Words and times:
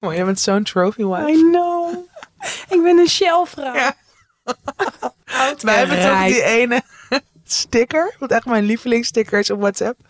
Oh, 0.00 0.14
jij 0.14 0.24
bent 0.24 0.40
zo'n 0.40 0.62
trophy 0.62 1.04
wife. 1.04 1.30
I 1.30 1.42
know. 1.50 1.94
ik 2.74 2.82
ben 2.82 2.98
een 2.98 3.08
Shell-vrouw. 3.08 3.74
Ja. 3.74 3.96
Wij 5.60 5.78
hebben 5.78 6.00
toch 6.00 6.24
die 6.26 6.42
ene 6.42 6.82
sticker, 7.44 8.14
wat 8.18 8.30
echt 8.30 8.46
mijn 8.46 8.64
lievelingssticker 8.64 9.38
is 9.38 9.50
op 9.50 9.60
WhatsApp. 9.60 10.00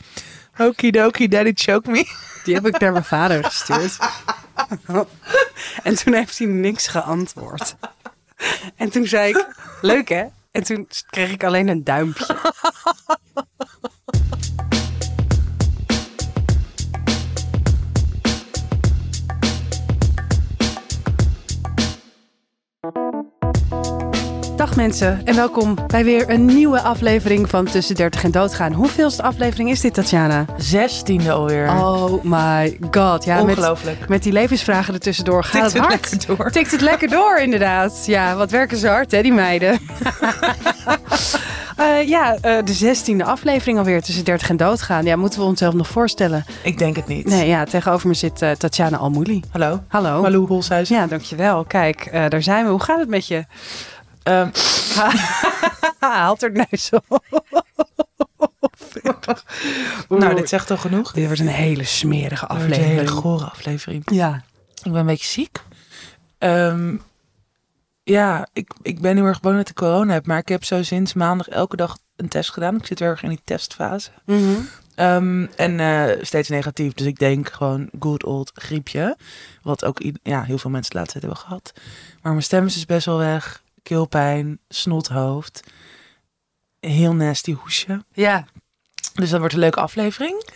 Okidoki, 0.58 1.29
daddy 1.29 1.53
choke 1.54 1.90
me. 1.90 2.06
Die 2.45 2.54
heb 2.54 2.66
ik 2.66 2.79
naar 2.79 2.92
mijn 2.92 3.04
vader 3.04 3.45
gestuurd. 3.45 3.98
en 5.82 5.95
toen 5.95 6.14
heeft 6.14 6.38
hij 6.38 6.46
niks 6.46 6.86
geantwoord. 6.86 7.77
En 8.77 8.91
toen 8.91 9.07
zei 9.07 9.30
ik, 9.30 9.46
leuk 9.80 10.09
hè? 10.09 10.25
En 10.50 10.62
toen 10.62 10.88
kreeg 11.11 11.30
ik 11.30 11.45
alleen 11.45 11.68
een 11.68 11.84
duimpje. 11.84 12.36
Dag 24.61 24.77
mensen 24.77 25.21
en 25.25 25.35
welkom 25.35 25.77
bij 25.87 26.05
weer 26.05 26.31
een 26.31 26.45
nieuwe 26.45 26.81
aflevering 26.81 27.50
van 27.50 27.64
Tussen 27.64 27.95
30 27.95 28.25
en 28.25 28.31
Doodgaan. 28.31 28.73
Hoeveelste 28.73 29.23
aflevering 29.23 29.71
is 29.71 29.81
dit, 29.81 29.95
Tatjana? 29.95 30.45
Zestiende 30.57 31.33
alweer. 31.33 31.69
Oh 31.69 32.25
my 32.25 32.78
god. 32.91 33.25
Ja, 33.25 33.41
Ongelooflijk. 33.41 34.09
met 34.09 34.23
die 34.23 34.33
levensvragen 34.33 34.95
ertussendoor 34.95 35.45
gaat 35.45 35.62
Tikt 35.62 35.73
het 35.73 35.83
hard. 35.83 36.11
lekker 36.11 36.36
door. 36.36 36.50
Tikt 36.50 36.70
het 36.70 36.81
lekker 36.81 37.09
door, 37.09 37.39
inderdaad. 37.39 38.03
Ja, 38.06 38.36
wat 38.36 38.50
werken 38.50 38.77
ze 38.77 38.89
hard, 38.89 39.11
hè, 39.11 39.23
die 39.23 39.33
meiden. 39.33 39.78
Eh, 41.77 42.08
ja, 42.08 42.36
eh, 42.41 42.64
de 42.64 42.72
zestiende 42.72 43.25
aflevering 43.25 43.78
alweer 43.78 44.03
tussen 44.03 44.25
30 44.25 44.48
en 44.48 44.56
doodgaan. 44.56 45.05
Ja, 45.05 45.17
moeten 45.17 45.41
we 45.41 45.47
onszelf 45.47 45.75
nog 45.75 45.89
voorstellen? 45.89 46.45
Ik 46.62 46.78
denk 46.78 46.97
het 46.97 47.06
niet. 47.06 47.27
Nee, 47.27 47.47
ja, 47.48 47.64
tegenover 47.64 48.08
me 48.08 48.14
zit 48.14 48.42
eh, 48.42 48.50
Tatjana 48.50 48.97
Almouli. 48.97 49.42
Hallo. 49.50 49.83
Hallo. 49.89 50.20
Malou 50.22 50.47
Holshuizen. 50.47 50.97
Ja, 50.97 51.06
dankjewel. 51.06 51.64
Kijk, 51.64 52.08
daar 52.28 52.42
zijn 52.42 52.64
we. 52.64 52.70
Hoe 52.70 52.83
gaat 52.83 52.98
het 52.98 53.08
met 53.08 53.27
je? 53.27 53.45
Ehm, 54.31 54.50
Haalt 55.98 56.42
er 56.42 56.53
neus 56.53 56.91
op. 56.91 57.23
nou, 60.09 60.34
dit 60.34 60.48
zegt 60.48 60.70
al 60.70 60.77
genoeg. 60.77 61.12
Dit 61.12 61.25
wordt 61.27 61.41
een 61.41 61.47
hele 61.47 61.84
smerige 61.84 62.47
wordt 62.47 62.62
Een 62.62 62.70
hele 62.73 62.84
aflevering. 62.84 63.11
gore 63.11 63.45
aflevering. 63.45 64.03
Ja. 64.11 64.42
Ik 64.83 64.91
ben 64.92 65.01
een 65.01 65.06
beetje 65.06 65.27
ziek. 65.27 65.62
Ehm, 66.39 66.97
ja, 68.03 68.48
ik, 68.53 68.73
ik 68.83 69.01
ben 69.01 69.17
heel 69.17 69.25
erg 69.27 69.41
bang 69.41 69.56
dat 69.56 69.69
ik 69.69 69.75
corona 69.75 70.12
heb. 70.12 70.27
Maar 70.27 70.39
ik 70.39 70.48
heb 70.48 70.64
zo 70.64 70.83
sinds 70.83 71.14
maandag 71.14 71.48
elke 71.48 71.77
dag 71.77 71.98
een 72.17 72.28
test 72.28 72.51
gedaan. 72.53 72.77
Ik 72.77 72.86
zit 72.86 72.98
weer 72.98 73.08
erg 73.08 73.23
in 73.23 73.28
die 73.28 73.41
testfase. 73.45 74.11
Mhm. 74.27 74.51
Ehm, 74.95 75.47
en 75.56 75.81
eh, 75.81 76.25
steeds 76.25 76.48
negatief. 76.48 76.92
Dus 76.92 77.06
ik 77.06 77.19
denk 77.19 77.48
gewoon 77.53 77.91
good 78.01 78.25
old 78.25 78.51
griepje. 78.55 79.17
Wat 79.62 79.84
ook 79.84 80.01
ja, 80.23 80.42
heel 80.42 80.58
veel 80.58 80.70
mensen 80.70 80.91
de 80.92 80.98
laatste 80.98 81.19
tijd 81.20 81.33
hebben 81.33 81.47
gehad. 81.48 81.73
Maar 82.23 82.33
mijn 82.33 82.45
stem 82.45 82.67
is 82.67 82.75
dus 82.75 82.86
best 82.86 83.06
wel 83.06 83.19
weg. 83.19 83.62
Keelpijn, 83.94 84.58
snothoofd. 84.69 85.60
Heel 86.80 87.14
nasty 87.14 87.52
hoesje. 87.55 88.05
Ja. 88.12 88.44
Dus 89.14 89.30
dat 89.30 89.38
wordt 89.38 89.55
een 89.55 89.60
leuke 89.60 89.80
aflevering. 89.80 90.48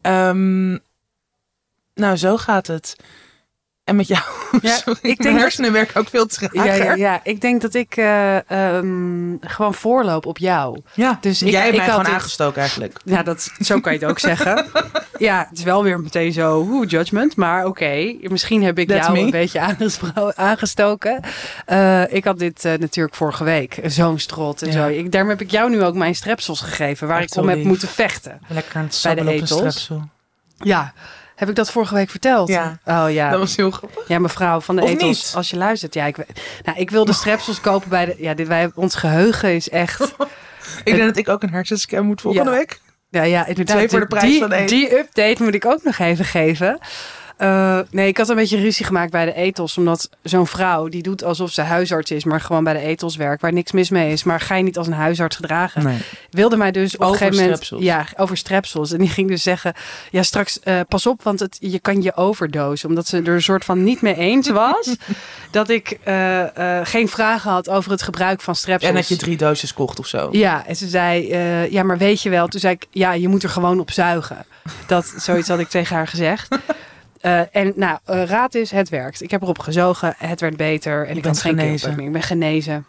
Ehm, 0.00 0.70
nou, 1.94 2.16
zo 2.16 2.36
gaat 2.36 2.66
het. 2.66 2.96
En 3.84 3.96
met 3.96 4.06
jou. 4.08 4.22
Ja, 4.62 4.76
Sorry, 4.76 4.98
ik 4.98 5.02
denk 5.02 5.18
mijn 5.18 5.32
dat- 5.32 5.42
hersenen 5.42 5.72
werken 5.72 6.00
ook 6.00 6.08
veel 6.08 6.26
trager. 6.26 6.64
Ja, 6.64 6.74
ja, 6.74 6.94
ja, 6.94 7.20
ik 7.24 7.40
denk 7.40 7.60
dat 7.60 7.74
ik 7.74 7.96
eh, 7.96 8.50
ehm, 8.50 9.36
gewoon 9.40 9.74
voorloop 9.74 10.26
op 10.26 10.38
jou. 10.38 10.80
Ja, 10.94 11.18
Dus 11.20 11.42
ik- 11.42 11.50
jij 11.50 11.68
ik 11.68 11.76
mij 11.76 11.86
had 11.86 12.00
gewoon 12.00 12.14
aangestoken 12.14 12.60
eigenlijk. 12.60 13.00
Ja, 13.04 13.22
dat, 13.22 13.52
zo 13.60 13.80
kan 13.80 13.92
je 13.92 13.98
het 13.98 14.08
ook 14.08 14.18
zeggen. 14.18 14.66
Ja, 15.20 15.46
het 15.48 15.58
is 15.58 15.64
wel 15.64 15.82
weer 15.82 16.00
meteen 16.00 16.32
zo, 16.32 16.66
hoe 16.66 16.86
judgment. 16.86 17.36
Maar 17.36 17.66
oké, 17.66 18.14
misschien 18.20 18.62
heb 18.62 18.78
ik 18.78 18.88
That's 18.88 19.00
jou 19.06 19.12
me. 19.18 19.24
een 19.24 19.30
beetje 19.30 19.76
aangestoken. 20.34 21.20
Eh, 21.66 22.12
ik 22.12 22.24
had 22.24 22.38
dit 22.38 22.64
eh, 22.64 22.78
natuurlijk 22.78 23.14
vorige 23.16 23.44
week, 23.44 23.78
zo'n 23.84 24.18
strot 24.18 24.62
en 24.62 24.66
Ja. 24.66 24.72
zo. 24.72 24.86
Ik, 24.88 25.12
daarom 25.12 25.30
heb 25.30 25.40
ik 25.40 25.50
jou 25.50 25.70
nu 25.70 25.84
ook 25.84 25.94
mijn 25.94 26.14
strepsels 26.14 26.60
gegeven, 26.60 27.08
waar 27.08 27.20
Echt 27.20 27.34
ik 27.36 27.42
om 27.42 27.48
heb 27.48 27.56
lief. 27.56 27.66
moeten 27.66 27.88
vechten. 27.88 28.40
Lekker 28.48 28.76
aan 28.76 28.82
het 28.82 29.00
Bij 29.02 29.14
de 29.14 29.20
sabbelen 29.20 29.34
op 29.34 29.38
een 29.40 29.44
etels. 29.44 29.58
strepsel. 29.58 30.08
Ja, 30.56 30.92
heb 31.36 31.48
ik 31.48 31.54
dat 31.54 31.70
vorige 31.70 31.94
week 31.94 32.10
verteld? 32.10 32.48
Ja. 32.48 32.78
Oh 32.84 33.04
ja. 33.10 33.30
Dat 33.30 33.38
was 33.38 33.56
heel 33.56 33.70
grappig. 33.70 34.08
Ja, 34.08 34.18
mevrouw 34.18 34.60
van 34.60 34.76
de 34.76 34.82
Of 34.82 34.88
etels, 34.90 35.24
niet? 35.24 35.32
als 35.36 35.50
je 35.50 35.56
luistert. 35.56 35.94
Ja, 35.94 36.04
ik, 36.06 36.16
nou, 36.64 36.78
ik 36.78 36.90
wilde 36.90 37.12
strepsels 37.12 37.60
kopen 37.60 37.88
bij 37.88 38.04
de... 38.04 38.14
Ja, 38.18 38.34
dit, 38.34 38.46
wij, 38.48 38.70
ons 38.74 38.94
geheugen 38.94 39.54
is 39.54 39.68
echt... 39.68 40.00
Ik 40.84 40.94
denk 40.94 41.06
dat 41.06 41.16
ik 41.16 41.28
ook 41.28 41.42
een 41.42 41.50
hersenscan 41.52 42.06
moet 42.06 42.20
volgende 42.20 42.50
Ja. 42.50 42.56
week. 42.56 42.80
Ja, 43.10 43.22
ja, 43.22 43.46
inderdaad. 43.46 43.76
Twee 43.76 43.88
voor 43.88 44.00
de 44.00 44.06
prijs 44.06 44.24
die, 44.24 44.40
van 44.40 44.52
één. 44.52 44.66
Die 44.66 44.98
update 44.98 45.42
moet 45.42 45.54
ik 45.54 45.66
ook 45.66 45.82
nog 45.82 45.98
even 45.98 46.24
geven. 46.24 46.78
Eh, 47.40 47.78
nee, 47.90 48.08
ik 48.08 48.16
had 48.16 48.28
een 48.28 48.36
beetje 48.36 48.60
ruzie 48.60 48.86
gemaakt 48.86 49.10
bij 49.10 49.24
de 49.24 49.34
etels. 49.34 49.78
Omdat 49.78 50.10
zo'n 50.22 50.46
vrouw, 50.46 50.88
die 50.88 51.02
doet 51.02 51.24
alsof 51.24 51.50
ze 51.50 51.62
huisarts 51.62 52.10
is... 52.10 52.24
maar 52.24 52.40
gewoon 52.40 52.64
bij 52.64 52.72
de 52.72 52.78
etels 52.78 53.16
werkt, 53.16 53.42
waar 53.42 53.52
niks 53.52 53.72
mis 53.72 53.90
mee 53.90 54.12
is. 54.12 54.24
Maar 54.24 54.40
ga 54.40 54.54
je 54.54 54.62
niet 54.62 54.78
als 54.78 54.86
een 54.86 54.92
huisarts 54.92 55.36
gedragen. 55.36 55.82
Nee. 55.82 55.98
Wilde 56.30 56.56
mij 56.56 56.70
dus 56.70 56.96
op 56.96 57.00
Over 57.00 57.12
een 57.12 57.18
gegeven 57.18 57.42
moment... 57.42 57.64
strepsels. 57.64 57.82
Ja, 57.82 58.06
over 58.16 58.36
strepsels. 58.36 58.92
En 58.92 58.98
die 58.98 59.08
ging 59.08 59.28
dus 59.28 59.42
zeggen... 59.42 59.74
Ja, 60.10 60.22
straks 60.22 60.60
eh, 60.60 60.80
pas 60.88 61.06
op, 61.06 61.22
want 61.22 61.40
het, 61.40 61.56
je 61.60 61.78
kan 61.78 62.02
je 62.02 62.16
overdosen. 62.16 62.88
Omdat 62.88 63.06
ze 63.06 63.16
er 63.16 63.34
een 63.34 63.42
soort 63.42 63.64
van 63.64 63.82
niet 63.82 64.00
mee 64.00 64.16
eens 64.16 64.48
was... 64.48 64.96
dat 65.50 65.68
ik 65.68 65.98
eh, 66.04 66.78
eh, 66.78 66.86
geen 66.86 67.08
vragen 67.08 67.50
had 67.50 67.68
over 67.68 67.90
het 67.90 68.02
gebruik 68.02 68.40
van 68.40 68.54
strepsels. 68.54 68.90
En 68.90 68.96
dat 68.96 69.08
je 69.08 69.16
drie 69.16 69.36
doosjes 69.36 69.74
kocht 69.74 69.98
of 69.98 70.06
zo. 70.06 70.28
Ja, 70.32 70.66
en 70.66 70.76
ze 70.76 70.88
zei, 70.88 71.30
eh, 71.30 71.70
ja, 71.70 71.82
maar 71.82 71.98
weet 71.98 72.22
je 72.22 72.30
wel. 72.30 72.48
Toen 72.48 72.60
zei 72.60 72.74
ik, 72.74 72.86
ja, 72.90 73.12
je 73.12 73.28
moet 73.28 73.42
er 73.42 73.48
gewoon 73.48 73.80
op 73.80 73.90
zuigen. 73.90 74.44
Dat, 74.86 75.14
zoiets 75.16 75.48
had 75.48 75.58
ik 75.58 75.68
tegen 75.68 75.96
haar 75.96 76.08
gezegd. 76.08 76.48
Eh, 77.20 77.56
en 77.56 77.72
nou, 77.76 77.98
eh, 78.04 78.24
raad 78.24 78.54
is, 78.54 78.70
het 78.70 78.88
werkt. 78.88 79.22
Ik 79.22 79.30
heb 79.30 79.42
erop 79.42 79.58
gezogen, 79.58 80.14
het 80.18 80.40
werd 80.40 80.56
beter. 80.56 81.06
En 81.06 81.16
ik 81.16 81.22
bent 81.22 81.34
had 81.34 81.44
geen 81.44 81.58
genezen. 81.58 81.96
meer. 81.96 82.06
Ik 82.06 82.12
ben 82.12 82.22
genezen. 82.22 82.86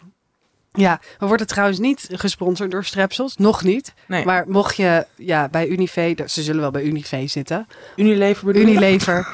Ja, 0.72 1.00
we 1.18 1.26
worden 1.26 1.46
trouwens 1.46 1.78
niet 1.78 2.08
gesponsord 2.12 2.70
door 2.70 2.84
Strepsils. 2.84 3.36
Nog 3.36 3.62
niet. 3.62 3.92
Nee. 4.06 4.24
Maar 4.24 4.44
mocht 4.48 4.76
je 4.76 5.06
ja, 5.16 5.48
bij 5.48 5.66
Unive, 5.66 6.14
ze 6.26 6.42
zullen 6.42 6.60
wel 6.60 6.70
bij 6.70 6.82
Unive 6.82 7.26
zitten. 7.26 7.66
Unilever 7.96 8.46
bedoel? 8.46 8.62
Unilever. 8.62 9.28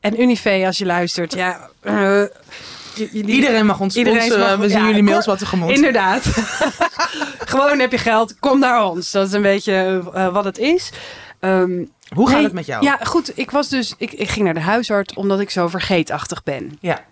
En 0.00 0.20
Unive, 0.20 0.62
als 0.66 0.78
je 0.78 0.86
luistert, 0.86 1.34
ja... 1.34 1.68
eh, 1.80 2.22
Iedereen 3.12 3.66
mag 3.66 3.80
ons 3.80 3.96
Iedereen 3.96 4.20
sponsoren. 4.22 4.60
We 4.60 4.68
zien 4.68 4.80
ja, 4.80 4.86
jullie 4.86 5.02
mails 5.02 5.26
wat 5.26 5.38
tegemoet. 5.38 5.70
Inderdaad. 5.70 6.22
Gewoon 7.52 7.78
heb 7.78 7.90
je 7.90 7.98
geld, 7.98 8.38
kom 8.38 8.58
naar 8.58 8.84
ons. 8.84 9.10
Dat 9.10 9.26
is 9.26 9.32
een 9.32 9.42
beetje 9.42 10.02
wat 10.32 10.44
het 10.44 10.58
is. 10.58 10.92
Ehm, 11.40 11.84
Hoe 12.14 12.26
gaat 12.26 12.34
nee, 12.36 12.44
het 12.44 12.52
met 12.52 12.66
jou? 12.66 12.84
Ja, 12.84 12.98
goed. 13.02 13.38
Ik 13.38 13.50
was 13.50 13.68
dus, 13.68 13.94
ik, 13.98 14.12
ik 14.12 14.28
ging 14.28 14.44
naar 14.44 14.54
de 14.54 14.60
huisarts 14.60 15.14
omdat 15.14 15.40
ik 15.40 15.50
zo 15.50 15.68
vergeetachtig 15.68 16.42
ben. 16.42 16.76
Ja. 16.80 17.04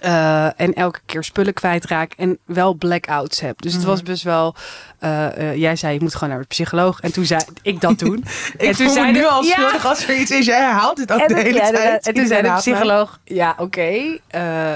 Eh, 0.00 0.60
en 0.60 0.74
elke 0.74 1.00
keer 1.06 1.24
spullen 1.24 1.54
kwijtraak 1.54 2.12
en 2.16 2.38
wel 2.44 2.74
blackouts 2.74 3.40
heb. 3.40 3.62
Dus 3.62 3.72
het 3.72 3.80
Mhm. 3.82 3.90
was 3.90 4.02
best 4.02 4.22
wel. 4.22 4.54
Eh, 5.00 5.26
eh, 5.50 5.56
jij 5.56 5.76
zei 5.76 5.94
je 5.94 6.00
moet 6.00 6.14
gewoon 6.14 6.28
naar 6.28 6.38
de 6.40 6.46
psycholoog. 6.46 7.00
En 7.00 7.12
toen 7.12 7.24
zei 7.24 7.40
ik 7.62 7.80
dat 7.80 7.98
doen. 7.98 8.16
Ik 8.58 8.60
en 8.60 8.66
toen 8.66 8.74
voel 8.74 8.86
me 8.86 8.92
zei 8.92 9.12
nu 9.12 9.26
al 9.26 9.42
Ja. 9.42 9.50
schuldig 9.50 9.86
als 9.86 10.08
er 10.08 10.14
iets 10.16 10.30
is. 10.30 10.46
Jij 10.46 10.60
herhaalt 10.60 10.96
dit 10.96 11.12
ook 11.12 11.20
En, 11.20 11.28
de 11.28 11.34
het- 11.34 11.42
hele 11.42 11.58
ja, 11.58 11.70
tijd. 11.70 12.06
en 12.06 12.14
toen 12.14 12.26
zei 12.26 12.42
de 12.42 12.48
mij. 12.48 12.56
psycholoog, 12.56 13.18
ja 13.24 13.54
oké, 13.58 13.80
eh, 13.80 14.74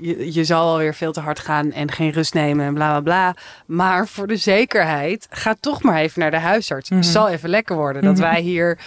je, 0.00 0.32
je 0.32 0.44
zal 0.44 0.60
alweer 0.70 0.94
veel 0.94 1.12
te 1.12 1.20
hard 1.20 1.38
gaan 1.38 1.72
en 1.72 1.90
geen 1.92 2.10
rust 2.10 2.34
nemen 2.34 2.66
en 2.66 2.74
bla 2.74 2.90
bla 2.90 3.00
bla. 3.00 3.34
Maar 3.66 4.06
voor 4.08 4.26
de 4.26 4.36
zekerheid, 4.36 5.26
ga 5.30 5.54
toch 5.60 5.82
maar 5.82 5.96
even 5.98 6.20
naar 6.20 6.30
de 6.30 6.38
huisarts. 6.38 6.90
Mhm. 6.90 6.98
Het 7.00 7.08
zal 7.08 7.28
even 7.28 7.48
lekker 7.48 7.76
worden 7.76 8.02
dat 8.02 8.12
Mhm. 8.12 8.22
wij 8.22 8.40
hier 8.40 8.78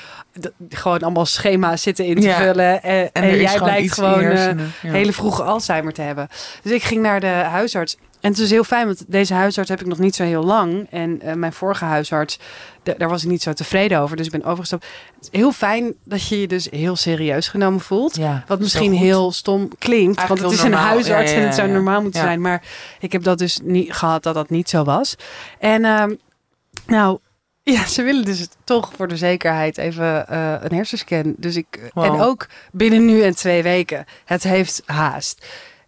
gewoon 0.70 1.00
allemaal 1.00 1.26
schema's 1.26 1.82
zitten 1.82 2.06
in 2.06 2.16
te 2.16 2.28
Ja. 2.28 2.36
vullen. 2.38 2.84
En, 2.84 3.10
En, 3.14 3.38
jij 3.38 3.58
blijkt 3.58 3.94
gewoon 3.94 4.58
hele 4.82 5.14
vroege 5.14 5.44
Alzheimer 5.44 5.94
te 5.94 6.02
hebben. 6.02 6.28
Dus 6.64 6.72
ik 6.72 6.84
ging 6.84 7.02
naar 7.02 7.20
de 7.20 7.28
huisarts. 7.28 7.98
En 8.22 8.30
het 8.32 8.40
is 8.40 8.50
heel 8.50 8.64
fijn, 8.64 8.86
want 8.86 9.04
deze 9.08 9.34
huisarts 9.34 9.70
heb 9.70 9.80
ik 9.82 9.86
nog 9.88 9.98
niet 9.98 10.16
zo 10.16 10.24
heel 10.24 10.44
lang. 10.44 10.88
En 10.90 11.22
eh, 11.22 11.34
mijn 11.34 11.54
vorige 11.54 11.86
huisarts, 11.86 12.40
da- 12.84 12.94
daar 12.98 13.10
was 13.10 13.24
ik 13.24 13.30
niet 13.30 13.42
zo 13.42 13.54
tevreden 13.54 14.00
over. 14.00 14.18
Dus 14.18 14.26
ik 14.26 14.32
ben 14.32 14.44
overgestapt. 14.44 14.86
Het 15.16 15.30
is 15.32 15.40
heel 15.40 15.52
fijn 15.52 15.94
dat 16.04 16.28
je 16.28 16.42
je 16.42 16.48
dus 16.48 16.68
heel 16.72 16.96
serieus 16.96 17.48
genomen 17.48 17.80
voelt. 17.80 18.16
Ja, 18.16 18.44
Wat 18.48 18.60
misschien 18.60 18.94
heel 18.94 19.32
stom 19.32 19.68
klinkt, 19.78 20.18
Eigenlijk 20.18 20.28
want 20.28 20.42
het 20.42 20.52
is 20.52 20.62
een 20.74 20.74
huisarts 20.88 21.32
Ja, 21.32 21.38
en 21.38 21.44
het 21.44 21.56
zou 21.56 21.70
normaal 21.70 22.02
moeten 22.02 22.22
zijn. 22.22 22.42
Maar 22.42 22.64
ik 23.00 23.12
heb 23.12 23.24
dat 23.24 23.38
dus 23.38 23.60
niet 23.64 23.94
gehad 23.94 24.24
dat 24.24 24.34
dat 24.34 24.50
niet 24.50 24.70
zo 24.70 24.84
was. 24.84 25.16
En 25.60 25.86
ehm, 25.86 26.14
nou, 26.88 27.20
ja, 27.64 27.86
ze 27.86 28.04
willen 28.04 28.26
dus 28.26 28.48
toch 28.64 28.92
voor 28.96 29.08
de 29.08 29.18
zekerheid 29.18 29.78
even 29.78 30.28
eh, 30.28 30.54
een 30.60 30.76
hersenscan. 30.76 31.34
Dus 31.38 31.56
ik, 31.56 31.92
Wow. 31.94 32.04
en 32.06 32.22
ook 32.22 32.48
binnen 32.72 33.06
nu 33.06 33.22
en 33.22 33.36
twee 33.36 33.64
weken. 33.64 34.06
Het 34.26 34.44
heeft 34.44 34.82
haast. 34.86 35.46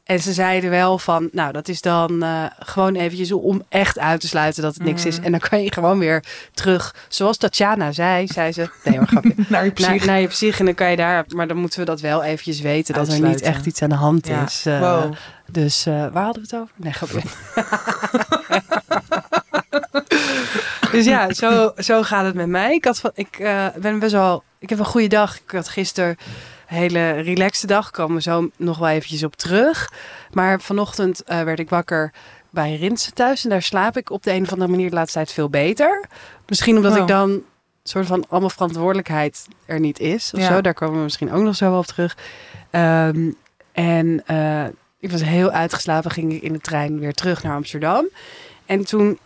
En 0.09 0.19
ze 0.19 0.33
zeiden 0.33 0.69
wel 0.69 0.97
van, 0.97 1.29
nou, 1.31 1.51
dat 1.51 1.67
is 1.67 1.81
dan 1.81 2.23
eh, 2.23 2.43
gewoon 2.59 2.95
eventjes 2.95 3.31
om 3.31 3.63
echt 3.69 3.99
uit 3.99 4.21
te 4.21 4.27
sluiten 4.27 4.63
dat 4.63 4.73
het 4.73 4.83
niks 4.83 5.05
is. 5.05 5.15
Mhm. 5.15 5.25
En 5.25 5.31
dan 5.31 5.39
kan 5.39 5.63
je 5.63 5.73
gewoon 5.73 5.99
weer 5.99 6.23
terug. 6.53 6.95
Zoals 7.07 7.37
Tatjana 7.37 7.91
zei, 7.91 8.27
zei 8.27 8.51
ze. 8.51 8.69
Nee, 8.83 8.97
maar 8.97 9.07
grapje 9.07 9.33
Naar 9.49 9.65
je 9.65 9.71
psych. 9.71 10.05
naar 10.05 10.19
je 10.19 10.27
psyche 10.27 10.59
en 10.59 10.65
dan 10.65 10.73
kan 10.73 10.89
je 10.91 10.95
daar, 10.95 11.25
maar 11.27 11.47
dan 11.47 11.57
moeten 11.57 11.79
we 11.79 11.85
dat 11.85 12.01
wel 12.01 12.23
eventjes 12.23 12.61
weten 12.61 12.93
dat 12.93 13.07
er 13.07 13.21
niet 13.21 13.41
echt 13.41 13.65
iets 13.65 13.81
aan 13.81 13.89
de 13.89 13.95
hand 13.95 14.27
Ja. 14.27 14.43
is. 14.45 14.63
Wow. 14.63 15.13
Dus 15.51 15.85
eh, 15.85 15.93
waar 15.93 16.23
hadden 16.23 16.43
we 16.49 16.55
het 16.55 16.61
over? 16.61 16.73
Nee, 16.75 16.93
grapje. 16.93 17.21
dus 20.91 21.05
ja, 21.05 21.33
zo, 21.33 21.71
zo 21.77 22.03
gaat 22.03 22.25
het 22.25 22.35
met 22.35 22.47
mij. 22.47 22.73
Ik, 22.73 22.85
had 22.85 22.99
van, 22.99 23.11
ik 23.13 23.37
ben 23.75 23.99
best 23.99 24.11
wel, 24.11 24.43
ik 24.59 24.69
heb 24.69 24.79
een 24.79 24.85
goede 24.85 25.07
dag. 25.07 25.35
Ik 25.35 25.51
had 25.51 25.69
gisteren 25.69 26.17
hele 26.69 27.11
relaxte 27.11 27.67
dag. 27.67 27.91
Komen 27.91 28.15
we 28.15 28.21
zo 28.21 28.49
nog 28.57 28.77
wel 28.77 28.87
eventjes 28.89 29.23
op 29.23 29.35
terug. 29.35 29.91
Maar 30.31 30.61
vanochtend 30.61 31.23
eh, 31.23 31.41
werd 31.41 31.59
ik 31.59 31.69
wakker 31.69 32.13
bij 32.49 32.75
Rinsen 32.75 33.13
thuis. 33.13 33.43
En 33.43 33.49
daar 33.49 33.61
slaap 33.61 33.97
ik 33.97 34.09
op 34.09 34.23
de 34.23 34.31
een 34.33 34.43
of 34.43 34.51
andere 34.51 34.71
manier 34.71 34.89
de 34.89 34.95
laatste 34.95 35.17
tijd 35.17 35.31
veel 35.31 35.49
beter. 35.49 36.05
Misschien 36.47 36.75
omdat 36.75 36.91
Oh. 36.93 36.97
ik 36.97 37.07
dan 37.07 37.41
soort 37.83 38.05
van 38.05 38.25
allemaal 38.29 38.49
verantwoordelijkheid 38.49 39.47
er 39.65 39.79
niet 39.79 39.99
is. 39.99 40.31
Of 40.33 40.39
Ja. 40.39 40.47
zo. 40.47 40.61
Daar 40.61 40.73
komen 40.73 40.97
we 40.97 41.03
misschien 41.03 41.31
ook 41.31 41.43
nog 41.43 41.55
zo 41.55 41.69
wel 41.69 41.79
op 41.79 41.85
terug. 41.85 42.17
Ehm, 42.69 43.31
en 43.71 44.23
eh, 44.25 44.65
ik 44.99 45.11
was 45.11 45.23
heel 45.23 45.49
uitgeslapen. 45.51 46.11
Ging 46.11 46.33
ik 46.33 46.41
in 46.41 46.53
de 46.53 46.59
trein 46.59 46.99
weer 46.99 47.13
terug 47.13 47.43
naar 47.43 47.55
Amsterdam. 47.55 48.07
En 48.65 48.85
toen... 48.85 49.19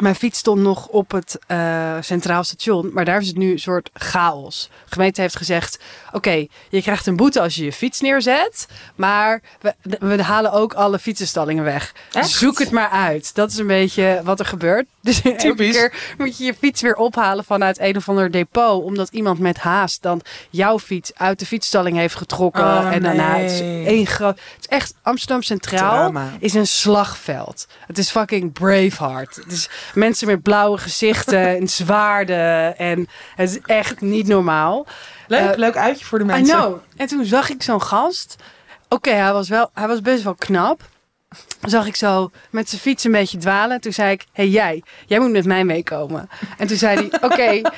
Mijn 0.00 0.14
fiets 0.14 0.38
stond 0.38 0.60
nog 0.60 0.86
op 0.86 1.10
het 1.10 1.38
eh, 1.46 1.96
Centraal 2.00 2.44
Station, 2.44 2.90
maar 2.92 3.04
daar 3.04 3.20
is 3.20 3.26
het 3.26 3.36
nu 3.36 3.52
een 3.52 3.58
soort 3.58 3.90
chaos. 3.92 4.68
De 4.84 4.92
gemeente 4.92 5.20
heeft 5.20 5.36
gezegd: 5.36 5.78
Oké, 6.12 6.46
je 6.68 6.82
krijgt 6.82 7.06
een 7.06 7.16
boete 7.16 7.40
als 7.40 7.54
je 7.54 7.64
je 7.64 7.72
fiets 7.72 8.00
neerzet, 8.00 8.66
maar 8.94 9.42
we, 9.60 9.74
we 9.98 10.22
halen 10.22 10.52
ook 10.52 10.74
alle 10.74 10.98
fietsenstallingen 10.98 11.64
weg. 11.64 11.94
Echt? 12.12 12.28
Zoek 12.28 12.58
het 12.58 12.70
maar 12.70 12.88
uit. 12.88 13.34
Dat 13.34 13.50
is 13.50 13.58
een 13.58 13.66
beetje 13.66 14.20
wat 14.24 14.40
er 14.40 14.46
gebeurt. 14.46 14.86
Dus 15.06 15.22
elke 15.22 15.54
keer 15.54 16.14
moet 16.18 16.38
je 16.38 16.44
je 16.44 16.54
fiets 16.54 16.82
weer 16.82 16.94
ophalen 16.94 17.44
vanuit 17.44 17.80
een 17.80 17.96
of 17.96 18.08
ander 18.08 18.30
depot, 18.30 18.82
omdat 18.82 19.08
iemand 19.08 19.38
met 19.38 19.56
haast 19.58 20.02
dan 20.02 20.20
jouw 20.50 20.78
fiets 20.78 21.14
uit 21.14 21.38
de 21.38 21.46
fietsstalling 21.46 21.96
heeft 21.96 22.14
getrokken. 22.14 22.64
Oh, 22.64 22.92
en 22.92 23.02
daarna 23.02 23.36
het 23.36 23.50
is 23.50 23.60
nee. 23.60 23.86
één 23.86 24.06
groot. 24.06 24.40
Het 24.54 24.60
is 24.60 24.66
echt 24.66 24.94
Amsterdam 25.02 25.42
Centraal 25.42 26.10
Drama. 26.10 26.30
is 26.38 26.54
een 26.54 26.66
slagveld. 26.66 27.66
Het 27.86 27.98
is 27.98 28.10
fucking 28.10 28.52
Braveheart. 28.52 29.36
Het 29.36 29.52
is 29.52 29.68
mensen 29.94 30.26
met 30.26 30.42
blauwe 30.42 30.78
gezichten 30.78 31.46
en 31.60 31.68
zwaarden. 31.68 32.78
En 32.78 33.08
het 33.36 33.50
is 33.50 33.58
echt 33.66 34.00
niet 34.00 34.26
normaal. 34.26 34.86
Leuk, 35.26 35.50
Eh, 35.50 35.56
leuk 35.56 35.76
uitje 35.76 36.04
voor 36.04 36.18
de 36.18 36.24
I 36.24 36.26
mensen. 36.26 36.56
know. 36.58 36.76
En 36.96 37.06
toen 37.06 37.24
zag 37.24 37.50
ik 37.50 37.62
zo'n 37.62 37.82
gast. 37.82 38.36
Oké, 38.88 39.10
hij 39.10 39.32
was 39.32 39.48
wel, 39.48 39.70
hij 39.74 39.86
was 39.88 40.00
best 40.00 40.22
wel 40.22 40.34
knap. 40.34 40.80
Zag 41.62 41.86
ik 41.86 41.96
zo 41.96 42.30
met 42.50 42.68
zijn 42.68 42.80
fiets 42.80 43.04
een 43.04 43.12
beetje 43.12 43.38
dwalen. 43.38 43.80
Toen 43.80 43.92
zei 43.92 44.12
ik, 44.12 44.24
hey 44.32 44.48
jij, 44.48 44.82
jij 45.06 45.18
moet 45.18 45.30
met 45.30 45.44
mij 45.44 45.64
meekomen. 45.64 46.28
En 46.58 46.66
toen 46.66 46.76
zei 46.76 46.96
hij, 47.10 47.20
oké. 47.30 47.70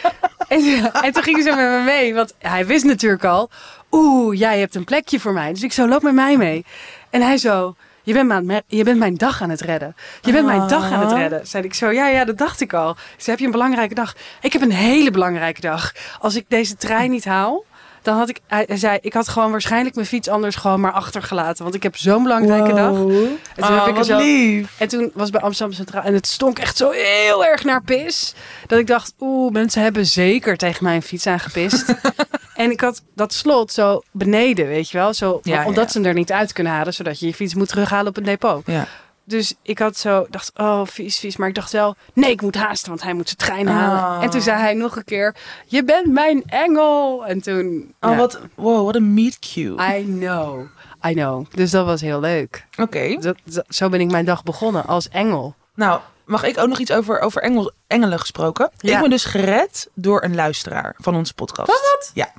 En, 0.48 0.92
en 1.02 1.12
toen 1.12 1.22
ging 1.22 1.36
hij 1.36 1.44
zo 1.52 1.56
met 1.56 1.70
me 1.70 1.82
mee. 1.84 2.14
Want 2.14 2.34
hij 2.38 2.66
wist 2.66 2.84
natuurlijk 2.84 3.24
al, 3.24 3.50
oeh, 3.90 4.38
jij 4.38 4.58
hebt 4.58 4.74
een 4.74 4.84
plekje 4.84 5.20
voor 5.20 5.32
mij. 5.32 5.52
Dus 5.52 5.62
ik 5.62 5.72
zo, 5.72 5.88
loop 5.88 6.02
met 6.02 6.14
mij 6.14 6.36
mee. 6.36 6.64
En 7.10 7.22
hij 7.22 7.36
zo, 7.38 7.76
je 8.08 8.14
bent, 8.14 8.44
mijn, 8.44 8.62
je 8.66 8.84
bent 8.84 8.98
mijn 8.98 9.14
dag 9.14 9.42
aan 9.42 9.50
het 9.50 9.60
redden. 9.60 9.96
Je 10.22 10.32
bent 10.32 10.46
mijn 10.46 10.68
dag 10.68 10.92
aan 10.92 11.00
het 11.00 11.12
Ah. 11.12 11.18
redden. 11.18 11.46
Zei 11.46 11.64
ik 11.64 11.74
zo, 11.74 11.90
ja, 11.90 12.08
ja, 12.08 12.24
dat 12.24 12.38
dacht 12.38 12.60
ik 12.60 12.72
al. 12.72 12.90
Ik 12.90 12.96
zei, 13.16 13.30
heb 13.30 13.38
je 13.38 13.44
een 13.44 13.50
belangrijke 13.50 13.94
dag? 13.94 14.14
Ik 14.40 14.52
heb 14.52 14.62
een 14.62 14.72
hele 14.72 15.10
belangrijke 15.10 15.60
dag. 15.60 15.92
Als 16.20 16.34
ik 16.36 16.44
deze 16.48 16.76
trein 16.76 17.10
niet 17.10 17.24
haal, 17.24 17.64
dan 18.08 18.16
had 18.16 18.28
ik... 18.28 18.40
Hij 18.46 18.66
zei, 18.76 18.98
ik 19.00 19.12
had 19.12 19.28
gewoon 19.28 19.50
waarschijnlijk 19.50 19.94
mijn 19.94 20.06
fiets 20.06 20.28
anders 20.28 20.56
gewoon 20.56 20.80
maar 20.80 20.92
achtergelaten. 20.92 21.62
Want 21.62 21.74
ik 21.74 21.82
heb 21.82 21.96
zo'n 21.96 22.22
belangrijke 22.22 22.72
dag. 22.74 22.88
En 22.92 23.06
toen 23.06 23.38
Oh, 23.56 23.84
heb 23.84 23.86
ik 23.94 23.98
er 23.98 24.04
zo- 24.04 24.16
lief. 24.18 24.74
En 24.78 24.88
toen 24.88 25.10
was 25.14 25.30
bij 25.30 25.40
Amsterdam 25.40 25.76
Centraal 25.76 26.02
en 26.02 26.14
het 26.14 26.26
stonk 26.26 26.58
echt 26.58 26.76
zo 26.76 26.90
heel 26.90 27.44
erg 27.44 27.64
naar 27.64 27.82
pis. 27.82 28.34
Dat 28.66 28.78
ik 28.78 28.86
dacht, 28.86 29.14
oeh, 29.20 29.52
mensen 29.52 29.82
hebben 29.82 30.06
zeker 30.06 30.56
tegen 30.56 30.84
mijn 30.84 31.02
fiets 31.02 31.26
aangepist. 31.26 31.94
en 32.54 32.70
ik 32.70 32.80
had 32.80 33.02
dat 33.14 33.32
slot 33.32 33.72
zo 33.72 34.02
beneden, 34.12 34.66
weet 34.66 34.90
je 34.90 34.98
wel. 34.98 35.14
Zo, 35.14 35.40
Ja, 35.42 35.64
omdat 35.66 35.84
ja. 35.84 35.90
ze 35.90 35.98
hem 35.98 36.06
er 36.06 36.14
niet 36.14 36.32
uit 36.32 36.52
kunnen 36.52 36.72
halen, 36.72 36.94
zodat 36.94 37.20
je 37.20 37.26
je 37.26 37.34
fiets 37.34 37.54
moet 37.54 37.68
terughalen 37.68 38.06
op 38.08 38.16
een 38.16 38.22
depot. 38.24 38.62
Ja. 38.66 38.86
Dus 39.28 39.54
ik 39.62 39.78
had 39.78 39.96
zo, 39.96 40.26
dacht, 40.30 40.50
oh, 40.56 40.80
vies, 40.84 41.18
vies. 41.18 41.36
Maar 41.36 41.48
ik 41.48 41.54
dacht 41.54 41.72
wel, 41.72 41.96
nee, 42.12 42.30
ik 42.30 42.42
moet 42.42 42.54
haasten, 42.54 42.88
want 42.88 43.02
hij 43.02 43.12
moet 43.12 43.26
zijn 43.26 43.36
trein 43.36 43.66
halen. 43.66 44.16
Oh. 44.16 44.22
En 44.22 44.30
toen 44.30 44.40
zei 44.40 44.58
hij 44.58 44.74
nog 44.74 44.96
een 44.96 45.04
keer, 45.04 45.34
je 45.66 45.84
bent 45.84 46.06
mijn 46.06 46.42
engel. 46.46 47.26
En 47.26 47.40
toen, 47.40 47.94
Oh, 48.00 48.10
ja, 48.10 48.16
wat, 48.16 48.40
wow, 48.54 48.84
wat 48.84 48.94
een 48.94 49.14
meet 49.14 49.38
cute. 49.38 49.82
I 49.82 50.04
know, 50.04 50.66
I 51.08 51.12
know. 51.12 51.46
Dus 51.50 51.70
dat 51.70 51.86
was 51.86 52.00
heel 52.00 52.20
leuk. 52.20 52.66
Oké. 52.76 53.34
Zo 53.68 53.88
ben 53.88 54.00
ik 54.00 54.10
mijn 54.10 54.24
dag 54.24 54.42
begonnen, 54.42 54.86
als 54.86 55.08
engel. 55.08 55.54
Nou, 55.74 56.00
mag 56.24 56.44
ik 56.44 56.58
ook 56.58 56.68
nog 56.68 56.78
iets 56.78 56.92
over, 56.92 57.20
over 57.20 57.42
engel, 57.42 57.72
engelen 57.86 58.18
gesproken? 58.18 58.70
Ja. 58.76 58.94
Ik 58.94 59.00
ben 59.00 59.10
dus 59.10 59.24
gered 59.24 59.88
door 59.94 60.22
een 60.22 60.34
luisteraar 60.34 60.94
van 60.98 61.14
onze 61.14 61.34
podcast. 61.34 61.68
Wat? 61.68 62.10
Ja. 62.14 62.32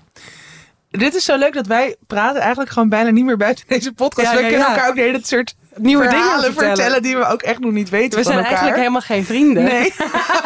Dit 0.89 1.15
is 1.15 1.25
zo 1.25 1.37
leuk 1.37 1.53
dat 1.53 1.67
wij 1.67 1.95
praten 2.07 2.41
eigenlijk 2.41 2.71
gewoon 2.71 2.89
bijna 2.89 3.09
niet 3.09 3.25
meer 3.25 3.37
buiten 3.37 3.65
deze 3.67 3.93
podcast. 3.93 4.31
Ja, 4.31 4.35
we 4.35 4.41
ja, 4.41 4.49
ja. 4.49 4.69
elkaar 4.69 4.89
ook 4.89 4.95
de 4.95 5.01
hele 5.01 5.19
soort 5.23 5.55
Nieuwe 5.81 6.07
dingen 6.07 6.23
vertellen. 6.25 6.53
vertellen. 6.53 7.01
die 7.01 7.17
we 7.17 7.25
ook 7.25 7.41
echt 7.41 7.59
nog 7.59 7.71
niet 7.71 7.89
weten 7.89 8.17
We 8.17 8.23
van 8.23 8.33
zijn 8.33 8.37
elkaar. 8.45 8.49
eigenlijk 8.51 8.77
helemaal 8.77 9.01
geen 9.01 9.25
vrienden. 9.25 9.63
Nee, 9.63 9.93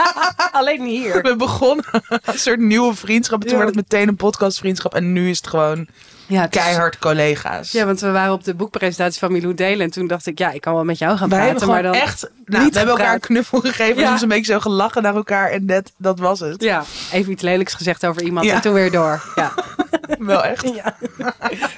Alleen 0.52 0.82
hier. 0.84 1.22
we 1.22 1.36
begonnen 1.36 1.86
een 2.10 2.40
soort 2.40 2.60
nieuwe 2.60 2.96
vriendschap. 2.96 3.42
Toen 3.42 3.50
Ja. 3.52 3.58
werd 3.58 3.76
het 3.76 3.90
meteen 3.90 4.08
een 4.08 4.16
podcastvriendschap. 4.16 4.96
En 4.96 5.14
nu 5.14 5.30
is 5.30 5.38
het 5.38 5.48
gewoon 5.48 5.88
Ja, 6.28 6.42
het 6.42 6.56
is- 6.56 6.62
keihard 6.62 7.00
collega's. 7.00 7.72
Ja, 7.72 7.86
want 7.86 8.00
we 8.00 8.12
waren 8.12 8.34
op 8.34 8.44
de 8.44 8.54
boekpresentatie 8.54 9.20
van 9.20 9.32
Milou 9.32 9.54
Delen. 9.54 9.82
En 9.86 9.92
toen 9.92 10.08
dacht 10.08 10.26
ik, 10.26 10.38
ja, 10.38 10.52
ik 10.52 10.62
kan 10.62 10.74
wel 10.74 10.84
met 10.84 10.98
jou 10.98 11.18
gaan 11.18 11.30
Wij 11.30 11.50
praten. 11.50 11.68
maar 11.68 11.84
dan... 11.84 11.94
echt... 11.94 12.30
Nou, 12.46 12.70
we 12.70 12.78
hebben 12.78 12.96
elkaar 12.98 13.14
een 13.14 13.20
knuffel 13.20 13.60
gegeven. 13.60 13.96
Ja. 13.96 14.02
En 14.02 14.08
soms 14.08 14.22
een 14.22 14.28
beetje 14.28 14.54
zo 14.54 14.60
gelachen 14.60 15.02
naar 15.02 15.16
elkaar. 15.16 15.50
En 15.50 15.66
net, 15.66 15.92
dat 15.98 16.20
was 16.20 16.40
het. 16.40 16.64
Ja, 16.64 16.84
even 17.12 17.32
iets 17.32 17.42
lelijks 17.42 17.74
gezegd 17.74 18.06
over 18.06 18.22
iemand 18.24 18.46
Ja. 18.46 18.54
en 18.54 18.62
toen 18.62 18.74
weer 18.74 18.92
door. 18.92 19.24
Ja, 19.36 19.54
Wel 20.20 20.44
echt. 20.44 20.70
ja. 20.84 20.96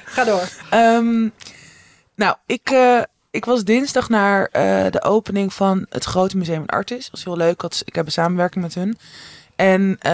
ga 0.04 0.24
door. 0.24 0.42
Ehm, 0.70 1.28
nou, 2.14 2.36
ik, 2.46 2.70
eh, 2.70 3.00
ik 3.36 3.44
was 3.44 3.64
dinsdag 3.64 4.08
naar 4.08 4.48
eh, 4.52 4.90
de 4.90 5.02
opening 5.02 5.54
van 5.54 5.86
het 5.88 6.04
Grote 6.04 6.36
Museum 6.36 6.58
van 6.58 6.66
Artis. 6.66 7.02
Dat 7.02 7.10
was 7.10 7.24
heel 7.24 7.36
leuk. 7.36 7.60
Had, 7.60 7.82
ik 7.84 7.94
heb 7.94 8.06
een 8.06 8.12
samenwerking 8.12 8.64
met 8.64 8.74
hun. 8.74 8.98
En 9.56 9.96
eh, 10.00 10.12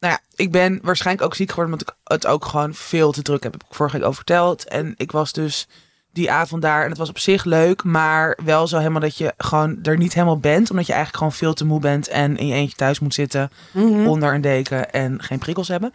nou 0.00 0.12
ja, 0.14 0.20
ik 0.34 0.52
ben 0.52 0.78
waarschijnlijk 0.82 1.26
ook 1.26 1.34
ziek 1.34 1.50
geworden... 1.50 1.72
omdat 1.72 1.88
ik 1.88 2.12
het 2.12 2.26
ook 2.26 2.44
gewoon 2.44 2.74
veel 2.74 3.12
te 3.12 3.22
druk 3.22 3.42
heb. 3.42 3.52
Heb 3.52 3.62
ik 3.62 3.74
vorige 3.74 3.96
week 3.96 4.04
over 4.04 4.16
verteld. 4.16 4.68
En 4.68 4.94
ik 4.96 5.12
was 5.12 5.32
dus 5.32 5.66
die 6.12 6.30
avond 6.30 6.62
daar. 6.62 6.82
En 6.82 6.88
het 6.88 6.98
was 6.98 7.08
op 7.08 7.18
zich 7.18 7.44
leuk, 7.44 7.84
maar 7.84 8.38
wel 8.44 8.66
zo 8.66 8.78
helemaal 8.78 9.00
dat 9.00 9.16
je 9.16 9.34
gewoon 9.36 9.78
er 9.82 9.96
niet 9.96 10.14
helemaal 10.14 10.38
bent. 10.38 10.70
Omdat 10.70 10.86
je 10.86 10.92
eigenlijk 10.92 11.22
gewoon 11.22 11.38
veel 11.38 11.54
te 11.54 11.64
moe 11.64 11.80
bent 11.80 12.08
en 12.08 12.36
in 12.36 12.46
je 12.46 12.54
eentje 12.54 12.76
thuis 12.76 12.98
moet 12.98 13.14
zitten 13.14 13.50
Mhm. 13.72 14.06
onder 14.06 14.34
een 14.34 14.40
deken 14.40 14.92
en 14.92 15.22
geen 15.22 15.38
prikkels 15.38 15.68
hebben. 15.68 15.92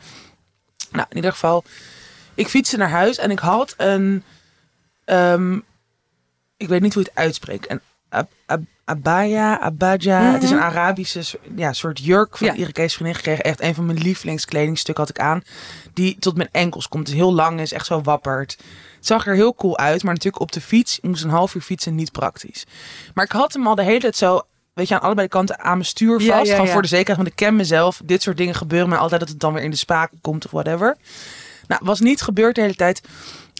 Nou, 0.91 1.05
in 1.09 1.15
ieder 1.15 1.31
geval, 1.31 1.63
ik 2.33 2.47
fietste 2.47 2.77
naar 2.77 2.89
huis 2.89 3.17
en 3.17 3.31
ik 3.31 3.39
had 3.39 3.73
een, 3.77 4.23
ehm, 5.05 5.59
ik 6.61 6.67
weet 6.67 6.81
niet 6.81 6.93
hoe 6.93 7.03
je 7.03 7.09
het 7.13 7.17
uitspreekt, 7.19 7.67
ab- 8.09 8.31
ab- 8.45 8.61
abaya, 8.85 9.59
abaja. 9.59 10.31
Het 10.33 10.43
is 10.43 10.49
een 10.51 10.59
Arabische 10.61 11.23
ja, 11.55 11.73
soort 11.73 11.99
jurk 11.99 12.37
van 12.37 12.47
Ja. 12.47 12.53
Irakees 12.53 12.93
vriendin 12.93 13.15
gekregen. 13.15 13.43
Echt 13.43 13.61
een 13.61 13.75
van 13.75 13.85
mijn 13.85 13.97
lievelingskledingsstukken 13.97 15.03
had 15.03 15.15
ik 15.15 15.21
aan. 15.21 15.43
Die 15.93 16.15
tot 16.19 16.35
mijn 16.37 16.49
enkels 16.51 16.87
komt. 16.87 17.07
Het 17.07 17.15
is 17.15 17.21
heel 17.21 17.33
lang, 17.33 17.59
is 17.59 17.73
echt 17.73 17.85
zo 17.85 18.01
wapperd. 18.01 18.57
Het 18.95 19.05
zag 19.07 19.27
er 19.27 19.35
heel 19.35 19.55
cool 19.55 19.77
uit, 19.77 20.03
maar 20.03 20.13
natuurlijk 20.13 20.43
op 20.43 20.51
de 20.51 20.61
fiets. 20.61 20.97
Ik 20.97 21.03
moest 21.09 21.23
een 21.23 21.29
half 21.29 21.55
uur 21.55 21.61
fietsen, 21.61 21.95
niet 21.95 22.11
praktisch. 22.11 22.65
Maar 23.13 23.25
ik 23.25 23.31
had 23.31 23.53
hem 23.53 23.67
al 23.67 23.75
de 23.75 23.83
hele 23.83 23.99
tijd 23.99 24.15
zo, 24.15 24.41
weet 24.73 24.87
je, 24.87 24.93
aan 24.95 25.01
allebei 25.01 25.27
de 25.27 25.33
kanten 25.33 25.59
aan 25.59 25.73
mijn 25.73 25.85
stuur 25.85 26.13
vast. 26.13 26.25
Ja, 26.25 26.37
ja, 26.39 26.51
gewoon 26.51 26.65
ja. 26.65 26.71
voor 26.71 26.81
de 26.81 26.87
zekerheid, 26.87 27.17
want 27.17 27.29
ik 27.29 27.35
ken 27.35 27.55
mezelf. 27.55 28.01
Dit 28.05 28.21
soort 28.21 28.37
dingen 28.37 28.55
gebeuren, 28.55 28.89
maar 28.89 28.99
altijd 28.99 29.19
dat 29.19 29.29
het 29.29 29.39
dan 29.39 29.53
weer 29.53 29.63
in 29.63 29.71
de 29.71 29.75
spaken 29.77 30.17
komt 30.21 30.45
of 30.45 30.51
whatever. 30.51 30.97
Nou, 31.67 31.81
was 31.83 31.99
niet 31.99 32.21
gebeurd 32.21 32.55
de 32.55 32.61
hele 32.61 32.75
tijd. 32.75 33.01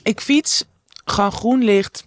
Ik 0.04 0.22
fiets, 0.22 0.64
gewoon 1.06 1.32
groen 1.32 1.64
licht. 1.64 2.04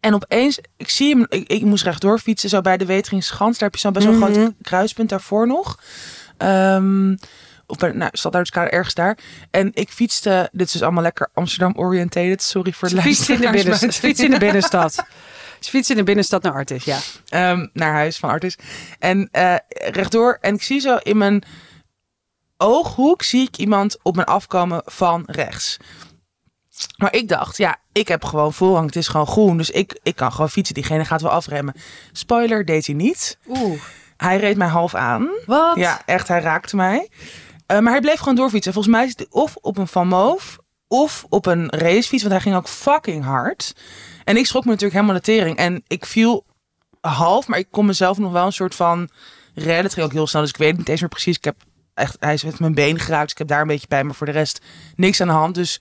En 0.00 0.14
opeens, 0.14 0.58
ik 0.76 0.90
zie 0.90 1.14
hem, 1.14 1.26
ik, 1.28 1.48
ik 1.48 1.62
moest 1.62 1.84
rechtdoor 1.84 2.18
fietsen, 2.18 2.48
zo 2.48 2.60
bij 2.60 2.76
de 2.76 2.86
Weteringsschans. 2.86 3.58
Daar 3.58 3.68
heb 3.68 3.74
je 3.74 3.80
zo'n 3.80 3.92
best 3.92 4.06
wel 4.06 4.14
Mhm. 4.14 4.32
groot 4.32 4.52
kruispunt 4.62 5.08
daarvoor 5.08 5.46
nog. 5.46 5.78
Ehm 6.36 7.14
of 7.70 7.76
bij, 7.76 7.92
nou, 7.92 8.10
Stadhuiskade 8.12 8.70
ergens 8.70 8.94
daar. 8.94 9.18
En 9.50 9.70
ik 9.74 9.88
fietste, 9.90 10.48
dit 10.52 10.66
is 10.66 10.72
dus 10.72 10.82
allemaal 10.82 11.02
lekker 11.02 11.28
Amsterdam-oriented. 11.34 12.42
Sorry 12.42 12.72
voor 12.72 12.88
de 12.88 13.02
Fiets 13.02 13.28
in, 13.28 13.36
de 13.40 13.50
buiten. 13.50 13.92
fiets 13.92 14.20
in 14.20 14.30
de 14.30 14.38
binnenstad. 14.38 15.04
Fiets 15.60 15.90
in 15.90 15.96
de 15.96 16.02
binnenstad 16.02 16.42
naar 16.42 16.52
Artis, 16.52 16.84
ja. 16.84 16.98
Ehm, 17.28 17.66
naar 17.72 17.92
huis 17.92 18.16
van 18.16 18.30
Artis. 18.30 18.56
En 18.98 19.28
eh, 19.32 19.54
rechtdoor. 19.68 20.38
En 20.40 20.54
ik 20.54 20.62
zie 20.62 20.80
zo 20.80 20.96
in 21.02 21.16
mijn 21.18 21.42
ooghoek 22.56 23.22
zie 23.22 23.46
ik 23.46 23.56
iemand 23.56 23.96
op 24.02 24.16
me 24.16 24.24
afkomen 24.24 24.82
van 24.84 25.22
rechts. 25.26 25.76
Maar 26.96 27.14
ik 27.14 27.28
dacht, 27.28 27.56
ja, 27.56 27.76
ik 27.92 28.08
heb 28.08 28.24
gewoon 28.24 28.52
voorrang. 28.52 28.86
Het 28.86 28.96
is 28.96 29.08
gewoon 29.08 29.26
groen. 29.26 29.56
Dus 29.56 29.70
ik, 29.70 29.98
ik 30.02 30.16
kan 30.16 30.32
gewoon 30.32 30.50
fietsen. 30.50 30.74
Diegene 30.74 31.04
gaat 31.04 31.22
wel 31.22 31.30
afremmen. 31.30 31.74
Spoiler, 32.12 32.64
deed 32.64 32.86
hij 32.86 32.94
niet. 32.94 33.38
Oeh. 33.48 33.82
Hij 34.16 34.38
reed 34.38 34.56
mij 34.56 34.68
half 34.68 34.94
aan. 34.94 35.28
Wat? 35.46 35.76
Ja, 35.76 36.02
echt, 36.06 36.28
hij 36.28 36.40
raakte 36.40 36.76
mij. 36.76 37.08
Eh, 37.66 37.78
maar 37.78 37.92
hij 37.92 38.00
bleef 38.00 38.18
gewoon 38.18 38.34
doorfietsen. 38.34 38.72
Volgens 38.72 38.94
mij 38.94 39.06
zit 39.06 39.18
hij 39.18 39.26
of 39.30 39.56
op 39.60 39.78
een 39.78 39.88
Van 39.88 40.08
Moof 40.08 40.58
of 40.88 41.26
op 41.28 41.46
een 41.46 41.68
racefiets. 41.68 42.22
Want 42.22 42.34
hij 42.34 42.42
ging 42.42 42.54
ook 42.54 42.68
fucking 42.68 43.24
hard. 43.24 43.72
En 44.24 44.36
ik 44.36 44.46
schrok 44.46 44.64
me 44.64 44.70
natuurlijk 44.70 45.00
helemaal 45.00 45.20
de 45.20 45.26
tering. 45.32 45.56
En 45.56 45.82
ik 45.86 46.06
viel 46.06 46.44
half, 47.00 47.46
maar 47.46 47.58
ik 47.58 47.68
kon 47.70 47.86
mezelf 47.86 48.18
nog 48.18 48.32
wel 48.32 48.46
een 48.46 48.52
soort 48.52 48.74
van 48.74 49.08
redden. 49.54 49.84
Het 49.84 49.94
ging 49.94 50.06
ook 50.06 50.12
heel 50.12 50.26
snel, 50.26 50.42
dus 50.42 50.50
ik 50.50 50.56
weet 50.56 50.76
niet 50.76 50.88
eens 50.88 51.00
meer 51.00 51.08
precies. 51.08 51.36
Ik 51.36 51.44
heb 51.44 51.56
echt, 51.94 52.16
hij 52.20 52.34
is 52.34 52.44
met 52.44 52.60
mijn 52.60 52.74
been 52.74 52.98
geraakt. 52.98 53.22
dus 53.22 53.32
ik 53.32 53.38
heb 53.38 53.48
daar 53.48 53.60
een 53.60 53.66
beetje 53.66 53.88
bij, 53.88 54.04
maar 54.04 54.14
voor 54.14 54.26
de 54.26 54.32
rest 54.32 54.60
niks 54.96 55.20
aan 55.20 55.26
de 55.26 55.32
hand. 55.32 55.54
Dus 55.54 55.80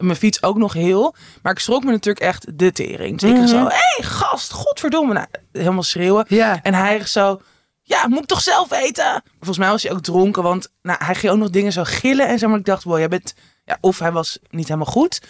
mijn 0.00 0.16
fiets 0.16 0.42
ook 0.42 0.56
nog 0.56 0.72
heel. 0.72 1.14
Maar 1.42 1.52
ik 1.52 1.58
schrok 1.58 1.84
me 1.84 1.90
natuurlijk 1.90 2.24
echt 2.26 2.58
de 2.58 2.72
tering. 2.72 3.18
Dus 3.18 3.30
ik 3.30 3.36
Mhm. 3.36 3.46
zo, 3.46 3.56
hé 3.56 3.64
hey, 3.68 4.04
gast, 4.06 4.52
godverdomme. 4.52 5.12
Nou, 5.14 5.26
helemaal 5.52 5.82
schreeuwen. 5.82 6.26
En 6.62 6.74
hij 6.74 7.06
zo, 7.06 7.40
ja, 7.82 8.08
moet 8.08 8.18
ik 8.18 8.26
toch 8.26 8.40
zelf 8.40 8.68
weten? 8.68 9.22
Volgens 9.36 9.58
mij 9.58 9.70
was 9.70 9.82
hij 9.82 9.92
ook 9.92 10.02
dronken, 10.02 10.42
want 10.42 10.72
nou, 10.82 11.04
hij 11.04 11.14
ging 11.14 11.32
ook 11.32 11.38
nog 11.38 11.50
dingen 11.50 11.72
zo 11.72 11.82
gillen 11.84 12.28
en 12.28 12.38
zo. 12.38 12.48
Maar 12.48 12.58
ik 12.58 12.64
dacht, 12.64 12.84
wow, 12.84 12.98
jij 12.98 13.08
bent... 13.08 13.34
Ja, 13.64 13.78
of 13.80 13.98
hij 13.98 14.12
was 14.12 14.38
niet 14.50 14.68
helemaal 14.68 14.92
goed. 14.92 15.20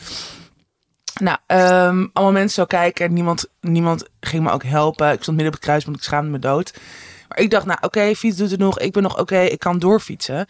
Nou, 1.20 1.38
ehm, 1.46 2.06
allemaal 2.12 2.32
mensen 2.32 2.50
zo 2.50 2.64
kijken 2.64 3.06
en 3.06 3.12
niemand, 3.12 3.46
niemand 3.60 4.04
ging 4.20 4.42
me 4.42 4.50
ook 4.50 4.64
helpen. 4.64 5.12
Ik 5.12 5.22
stond 5.22 5.36
midden 5.36 5.46
op 5.46 5.52
het 5.52 5.62
kruis, 5.62 5.84
want 5.84 5.96
ik 5.96 6.02
schaamde 6.02 6.30
me 6.30 6.38
dood. 6.38 6.72
Maar 7.28 7.38
ik 7.38 7.50
dacht, 7.50 7.66
nou 7.66 7.78
oké, 7.80 8.14
fiets 8.14 8.36
doet 8.36 8.50
het 8.50 8.60
nog. 8.60 8.78
Ik 8.78 8.92
ben 8.92 9.02
nog 9.02 9.18
oké, 9.18 9.40
ik 9.40 9.58
kan 9.58 9.78
doorfietsen. 9.78 10.46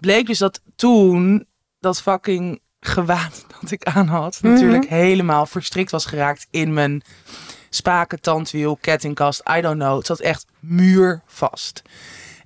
Bleek 0.00 0.26
dus 0.26 0.38
dat 0.38 0.60
toen 0.76 1.46
dat 1.80 2.02
fucking 2.02 2.60
gewaad 2.80 3.44
dat 3.60 3.70
ik 3.70 3.84
aan 3.84 4.06
had... 4.06 4.38
Mhm. 4.42 4.52
natuurlijk 4.52 4.88
helemaal 4.88 5.46
verstrikt 5.46 5.90
was 5.90 6.04
geraakt 6.06 6.46
in 6.50 6.72
mijn 6.72 7.02
spaken, 7.70 8.20
tandwiel, 8.20 8.78
kettingkast. 8.80 9.42
I 9.56 9.60
don't 9.60 9.78
know. 9.78 9.96
Het 9.96 10.06
zat 10.06 10.20
echt 10.20 10.46
muurvast. 10.60 11.82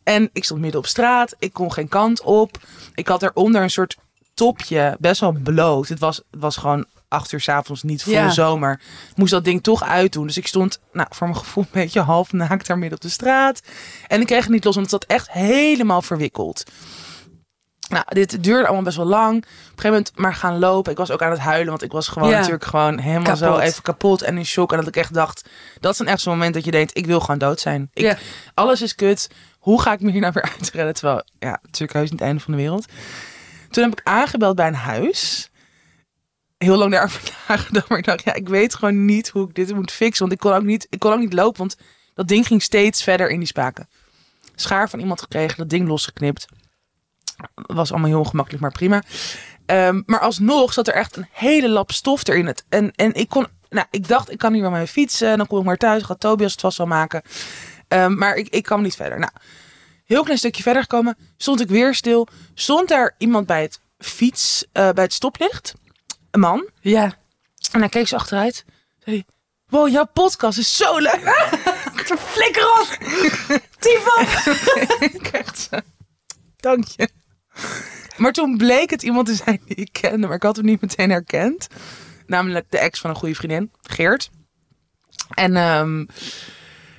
En 0.02 0.30
ik 0.32 0.44
stond 0.44 0.60
midden 0.60 0.80
op 0.80 0.86
straat. 0.86 1.34
Ik 1.38 1.52
kon 1.52 1.72
geen 1.72 1.88
kant 1.88 2.22
op. 2.22 2.58
Ik 2.94 3.08
had 3.08 3.22
eronder 3.22 3.62
een 3.62 3.70
soort 3.70 3.96
topje, 4.34 4.96
best 4.98 5.20
wel 5.20 5.32
bloot. 5.42 5.88
Het 5.88 5.98
was, 5.98 6.16
het 6.16 6.40
was 6.40 6.56
gewoon 6.56 6.86
acht 7.08 7.32
uur 7.32 7.40
's 7.40 7.48
avonds, 7.48 7.82
niet 7.82 8.02
volle 8.02 8.16
Ja. 8.16 8.30
zomer. 8.30 8.80
Moest 9.14 9.30
dat 9.30 9.44
ding 9.44 9.62
toch 9.62 9.82
uitdoen. 9.82 10.26
Dus 10.26 10.36
ik 10.36 10.46
stond, 10.46 10.80
nou, 10.92 11.08
voor 11.10 11.26
mijn 11.26 11.38
gevoel 11.38 11.64
een 11.64 11.80
beetje 11.82 12.00
half 12.00 12.32
naakt 12.32 12.66
daar 12.66 12.78
midden 12.78 12.98
op 12.98 13.04
de 13.04 13.10
straat. 13.10 13.62
En 14.06 14.20
ik 14.20 14.26
kreeg 14.26 14.42
het 14.42 14.52
niet 14.52 14.64
los, 14.64 14.74
want 14.74 14.90
het 14.90 15.00
zat 15.02 15.10
echt 15.10 15.30
helemaal 15.30 16.02
verwikkeld. 16.02 16.64
Nou, 17.88 18.04
dit 18.08 18.42
duurde 18.44 18.64
allemaal 18.64 18.84
best 18.84 18.96
wel 18.96 19.06
lang. 19.06 19.36
Op 19.36 19.42
een 19.42 19.48
gegeven 19.66 19.90
moment 19.90 20.12
maar 20.16 20.34
gaan 20.34 20.58
lopen. 20.58 20.92
Ik 20.92 20.98
was 20.98 21.10
ook 21.10 21.22
aan 21.22 21.30
het 21.30 21.38
huilen, 21.40 21.68
want 21.68 21.82
ik 21.82 21.92
was 21.92 22.08
gewoon 22.08 22.28
Ja. 22.28 22.36
natuurlijk 22.36 22.64
gewoon 22.64 22.98
helemaal 22.98 23.36
zo 23.36 23.58
even 23.58 23.82
kapot 23.82 24.22
en 24.22 24.38
in 24.38 24.46
shock. 24.46 24.72
En 24.72 24.78
dat 24.78 24.86
ik 24.88 24.96
echt 24.96 25.14
dacht, 25.14 25.48
dat 25.80 25.92
is 25.92 25.98
een 25.98 26.06
echt 26.06 26.20
zo'n 26.20 26.32
moment 26.32 26.54
dat 26.54 26.64
je 26.64 26.70
denkt, 26.70 26.96
ik 26.96 27.06
wil 27.06 27.20
gewoon 27.20 27.38
dood 27.38 27.60
zijn. 27.60 27.90
Ik, 27.92 28.02
Ja. 28.04 28.16
Alles 28.54 28.82
is 28.82 28.94
kut. 28.94 29.30
Hoe 29.58 29.80
ga 29.82 29.92
ik 29.92 30.00
me 30.00 30.10
hier 30.10 30.20
nou 30.20 30.32
weer 30.32 30.42
uitredden? 30.58 30.94
Terwijl, 30.94 31.22
ja, 31.38 31.58
natuurlijk 31.62 31.92
heus 31.92 32.10
niet 32.10 32.18
het 32.18 32.28
einde 32.28 32.42
van 32.42 32.52
de 32.52 32.58
wereld. 32.58 32.86
Toen 33.70 33.82
heb 33.84 33.92
ik 33.92 34.00
aangebeld 34.06 34.56
bij 34.56 34.66
een 34.66 34.74
huis. 34.74 35.50
Heel 36.58 36.76
lang 36.76 36.92
daarover 36.92 37.22
nagedacht. 37.48 37.88
Maar 37.88 37.98
ik 37.98 38.04
dacht, 38.04 38.24
ja, 38.24 38.34
ik 38.34 38.48
weet 38.48 38.74
gewoon 38.74 39.04
niet 39.04 39.28
hoe 39.28 39.48
ik 39.48 39.54
dit 39.54 39.74
moet 39.74 39.92
fixen. 39.92 40.20
Want 40.20 40.32
ik 40.32 40.38
kon 40.38 40.52
ook 40.52 40.62
niet, 40.62 40.86
ik 40.90 40.98
kon 40.98 41.12
ook 41.12 41.18
niet 41.18 41.32
lopen. 41.32 41.58
Want 41.58 41.76
dat 42.14 42.28
ding 42.28 42.46
ging 42.46 42.62
steeds 42.62 43.02
verder 43.02 43.30
in 43.30 43.38
die 43.38 43.48
spaken. 43.48 43.88
Schaar 44.54 44.88
van 44.90 45.00
iemand 45.00 45.20
gekregen, 45.20 45.56
dat 45.56 45.68
ding 45.70 45.88
losgeknipt. 45.88 46.46
Was 47.54 47.90
allemaal 47.90 48.08
heel 48.08 48.18
ongemakkelijk, 48.18 48.62
maar 48.62 48.72
prima. 48.72 49.02
Ehm, 49.66 50.02
maar 50.06 50.20
alsnog 50.20 50.72
zat 50.72 50.88
er 50.88 50.94
echt 50.94 51.16
een 51.16 51.28
hele 51.30 51.68
lap 51.68 51.92
stof 51.92 52.26
erin. 52.28 52.46
Het. 52.46 52.64
En, 52.68 52.92
en 52.94 53.14
ik 53.14 53.28
kon, 53.28 53.46
nou, 53.68 53.86
ik 53.90 54.08
dacht, 54.08 54.30
ik 54.30 54.38
kan 54.38 54.52
hier 54.52 54.62
wel 54.62 54.70
mee 54.70 54.86
fietsen. 54.86 55.36
Dan 55.36 55.46
kom 55.46 55.58
ik 55.58 55.64
maar 55.64 55.76
thuis. 55.76 56.02
Gaat 56.02 56.20
Tobias 56.20 56.52
het 56.52 56.60
vast 56.60 56.78
wel 56.78 56.86
maken. 56.86 57.22
Ehm, 57.88 58.14
maar 58.14 58.36
ik, 58.36 58.48
ik 58.48 58.62
kwam 58.62 58.82
niet 58.82 58.96
verder. 58.96 59.18
Nou, 59.18 59.32
heel 60.04 60.22
klein 60.22 60.38
stukje 60.38 60.62
verder 60.62 60.82
gekomen. 60.82 61.16
Stond 61.36 61.60
ik 61.60 61.68
weer 61.68 61.94
stil. 61.94 62.28
Stond 62.54 62.88
daar 62.88 63.14
iemand 63.18 63.46
bij 63.46 63.62
het 63.62 63.80
fiets, 63.98 64.64
eh, 64.72 64.90
bij 64.90 65.04
het 65.04 65.12
stoplicht. 65.12 65.74
Een 66.30 66.40
man. 66.40 66.68
Ja. 66.80 67.14
En 67.72 67.80
hij 67.80 67.88
keek 67.88 68.08
zo 68.08 68.16
achteruit. 68.16 68.64
Zei 69.04 69.16
hij, 69.16 69.24
wow, 69.66 69.88
jouw 69.88 70.06
podcast 70.12 70.58
is 70.58 70.76
zo 70.76 70.98
leuk. 70.98 71.20
Flikker 72.34 72.80
op! 72.80 72.88
Tief 73.78 74.06
op! 74.16 75.82
dank 76.56 76.84
je. 76.96 77.08
Maar 78.16 78.33
toen 78.33 78.56
bleek 78.56 78.90
het 78.90 79.02
iemand 79.02 79.26
te 79.26 79.35
zijn 79.35 79.61
die 79.66 79.76
ik 79.76 79.88
kende, 79.92 80.26
maar 80.26 80.37
ik 80.37 80.42
had 80.42 80.56
hem 80.56 80.64
niet 80.64 80.80
meteen 80.80 81.11
herkend. 81.11 81.66
Namelijk 82.26 82.66
de 82.71 82.78
ex 82.78 83.00
van 83.00 83.11
een 83.11 83.16
goede 83.16 83.35
vriendin, 83.35 83.71
Geert. 83.83 84.30
En 85.35 85.56
ehm, 85.56 86.04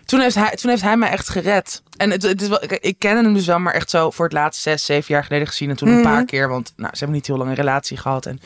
toen, 0.05 0.19
heeft 0.19 0.35
hij, 0.35 0.49
toen 0.55 0.69
heeft 0.69 0.81
hij 0.81 0.97
mij 0.97 1.09
echt 1.09 1.29
gered. 1.29 1.83
En 1.97 2.09
het, 2.11 2.21
het 2.23 2.41
is 2.41 2.47
wel, 2.47 2.63
ik 2.79 2.95
ken 2.99 3.15
hem 3.23 3.33
dus 3.33 3.45
wel, 3.45 3.59
maar 3.59 3.73
echt 3.73 3.89
zo 3.89 4.11
voor 4.11 4.25
het 4.25 4.33
laatst 4.33 4.61
zes, 4.61 4.85
zeven 4.85 5.13
jaar 5.13 5.23
geleden 5.23 5.47
gezien. 5.47 5.69
En 5.69 5.75
toen 5.75 5.87
een 5.87 5.93
Mhm. 5.93 6.03
paar 6.03 6.25
keer, 6.25 6.49
want 6.49 6.73
nou, 6.75 6.89
ze 6.91 6.97
hebben 6.97 7.15
niet 7.15 7.27
heel 7.27 7.37
lang 7.37 7.49
een 7.49 7.55
relatie 7.55 7.97
gehad. 7.97 8.25
En, 8.25 8.39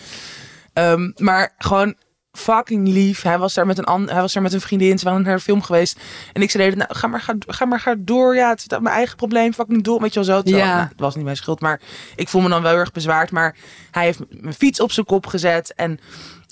ehm, 0.73 1.11
maar 1.17 1.53
gewoon 1.57 1.95
fucking 2.31 2.87
lief. 2.87 3.21
Hij 3.21 3.37
was 3.37 3.53
daar 3.53 3.65
met 3.65 3.77
een, 3.87 4.09
hij 4.09 4.21
was 4.21 4.33
daar 4.33 4.43
met 4.43 4.53
een 4.53 4.61
vriendin. 4.61 4.99
Ze 4.99 5.05
waren 5.05 5.21
naar 5.21 5.33
een 5.33 5.39
film 5.39 5.61
geweest. 5.61 5.99
En 6.33 6.41
ik 6.41 6.51
zei, 6.51 6.75
nou, 6.75 6.95
ga 6.95 7.07
maar, 7.07 7.21
ga, 7.21 7.33
ga 7.47 7.65
maar 7.65 7.79
ga 7.79 7.95
door. 7.97 8.35
Ja, 8.35 8.49
het 8.49 8.59
is 8.59 8.79
mijn 8.79 8.95
eigen 8.95 9.15
probleem. 9.15 9.53
Fucking 9.53 9.83
door. 9.83 10.01
Weet 10.01 10.13
je 10.13 10.19
wel 10.23 10.35
zo. 10.35 10.41
Terwijl, 10.41 10.65
Ja. 10.65 10.75
nou, 10.75 10.87
het 10.89 10.99
was 10.99 11.15
niet 11.15 11.23
mijn 11.23 11.37
schuld, 11.37 11.59
maar 11.59 11.81
ik 12.15 12.27
voel 12.29 12.41
me 12.41 12.49
dan 12.49 12.61
wel 12.61 12.71
heel 12.71 12.79
erg 12.79 12.91
bezwaard. 12.91 13.31
Maar 13.31 13.55
hij 13.91 14.03
heeft 14.03 14.19
mijn 14.29 14.53
fiets 14.53 14.79
op 14.79 14.91
zijn 14.91 15.05
kop 15.05 15.25
gezet. 15.27 15.73
En 15.75 15.99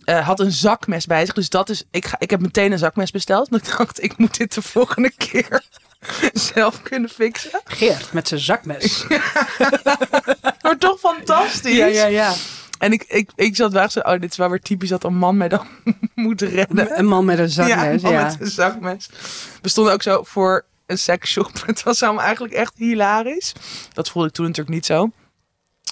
eh, 0.04 0.26
had 0.28 0.40
een 0.40 0.52
zakmes 0.52 1.06
bij 1.06 1.26
zich. 1.26 1.34
Dus 1.34 1.50
dat 1.50 1.70
is, 1.70 1.84
ik, 1.92 2.06
ga, 2.06 2.16
ik 2.20 2.30
heb 2.30 2.42
meteen 2.42 2.72
een 2.72 2.78
zakmes 2.78 3.12
besteld. 3.12 3.50
Want 3.50 3.68
ik 3.68 3.78
dacht, 3.78 4.04
ik 4.04 4.18
moet 4.18 4.38
dit 4.38 4.54
de 4.54 4.62
volgende 4.62 5.12
keer 5.18 5.62
zelf 6.54 6.82
kunnen 6.82 7.10
fixen. 7.10 7.62
Geert 7.64 8.14
met 8.14 8.28
zijn 8.28 8.40
zakmes. 8.40 9.06
Maar 10.62 10.78
toch 10.78 11.00
fantastisch. 11.00 11.76
ja, 11.78 11.86
ja, 11.86 12.06
ja. 12.06 12.34
En 12.78 12.92
ik, 12.92 13.04
ik, 13.08 13.32
ik 13.36 13.56
zat 13.56 13.72
wel 13.72 13.90
zo, 13.90 14.00
oh, 14.00 14.20
dit 14.20 14.32
is 14.32 14.38
wel 14.38 14.50
weer 14.50 14.62
typisch 14.62 14.90
dat 14.90 15.04
een 15.04 15.18
man 15.18 15.38
mij 15.38 15.48
dan 15.48 15.68
moet 16.16 16.42
redden. 16.42 17.00
Een 17.00 17.06
man 17.08 17.26
met 17.26 17.40
een 17.40 17.50
zakmes, 17.50 17.76
Ja, 17.76 17.84
ja. 17.84 17.92
een 17.92 18.02
man 18.02 18.14
met 18.24 18.38
een 18.40 18.48
zakmes. 18.48 19.10
We 19.62 19.70
stonden 19.70 19.94
ook 19.94 20.02
zo 20.02 20.24
voor 20.24 20.66
een 20.86 20.98
seksshop. 20.98 21.52
Het 21.66 21.84
was 21.84 22.04
allemaal 22.04 22.24
eigenlijk 22.24 22.54
echt 22.54 22.74
hilarisch. 22.76 23.54
Dat 23.94 24.10
voelde 24.10 24.28
ik 24.28 24.34
toen 24.34 24.46
natuurlijk 24.46 24.76
niet 24.76 24.86
zo. 24.86 25.12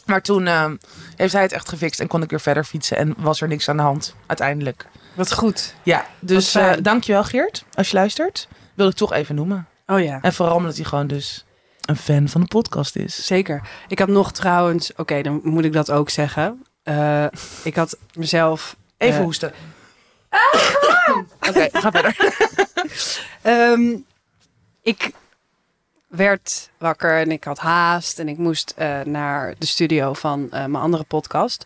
Maar 0.06 0.22
toen 0.22 0.48
ehm, 0.48 0.75
heeft 1.15 1.34
hij 1.34 1.42
het 1.42 1.51
echt 1.51 1.70
gefixt 1.70 2.00
en 2.00 2.08
kon 2.08 2.22
ik 2.22 2.30
weer 2.30 2.42
verder 2.42 2.63
fietsen. 2.63 2.98
En 2.98 3.13
was 3.18 3.42
er 3.42 3.48
niks 3.48 3.70
aan 3.70 3.77
de 3.77 3.84
hand, 3.84 4.15
uiteindelijk. 4.25 4.88
Wat 5.13 5.34
goed. 5.34 5.75
Ja, 5.84 6.06
dus 6.20 6.56
eh 6.56 6.74
dankjewel 6.82 7.24
Geert, 7.24 7.65
als 7.74 7.89
je 7.89 7.96
luistert. 7.96 8.48
Wil 8.74 8.88
ik 8.88 8.96
toch 8.96 9.13
even 9.13 9.36
noemen. 9.36 9.68
Oh 9.88 10.01
ja. 10.01 10.20
En 10.22 10.34
vooral 10.34 10.56
omdat 10.56 10.75
hij 10.75 10.86
gewoon 10.86 11.08
dus 11.08 11.46
een 11.86 11.96
fan 11.96 12.30
van 12.30 12.42
de 12.42 12.48
podcast 12.48 12.96
is. 12.96 13.25
Zeker. 13.25 13.62
Ik 13.88 14.00
had 14.00 14.08
nog 14.08 14.32
trouwens, 14.32 14.92
oké, 14.96 15.22
dan 15.22 15.39
moet 15.44 15.65
ik 15.65 15.74
dat 15.74 15.92
ook 15.92 16.10
zeggen. 16.10 16.64
Eh, 16.86 17.25
ik 17.63 17.75
had 17.75 17.98
mezelf. 18.13 18.75
Even 18.98 19.18
Eh. 19.20 19.24
hoesten. 19.24 19.54
Oké, 21.50 21.68
ga 21.72 21.92
verder. 21.92 22.15
ehm, 23.42 23.96
ik 24.82 25.12
werd 26.08 26.70
wakker 26.77 27.20
en 27.20 27.32
ik 27.32 27.44
had 27.44 27.60
haast 27.60 28.20
en 28.20 28.27
ik 28.27 28.38
moest 28.38 28.74
eh, 28.77 29.00
naar 29.01 29.54
de 29.58 29.65
studio 29.65 30.13
van 30.13 30.48
mijn 30.51 30.75
andere 30.75 31.04
podcast. 31.04 31.65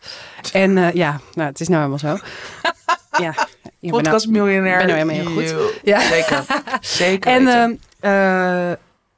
En 0.54 0.92
ja, 0.96 1.20
nou, 1.34 1.50
het 1.50 1.60
is 1.60 1.68
nou 1.68 1.80
helemaal 1.92 2.18
zo. 2.18 2.26
ja, 3.24 3.34
je 3.80 3.92
bent 3.92 3.92
nou- 3.92 4.04
Podcast 4.04 4.28
miljonair. 4.28 4.78
ben 4.78 4.88
nou 4.88 5.00
helemaal 5.10 5.36
heel 5.44 5.54
goed. 5.62 5.74
Ja. 5.84 6.00
Zeker. 6.02 6.44
Zeker. 6.82 7.32
En 7.32 7.48
ehm, 7.48 7.74
eh, 8.00 8.78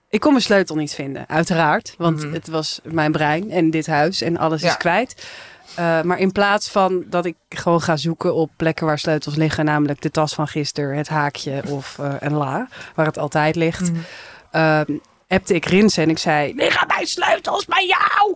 ik 0.10 0.20
kon 0.20 0.32
mijn 0.32 0.44
sleutel 0.44 0.76
niet 0.76 0.94
vinden, 0.94 1.26
uiteraard. 1.30 1.94
Want 1.98 2.24
Mhm. 2.24 2.34
het 2.34 2.48
was 2.48 2.80
mijn 2.84 3.12
brein 3.12 3.52
en 3.52 3.70
dit 3.70 3.88
huis 3.88 4.22
en 4.22 4.38
alles 4.38 4.62
Ja. 4.62 4.68
is 4.70 4.78
kwijt. 4.78 5.26
Eh, 5.76 6.02
maar 6.02 6.20
in 6.20 6.32
plaats 6.32 6.70
van 6.70 7.04
dat 7.08 7.26
ik 7.26 7.36
gewoon 7.50 7.82
ga 7.82 7.98
zoeken 7.98 8.34
op 8.36 8.50
plekken 8.56 8.86
waar 8.86 9.00
sleutels 9.00 9.36
liggen, 9.36 9.66
namelijk 9.66 10.02
de 10.02 10.12
tas 10.12 10.34
van 10.34 10.48
gisteren, 10.48 10.98
het 10.98 11.08
haakje 11.10 11.62
of 11.68 12.00
eh, 12.00 12.14
een 12.20 12.34
la, 12.34 12.68
waar 12.96 13.06
het 13.06 13.18
altijd 13.18 13.56
ligt, 13.56 13.92
Mhm. 13.92 14.00
ehm 14.52 14.98
appte 15.28 15.54
ik 15.56 15.66
Rinse 15.66 16.02
en 16.02 16.10
ik 16.10 16.18
zei, 16.18 16.54
liggen 16.56 16.88
mijn 16.88 17.08
sleutels 17.08 17.66
bij 17.66 17.86
jou? 17.86 18.36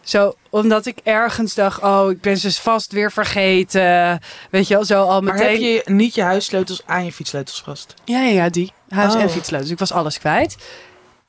Zo, 0.00 0.34
omdat 0.50 0.86
ik 0.86 0.98
ergens 1.02 1.54
dacht, 1.54 1.82
oh, 1.82 2.10
ik 2.10 2.20
ben 2.20 2.36
ze 2.36 2.52
vast 2.52 2.92
weer 2.92 3.12
vergeten. 3.12 4.20
Weet 4.50 4.68
je 4.68 4.74
wel, 4.74 4.84
zo 4.84 5.02
al 5.04 5.20
Maar 5.20 5.34
meteen. 5.34 5.48
heb 5.50 5.58
je 5.86 5.92
niet 5.92 6.14
je 6.14 6.22
huissleutels 6.22 6.82
aan 6.86 7.04
je 7.04 7.12
fietssleutels 7.12 7.62
vast? 7.62 7.94
Ja, 8.04 8.20
ja, 8.22 8.30
ja, 8.44 8.48
die. 8.48 8.72
Huis- 8.88 9.14
Oh. 9.14 9.20
en 9.22 9.30
fietssleutels. 9.30 9.72
Ik 9.72 9.78
was 9.78 9.92
alles 9.92 10.18
kwijt. 10.18 10.56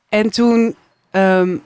En 0.10 0.29
toen, 0.29 0.75
ehm, 1.12 1.58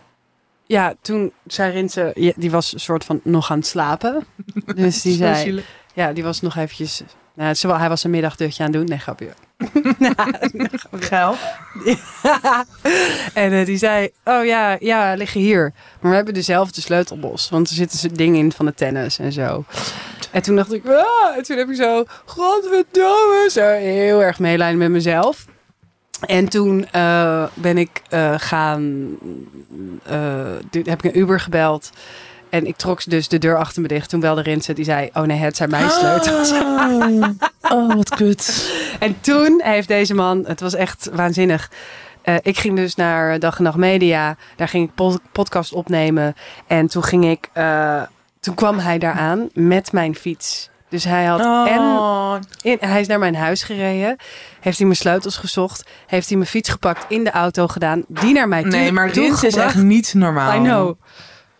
ja, 0.65 0.93
toen 1.01 1.31
zei 1.47 1.71
Rintje, 1.71 2.11
ja, 2.15 2.31
die 2.35 2.51
was 2.51 2.73
een 2.73 2.79
soort 2.79 3.05
van 3.05 3.19
nog 3.23 3.51
aan 3.51 3.57
het 3.57 3.67
slapen. 3.67 4.25
Dus 4.75 5.01
die 5.01 5.15
zei, 5.15 5.63
ja, 5.93 6.13
die 6.13 6.23
was 6.23 6.41
nog 6.41 6.55
eventjes, 6.55 7.01
nou, 7.33 7.77
hij 7.77 7.89
was 7.89 8.03
een 8.03 8.09
middagdutje 8.09 8.63
aan 8.63 8.69
het 8.69 8.77
doen. 8.77 8.87
Nee, 8.89 8.99
grapje. 8.99 9.33
Geil. 11.09 11.35
en 13.43 13.51
eh, 13.51 13.65
die 13.65 13.77
zei, 13.77 14.09
oh 14.23 14.45
ja, 14.45 14.77
ja, 14.79 15.13
liggen 15.13 15.41
hier. 15.41 15.73
Maar 15.99 16.09
we 16.09 16.15
hebben 16.15 16.33
dezelfde 16.33 16.81
sleutelbos. 16.81 17.49
Want 17.49 17.69
er 17.69 17.75
zitten 17.75 17.99
ze 17.99 18.11
dingen 18.11 18.39
in 18.39 18.51
van 18.51 18.65
de 18.65 18.73
tennis 18.73 19.19
en 19.19 19.31
zo. 19.31 19.65
En 20.31 20.41
toen 20.41 20.55
dacht 20.55 20.73
ik, 20.73 20.85
ah, 20.87 21.37
en 21.37 21.43
toen 21.43 21.57
heb 21.57 21.69
ik 21.69 21.75
zo, 21.75 22.03
godverdomme, 22.25 23.47
zo 23.51 23.67
heel 23.67 24.23
erg 24.23 24.39
meelijden 24.39 24.77
met 24.77 24.89
mezelf. 24.89 25.45
En 26.27 26.49
toen 26.49 26.87
eh, 26.91 27.43
ben 27.53 27.77
ik 27.77 28.01
eh, 28.09 28.33
gaan, 28.37 29.07
du- 30.69 30.81
heb 30.83 31.03
ik 31.03 31.13
een 31.13 31.19
Uber 31.19 31.39
gebeld. 31.39 31.89
En 32.49 32.65
ik 32.67 32.75
trok 32.75 33.09
dus 33.09 33.27
de 33.27 33.37
deur 33.37 33.57
achter 33.57 33.81
me 33.81 33.87
dicht. 33.87 34.09
Toen 34.09 34.19
belde 34.19 34.41
Rinse, 34.41 34.73
die 34.73 34.85
zei, 34.85 35.09
oh 35.13 35.23
nee, 35.23 35.37
het 35.37 35.55
zijn 35.55 35.69
mijn 35.69 35.89
sleutels. 35.89 36.51
Oh, 36.51 37.23
oh, 37.77 37.95
wat 37.95 38.09
kut. 38.09 38.71
En 38.99 39.21
toen 39.21 39.61
heeft 39.63 39.87
deze 39.87 40.13
man, 40.13 40.43
het 40.47 40.59
was 40.59 40.73
echt 40.73 41.09
waanzinnig. 41.13 41.71
Ik 42.41 42.57
ging 42.57 42.75
dus 42.75 42.95
naar 42.95 43.39
Dag 43.39 43.57
en 43.57 43.63
Nacht 43.63 43.77
Media. 43.77 44.35
Daar 44.55 44.67
ging 44.67 44.87
ik 44.87 44.95
pod- 44.95 45.21
podcast 45.31 45.73
opnemen. 45.73 46.35
En 46.67 46.87
toen 46.87 47.03
ging 47.03 47.25
ik, 47.25 47.49
toen 48.39 48.55
kwam 48.55 48.79
hij 48.79 48.97
daar 48.97 49.13
aan 49.13 49.49
met 49.53 49.91
mijn 49.91 50.15
fiets. 50.15 50.69
Dus 50.95 51.03
hij 51.03 51.25
had 51.25 51.39
en 51.67 51.79
Oh, 51.79 52.35
in, 52.61 52.77
hij 52.79 53.01
is 53.01 53.07
naar 53.07 53.19
mijn 53.19 53.35
huis 53.35 53.63
gereden. 53.63 54.15
Heeft 54.59 54.77
hij 54.77 54.85
mijn 54.87 54.99
sleutels 54.99 55.37
gezocht. 55.37 55.83
Heeft 56.07 56.27
hij 56.27 56.37
mijn 56.37 56.49
fiets 56.49 56.69
gepakt, 56.69 57.05
in 57.07 57.23
de 57.23 57.31
auto 57.31 57.67
gedaan. 57.67 58.03
Die 58.07 58.33
naar 58.33 58.47
mij 58.47 58.61
toe 58.61 58.71
nee, 58.71 58.91
maar 58.91 59.09
Rinsen 59.09 59.47
is 59.47 59.55
echt 59.55 59.75
niet 59.75 60.13
normaal. 60.13 60.53
I 60.55 60.59
know. 60.63 60.97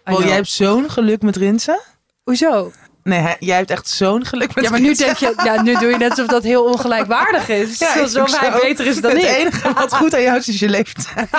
I 0.10 0.14
jij 0.26 0.36
hebt 0.36 0.50
zo'n 0.50 0.90
geluk 0.90 1.22
met 1.22 1.36
Rinsen. 1.36 1.80
Hoezo? 2.24 2.72
Nee, 3.04 3.20
hij- 3.20 3.36
jij 3.40 3.58
hebt 3.58 3.70
echt 3.70 3.88
zo'n 3.90 4.26
geluk 4.26 4.56
met 4.56 4.64
Ja, 4.64 4.70
maar 4.70 4.80
nu 4.80 4.94
denk 4.94 5.16
je, 5.18 5.34
ja, 5.44 5.62
nu 5.62 5.74
doe 5.74 5.90
je 5.90 5.98
net 5.98 6.10
alsof 6.10 6.28
dat 6.28 6.44
heel 6.44 6.64
ongelijkwaardig 6.64 7.50
is. 7.50 7.78
Ja, 7.78 8.00
Alsof 8.02 8.40
hij 8.40 8.52
zo. 8.52 8.60
beter 8.62 8.86
is 8.86 9.02
dan 9.02 9.12
Het 9.12 9.22
ik. 9.24 9.28
enige 9.38 9.74
wat 9.74 9.96
goed 9.96 10.14
aan 10.16 10.22
jou 10.22 10.38
is, 10.38 10.48
is 10.48 10.60
je 10.60 10.70
leeftijd. 10.70 11.30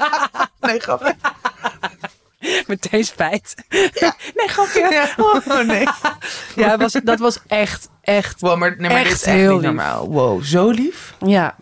nee, 0.60 0.80
grapje. 0.80 1.14
Meteen 2.66 3.04
spijt. 3.04 3.54
Nee, 4.36 4.48
grapje. 4.48 4.88
Ja. 4.90 5.08
Oh, 5.16 5.60
nee. 5.66 5.86
Ja, 6.56 6.76
was, 6.76 6.92
dat 7.04 7.18
was 7.18 7.38
echt, 7.46 7.88
echt. 8.00 8.40
Wow, 8.40 8.58
maar, 8.58 8.74
nee, 8.78 8.90
maar 8.90 9.02
dit 9.02 9.12
is 9.12 9.12
Echt 9.12 9.22
echt 9.26 9.36
heel 9.36 9.50
niet 9.52 9.60
lief. 9.60 9.66
normaal. 9.70 10.08
Wow, 10.08 10.42
zo 10.42 10.70
lief. 10.70 11.14
Ja, 11.26 11.56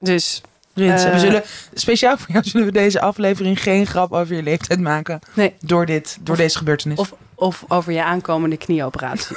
dus 0.00 0.40
we 0.74 0.92
Eh. 0.92 1.18
zullen, 1.18 1.42
speciaal 1.74 2.16
voor 2.18 2.30
jou 2.32 2.44
zullen 2.44 2.66
we 2.66 2.72
deze 2.72 3.00
aflevering 3.00 3.62
geen 3.62 3.86
grap 3.86 4.12
over 4.12 4.36
je 4.36 4.42
leeftijd 4.42 4.80
maken. 4.80 5.18
nee. 5.34 5.54
Door, 5.60 5.86
dit, 5.86 6.16
door 6.20 6.34
Of- 6.34 6.40
deze 6.40 6.56
gebeurtenis. 6.58 6.98
Of, 6.98 7.12
of 7.34 7.64
over 7.68 7.92
je 7.92 8.04
aankomende 8.04 8.56
knieoperatie. 8.56 9.36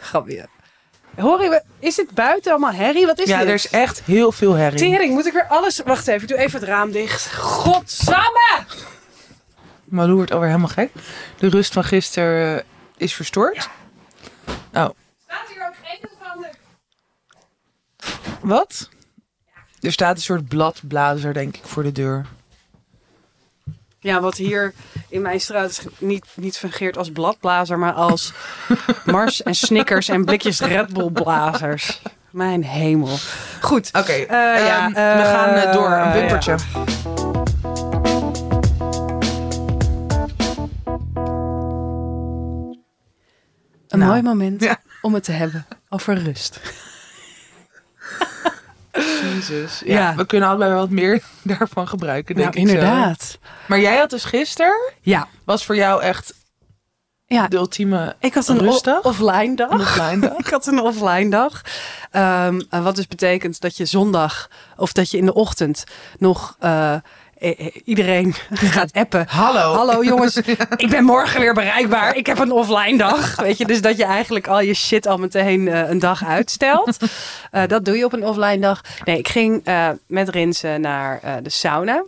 grapje. 0.00 0.48
Hoor 1.16 1.42
je, 1.42 1.62
is 1.78 1.96
het 1.96 2.10
buiten 2.10 2.50
allemaal 2.52 2.72
herrie? 2.72 3.06
Wat 3.06 3.18
is 3.18 3.28
ja, 3.28 3.38
dit? 3.38 3.48
er 3.48 3.54
is 3.54 3.68
echt 3.70 4.02
heel 4.04 4.32
veel 4.32 4.52
herrie. 4.54 4.78
Tering, 4.78 5.12
moet 5.12 5.26
ik 5.26 5.32
weer 5.32 5.46
alles... 5.48 5.80
Wacht 5.84 6.06
even, 6.08 6.22
ik 6.22 6.28
doe 6.28 6.38
even 6.38 6.60
het 6.60 6.68
raam 6.68 6.90
dicht. 6.92 7.34
Godsamme! 7.34 8.64
Malou 9.88 10.14
wordt 10.16 10.30
alweer 10.32 10.48
helemaal 10.48 10.68
gek. 10.68 10.90
De 11.38 11.48
rust 11.48 11.72
van 11.72 11.84
gisteren 11.84 12.58
eh, 12.58 12.64
is 12.96 13.14
verstoord. 13.14 13.68
Oh, 14.72 14.88
Staat 15.24 15.48
hier 15.54 15.66
ook 15.66 15.74
een 15.92 16.08
of 16.10 16.32
ander... 16.34 16.50
wat? 18.40 18.88
Er 19.80 19.92
staat 19.92 20.16
een 20.16 20.22
soort 20.22 20.48
bladblazer, 20.48 21.32
denk 21.32 21.56
ik, 21.56 21.64
voor 21.64 21.82
de 21.82 21.92
deur. 21.92 22.26
Ja, 24.00 24.20
wat 24.20 24.36
hier 24.36 24.74
in 25.08 25.22
mijn 25.22 25.40
straat 25.40 25.70
is 25.70 25.80
niet, 25.98 26.24
niet 26.34 26.58
fungeert 26.58 26.96
als 26.96 27.10
bladblazer, 27.12 27.78
maar 27.78 27.92
als 27.92 28.32
Mars 29.04 29.42
en 29.42 29.54
Snickers 29.54 30.08
en 30.08 30.24
blikjes 30.24 30.60
Red 30.60 30.92
Bull 30.92 31.10
blazers. 31.10 32.02
Mijn 32.30 32.64
hemel. 32.64 33.16
Goed. 33.60 33.88
Oké, 33.92 34.12
Eh, 34.12 34.26
ja, 34.66 34.84
ehm, 34.84 34.92
we 35.18 35.24
gaan 35.24 35.54
eh, 35.54 35.72
door. 35.72 35.90
Een 35.90 36.12
bumpertje. 36.12 36.56
Een 43.88 43.98
Nou, 43.98 44.10
mooi 44.10 44.22
moment 44.22 44.62
ja. 44.62 44.80
om 45.02 45.14
het 45.14 45.24
te 45.24 45.32
hebben 45.32 45.66
over 45.88 46.14
rust. 46.22 46.60
Jezus. 49.22 49.82
Ja, 49.84 49.94
Ja. 49.94 50.14
We 50.14 50.26
kunnen 50.26 50.48
allebei 50.48 50.70
wel 50.70 50.80
wat 50.80 50.90
meer 50.90 51.22
daarvan 51.42 51.88
gebruiken, 51.88 52.34
denk 52.34 52.54
Nou, 52.54 52.60
ik 52.66 52.68
zo. 52.70 52.74
inderdaad. 52.74 53.38
Maar 53.68 53.80
jij 53.80 53.96
had 53.96 54.10
dus 54.10 54.24
gisteren, 54.24 54.92
Ja. 55.00 55.28
was 55.44 55.64
voor 55.64 55.76
jou 55.76 56.02
echt 56.02 56.34
Ja, 57.26 57.48
de 57.48 57.56
ultieme 57.56 58.16
ik 58.20 58.34
had 58.34 58.48
een 58.48 58.58
Rustig? 58.58 58.94
o- 59.04 59.08
offline 59.08 59.54
dag. 59.56 59.70
offline 59.70 60.18
dag. 60.20 60.36
Ik 60.44 60.46
had 60.46 60.66
een 60.66 60.80
offline 60.80 61.30
dag. 61.30 61.62
Ehm, 62.10 62.60
wat 62.70 62.96
dus 62.96 63.06
betekent 63.06 63.60
dat 63.60 63.76
je 63.76 63.84
zondag 63.84 64.50
of 64.76 64.92
dat 64.92 65.10
je 65.10 65.16
in 65.18 65.24
de 65.24 65.34
ochtend 65.34 65.84
nog 66.18 66.56
eh, 66.58 66.94
iedereen 67.84 68.34
gaat 68.74 68.92
appen. 68.92 69.24
Hallo. 69.28 69.72
Hallo 69.74 70.04
jongens, 70.04 70.36
ik 70.76 70.90
ben 70.90 71.04
morgen 71.04 71.40
weer 71.40 71.54
bereikbaar. 71.54 72.16
Ik 72.16 72.26
heb 72.26 72.38
een 72.38 72.52
offline 72.52 72.98
dag. 72.98 73.36
Weet 73.40 73.58
je, 73.58 73.64
dus 73.66 73.80
dat 73.80 73.96
je 73.96 74.04
eigenlijk 74.04 74.46
al 74.46 74.60
je 74.60 74.74
shit 74.74 75.06
al 75.06 75.16
meteen 75.16 75.68
eh, 75.68 75.88
een 75.88 75.98
dag 75.98 76.24
uitstelt. 76.24 76.96
Eh, 77.50 77.62
dat 77.66 77.84
doe 77.84 77.96
je 77.96 78.04
op 78.04 78.12
een 78.12 78.24
offline 78.26 78.58
dag. 78.58 78.80
Nee, 79.04 79.18
ik 79.18 79.28
ging 79.28 79.60
eh, 79.64 79.88
met 80.06 80.28
Rinsen 80.28 80.80
naar 80.80 81.20
eh, 81.22 81.34
de 81.42 81.50
sauna. 81.50 82.04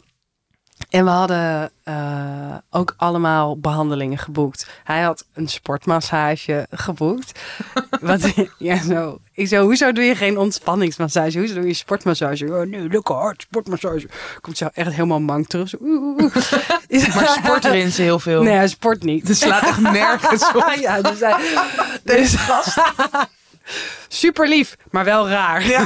En 0.90 1.04
we 1.04 1.10
hadden 1.10 1.70
eh, 1.82 2.54
ook 2.70 2.94
allemaal 2.96 3.58
behandelingen 3.58 4.18
geboekt. 4.18 4.68
Hij 4.84 5.00
had 5.00 5.24
een 5.32 5.48
sportmassage 5.48 6.66
geboekt. 6.70 7.40
Wat, 8.00 8.32
ja, 8.58 8.82
zo. 8.82 9.18
Ik 9.32 9.48
zo, 9.48 9.62
hoezo 9.62 9.92
doe 9.92 10.04
je 10.04 10.14
geen 10.14 10.38
ontspanningsmassage? 10.38 11.38
Hoezo 11.38 11.54
doe 11.54 11.66
je 11.66 11.74
sportmassage? 11.74 12.46
Oh, 12.46 12.66
nee, 12.66 12.88
lekker 12.88 13.14
hard, 13.14 13.42
sportmassage. 13.42 14.08
Komt 14.40 14.56
zo 14.56 14.68
echt 14.72 14.92
helemaal 14.92 15.20
mank 15.20 15.46
terug. 15.46 15.68
Zo, 15.68 15.76
oeh, 15.80 16.02
oeh. 16.02 17.14
Maar 17.14 17.28
sport 17.28 17.64
erin 17.64 17.90
ze 17.90 18.02
heel 18.02 18.18
veel. 18.18 18.42
Nee, 18.42 18.54
hij 18.54 18.68
sport 18.68 19.02
niet. 19.02 19.28
Het 19.28 19.36
slaat 19.36 19.62
echt 19.62 19.80
nergens 19.80 20.52
op. 20.54 20.74
ja, 20.80 21.00
dus 21.00 21.20
hij, 21.20 21.36
dus, 22.04 22.36
super 24.08 24.48
lief, 24.48 24.76
maar 24.90 25.04
wel 25.04 25.28
raar. 25.28 25.62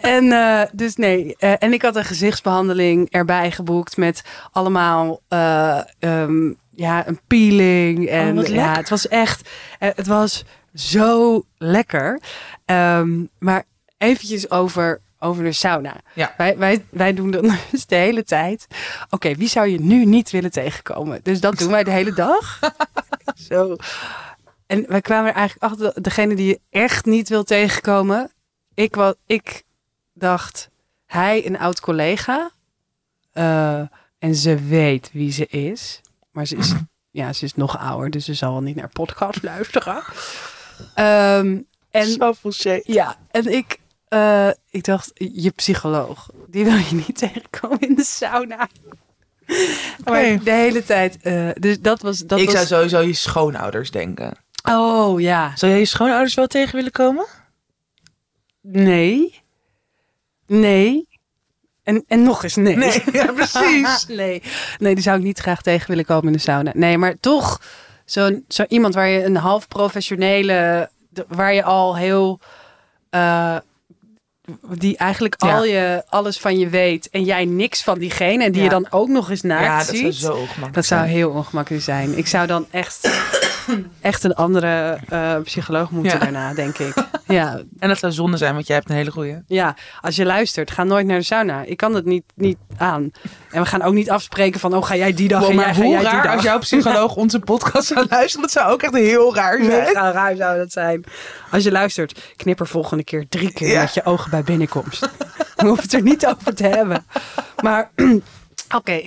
en 0.00 0.32
eh, 0.32 0.62
dus 0.72 0.96
nee, 0.96 1.34
eh, 1.38 1.52
en 1.58 1.72
ik 1.72 1.82
had 1.82 1.96
een 1.96 2.04
gezichtsbehandeling 2.04 3.10
erbij 3.10 3.50
geboekt 3.50 3.96
met 3.96 4.22
allemaal 4.52 5.20
eh, 5.28 5.80
ehm, 5.98 6.52
ja, 6.70 7.08
een 7.08 7.20
peeling. 7.26 8.08
En 8.08 8.28
Oh, 8.28 8.36
wat 8.36 8.48
ja, 8.48 8.76
het 8.76 8.88
was 8.88 9.08
echt, 9.08 9.48
het 9.78 10.06
was 10.06 10.44
zo 10.74 11.42
lekker. 11.58 12.20
Ehm, 12.64 13.24
maar 13.38 13.64
eventjes 13.98 14.50
over, 14.50 15.00
over 15.18 15.44
de 15.44 15.52
sauna. 15.52 15.94
Ja. 16.14 16.34
Wij, 16.36 16.58
wij, 16.58 16.84
wij 16.90 17.14
doen 17.14 17.30
dan 17.30 17.50
dus 17.70 17.86
de 17.86 17.96
hele 17.96 18.24
tijd. 18.24 18.66
Oké, 19.10 19.34
wie 19.34 19.48
zou 19.48 19.68
je 19.68 19.80
nu 19.80 20.04
niet 20.04 20.30
willen 20.30 20.50
tegenkomen? 20.50 21.20
Dus 21.22 21.40
dat 21.40 21.58
doen 21.58 21.70
wij 21.70 21.84
de 21.84 21.90
hele 21.90 22.12
dag. 22.12 22.58
Zo. 23.48 23.76
En 24.68 24.84
wij 24.88 25.00
kwamen 25.00 25.30
er 25.30 25.36
eigenlijk 25.36 25.72
achter, 25.72 26.02
degene 26.02 26.34
die 26.34 26.46
je 26.46 26.60
echt 26.70 27.04
niet 27.04 27.28
wil 27.28 27.44
tegenkomen. 27.44 28.32
Ik, 28.74 28.94
wat, 28.94 29.16
ik 29.26 29.62
dacht, 30.12 30.70
hij 31.06 31.46
een 31.46 31.58
oud 31.58 31.80
collega. 31.80 32.50
eh, 33.32 33.80
en 34.18 34.34
ze 34.34 34.56
weet 34.56 35.10
wie 35.12 35.32
ze 35.32 35.46
is. 35.46 36.00
Maar 36.30 36.46
ze 36.46 36.56
is, 36.56 36.72
ja, 37.10 37.32
ze 37.32 37.44
is 37.44 37.54
nog 37.54 37.78
ouder, 37.78 38.10
dus 38.10 38.24
ze 38.24 38.34
zal 38.34 38.52
wel 38.52 38.62
niet 38.62 38.76
naar 38.76 38.88
podcast 38.88 39.42
luisteren. 39.42 40.02
Ehm, 40.94 41.58
en 41.90 42.34
shit. 42.50 42.82
ja, 42.86 43.16
en 43.30 43.52
ik, 43.52 43.78
eh, 44.08 44.50
ik 44.70 44.84
dacht, 44.84 45.10
je 45.14 45.50
psycholoog, 45.50 46.30
die 46.46 46.64
wil 46.64 46.76
je 46.76 46.94
niet 47.06 47.18
tegenkomen 47.18 47.80
in 47.80 47.94
de 47.94 48.04
sauna. 48.04 48.68
Maar 50.04 50.44
de 50.44 50.50
hele 50.50 50.84
tijd, 50.84 51.18
eh, 51.22 51.48
dus 51.54 51.80
dat 51.80 52.02
was... 52.02 52.18
Dat 52.18 52.38
ik 52.38 52.50
was, 52.50 52.54
zou 52.54 52.66
sowieso 52.66 53.00
je 53.00 53.12
schoonouders 53.14 53.90
denken. 53.90 54.36
Oh 54.64 55.20
ja, 55.20 55.52
Zou 55.56 55.70
jij 55.72 55.80
je 55.80 55.86
schoonouders 55.86 56.34
wel 56.34 56.46
tegen 56.46 56.74
willen 56.76 56.92
komen? 56.92 57.26
nee, 58.60 59.40
nee. 60.46 61.06
En, 61.82 62.04
en 62.08 62.22
nog 62.22 62.42
eens 62.42 62.56
nee. 62.56 62.76
Nee, 62.76 63.02
ja, 63.12 63.32
precies. 63.32 64.06
nee. 64.06 64.42
nee, 64.78 64.94
die 64.94 65.02
zou 65.02 65.18
ik 65.18 65.24
niet 65.24 65.38
graag 65.38 65.62
tegen 65.62 65.88
willen 65.88 66.04
komen 66.04 66.26
in 66.26 66.32
de 66.32 66.38
sauna. 66.38 66.70
Nee, 66.74 66.98
maar 66.98 67.14
toch 67.20 67.62
zo'n 68.04 68.44
zo 68.48 68.64
iemand 68.68 68.94
waar 68.94 69.08
je 69.08 69.24
een 69.24 69.36
half 69.36 69.68
professionele, 69.68 70.90
waar 71.28 71.54
je 71.54 71.62
al 71.62 71.96
heel, 71.96 72.40
eh, 73.10 73.56
die 74.68 74.96
eigenlijk 74.96 75.34
Ja. 75.42 75.56
al 75.56 75.64
je 75.64 76.02
alles 76.08 76.38
van 76.38 76.58
je 76.58 76.68
weet 76.68 77.10
en 77.10 77.22
jij 77.24 77.44
niks 77.44 77.82
van 77.82 77.98
diegene 77.98 78.44
en 78.44 78.52
die 78.52 78.62
je 78.62 78.68
dan 78.68 78.86
ook 78.90 79.08
nog 79.08 79.30
eens 79.30 79.42
naakt 79.42 79.64
Ja, 79.64 79.76
dat 79.78 79.86
ziet. 79.86 80.14
zou 80.14 80.34
zo 80.34 80.40
ongemakkelijk 80.40 80.74
Dat 80.74 80.84
zou 80.86 81.06
heel 81.06 81.30
ongemakkelijk 81.30 81.84
zijn. 81.84 82.18
Ik 82.18 82.26
zou 82.26 82.46
dan 82.46 82.66
echt, 82.70 83.00
echt 84.00 84.24
een 84.24 84.34
andere 84.34 84.98
eh, 85.08 85.36
psycholoog 85.42 85.90
moeten 85.90 86.12
Ja. 86.12 86.18
daarna, 86.18 86.54
denk 86.54 86.78
ik. 86.78 86.94
Ja, 87.26 87.60
En 87.78 87.88
dat 87.88 87.98
zou 87.98 88.12
zonde 88.12 88.36
zijn, 88.36 88.54
want 88.54 88.66
jij 88.66 88.76
hebt 88.76 88.88
een 88.90 88.96
hele 88.96 89.10
goeie. 89.10 89.36
ja, 89.46 89.74
als 90.00 90.16
je 90.16 90.24
luistert, 90.24 90.70
ga 90.70 90.84
nooit 90.84 91.06
naar 91.06 91.18
de 91.18 91.24
sauna. 91.24 91.62
Ik 91.62 91.76
kan 91.76 91.92
dat 91.92 92.04
niet, 92.04 92.24
niet 92.34 92.56
aan. 92.76 93.10
En 93.50 93.62
we 93.62 93.68
gaan 93.68 93.82
ook 93.82 93.94
niet 93.94 94.10
afspreken 94.10 94.60
van, 94.60 94.74
oh, 94.74 94.84
ga 94.84 94.96
jij 94.96 95.12
die 95.14 95.28
dag 95.28 95.40
Wow, 95.40 95.50
en 95.50 95.56
jij, 95.56 95.74
ga 95.74 95.80
jij 95.82 95.98
die 95.98 96.06
raar 96.08 96.22
dag. 96.22 96.34
als 96.34 96.42
jouw 96.42 96.58
psycholoog 96.58 97.14
onze 97.24 97.40
podcast 97.40 97.86
zou 97.86 98.06
luisteren. 98.08 98.40
Dat 98.42 98.50
zou 98.50 98.70
ook 98.72 98.82
echt 98.82 98.94
heel 98.94 99.34
raar 99.34 99.64
zijn. 99.64 99.92
Raar 99.94 100.36
zou 100.36 100.58
dat 100.58 100.72
zijn. 100.72 101.04
Als 101.50 101.62
je 101.64 101.70
luistert, 101.72 102.32
knip 102.36 102.60
er 102.60 102.66
volgende 102.66 103.04
keer 103.04 103.28
drie 103.28 103.52
keer 103.52 103.68
Ja. 103.68 103.80
met 103.80 103.94
je 103.94 104.04
ogen 104.04 104.30
bij 104.30 104.42
binnenkomst. 104.42 105.00
We 105.56 105.66
hoeven 105.66 105.82
het 105.84 105.92
er 105.92 106.02
niet 106.02 106.26
over 106.26 106.54
te 106.54 106.66
hebben. 106.66 107.06
Maar, 107.62 107.90
oké. 108.76 109.00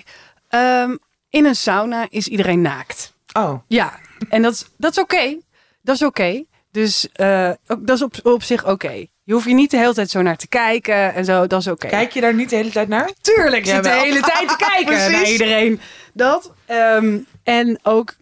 Ehm, 0.50 0.96
in 1.30 1.46
een 1.46 1.56
sauna 1.56 2.06
is 2.10 2.28
iedereen 2.28 2.62
naakt. 2.62 3.14
Oh, 3.34 3.54
Ja, 3.68 4.00
en 4.30 4.42
dat, 4.42 4.54
is- 4.54 4.66
dat 4.78 4.92
is 4.92 4.98
oké. 5.00 5.38
Dat 5.82 5.96
is 5.96 6.02
oké. 6.04 6.44
Dus 6.72 7.08
eh, 7.14 7.52
dat 7.80 7.90
is 7.96 8.02
op, 8.02 8.14
op 8.24 8.44
zich 8.44 8.68
oké. 8.68 9.06
Je 9.24 9.34
hoeft 9.34 9.46
je 9.48 9.54
niet 9.54 9.72
de 9.72 9.78
hele 9.78 9.94
tijd 9.94 10.10
zo 10.10 10.22
naar 10.22 10.38
te 10.38 10.48
kijken 10.48 11.14
en 11.14 11.26
zo. 11.26 11.48
Dat 11.48 11.60
is 11.60 11.68
oké. 11.68 11.88
kijk 11.88 12.12
je 12.12 12.22
daar 12.22 12.34
niet 12.34 12.50
de 12.50 12.56
hele 12.56 12.72
tijd 12.72 12.88
naar? 12.88 13.10
Tuurlijk 13.22 13.66
zit 13.66 13.84
de 13.84 13.90
hele 13.90 14.20
tijd 14.20 14.48
te 14.48 14.56
kijken 14.74 15.12
naar 15.12 15.24
iedereen. 15.30 15.80
Dat. 16.14 16.52
ehm, 16.66 17.18
en 17.44 17.80
ook 17.84 18.14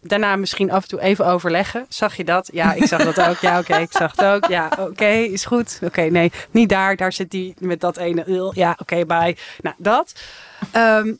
daarna 0.00 0.36
misschien 0.36 0.70
af 0.70 0.82
en 0.82 0.88
toe 0.88 1.00
even 1.00 1.26
overleggen. 1.26 1.86
Zag 1.88 2.16
je 2.16 2.24
dat? 2.24 2.48
Ja, 2.52 2.72
ik 2.74 2.84
zag 2.84 3.04
dat 3.12 3.28
ook. 3.28 3.38
Ja, 3.38 3.58
oké, 3.58 3.76
ik 3.76 3.92
zag 3.92 4.10
het 4.16 4.24
ook. 4.24 4.46
Ja, 4.46 4.70
oké, 4.78 5.06
is 5.08 5.44
goed. 5.44 5.78
Oké, 5.84 6.00
nee, 6.02 6.32
niet 6.50 6.68
daar. 6.68 6.96
Daar 6.96 7.12
zit 7.12 7.30
die 7.30 7.54
met 7.58 7.80
dat 7.80 7.96
ene. 7.96 8.50
Ja, 8.54 8.76
oké, 8.80 9.04
bye. 9.06 9.36
Nou, 9.60 9.74
dat. 9.78 10.12
Ehm, 10.72 11.12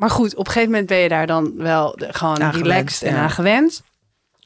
maar 0.00 0.10
goed, 0.10 0.34
op 0.34 0.46
een 0.46 0.52
gegeven 0.52 0.70
moment 0.70 0.88
ben 0.88 0.98
je 0.98 1.08
daar 1.08 1.26
dan 1.26 1.52
wel 1.56 1.98
gewoon 1.98 2.50
relaxed 2.50 3.02
en 3.02 3.14
ja. 3.14 3.20
aan 3.22 3.30
gewend. 3.30 3.82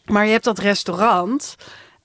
Maar 0.05 0.25
je 0.25 0.33
hebt 0.33 0.45
dat 0.45 0.59
restaurant. 0.59 1.57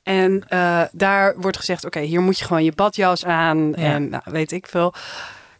En 0.03 0.43
eh, 0.47 0.81
daar 0.91 1.35
wordt 1.38 1.57
gezegd: 1.57 1.85
oké, 1.85 1.99
hier 1.99 2.21
moet 2.21 2.39
je 2.39 2.45
gewoon 2.45 2.63
je 2.63 2.71
badjas 2.71 3.25
aan. 3.25 3.75
En 3.75 4.09
nou, 4.09 4.23
weet 4.25 4.51
ik 4.51 4.67
veel. 4.67 4.93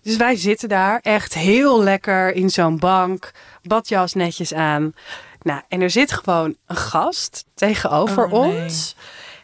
Dus 0.02 0.17
wij 0.17 0.36
zitten 0.36 0.69
daar 0.69 0.99
echt 1.02 1.34
heel 1.34 1.84
lekker 1.84 2.34
in 2.34 2.49
zo'n 2.49 2.80
bank. 2.80 3.32
Badjas 3.62 4.13
netjes 4.13 4.54
aan. 4.54 4.93
Nou, 5.41 5.62
en 5.67 5.82
er 5.82 5.89
zit 5.89 6.12
gewoon 6.12 6.56
een 6.65 6.75
gast 6.75 7.45
tegenover 7.54 8.25
Oh, 8.25 8.45
nee. 8.45 8.63
ons. 8.63 8.95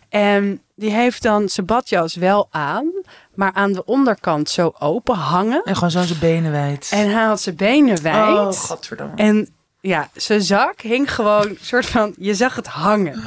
En 0.09 0.61
die 0.75 0.91
heeft 0.91 1.21
dan 1.21 1.49
zijn 1.49 1.65
badjas 1.65 2.15
wel 2.15 2.47
aan, 2.51 2.91
maar 3.35 3.51
aan 3.53 3.71
de 3.73 3.85
onderkant 3.85 4.49
zo 4.49 4.73
open 4.79 5.15
hangen. 5.15 5.61
En 5.63 5.75
gewoon 5.75 5.91
zo 5.91 6.03
zijn 6.03 6.19
benen 6.19 6.51
wijd. 6.51 6.89
En 6.93 7.09
hij 7.09 7.23
had 7.23 7.41
zijn 7.41 7.55
benen 7.55 8.01
wijd. 8.01 8.37
Oh, 8.37 8.51
godverdomme. 8.51 9.15
En 9.15 9.49
ja, 9.81 10.09
zijn 10.13 10.41
zak 10.41 10.81
hing 10.81 11.13
gewoon 11.13 11.57
soort 11.61 11.85
van, 11.85 12.13
je 12.17 12.33
zag 12.33 12.55
het 12.55 12.67
hangen. 12.67 13.23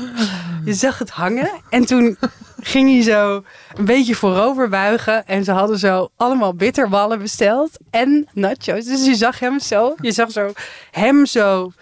Je 0.65 0.75
zag 0.75 0.99
het 0.99 1.11
hangen. 1.11 1.51
En 1.71 1.85
toen 1.85 2.19
ging 2.61 2.91
hij 2.91 3.03
zo 3.03 3.43
een 3.75 3.85
beetje 3.85 4.15
voorover 4.15 4.69
buigen. 4.69 5.27
En 5.27 5.45
ze 5.45 5.53
hadden 5.53 5.79
zo 5.79 6.09
allemaal 6.17 6.55
bitterballen 6.55 7.19
besteld. 7.19 7.71
En 7.91 8.29
nachos. 8.33 8.85
Dus 8.85 9.05
je 9.05 9.15
zag 9.15 9.39
hem 9.39 9.61
zo. 9.61 9.95
Je 10.01 10.13
zag 10.13 10.31
zo 10.31 10.53
hem 10.91 11.27
zo. 11.27 11.73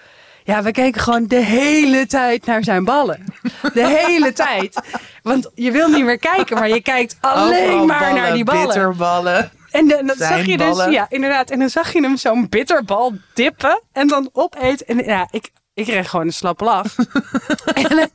Ja, 0.46 0.62
we 0.62 0.70
keken 0.70 1.00
gewoon 1.00 1.26
de 1.26 1.36
hele 1.36 2.06
tijd 2.06 2.46
naar 2.46 2.64
zijn 2.64 2.84
ballen. 2.84 3.24
De 3.72 3.86
hele 3.86 4.32
tijd. 4.32 4.80
Want 5.22 5.50
je 5.54 5.70
wil 5.70 5.88
niet 5.88 6.04
meer 6.04 6.18
kijken, 6.18 6.56
maar 6.56 6.68
je 6.68 6.82
kijkt 6.82 7.16
alleen 7.20 7.68
Overal 7.68 7.86
maar 7.86 8.14
naar 8.14 8.32
die 8.32 8.44
ballen. 8.44 8.64
Bitterballen. 8.64 9.50
En 9.70 9.88
dan, 9.88 10.06
dan 10.06 10.16
zag 10.16 10.44
je 10.44 10.56
dus, 10.56 10.84
ja, 10.84 11.06
inderdaad. 11.08 11.50
En 11.50 11.58
dan 11.58 11.70
zag 11.70 11.92
je 11.92 12.02
hem 12.02 12.16
zo'n 12.16 12.48
bitterbal 12.48 13.12
dippen 13.34 13.82
en 13.92 14.08
dan 14.08 14.28
opeten. 14.32 14.86
En 14.86 14.98
ja, 15.04 15.28
ik, 15.30 15.50
ik 15.74 15.84
kreeg 15.84 16.10
gewoon 16.10 16.26
een 16.26 16.32
slappe 16.32 16.64
lach. 16.64 16.94
en, 17.74 18.10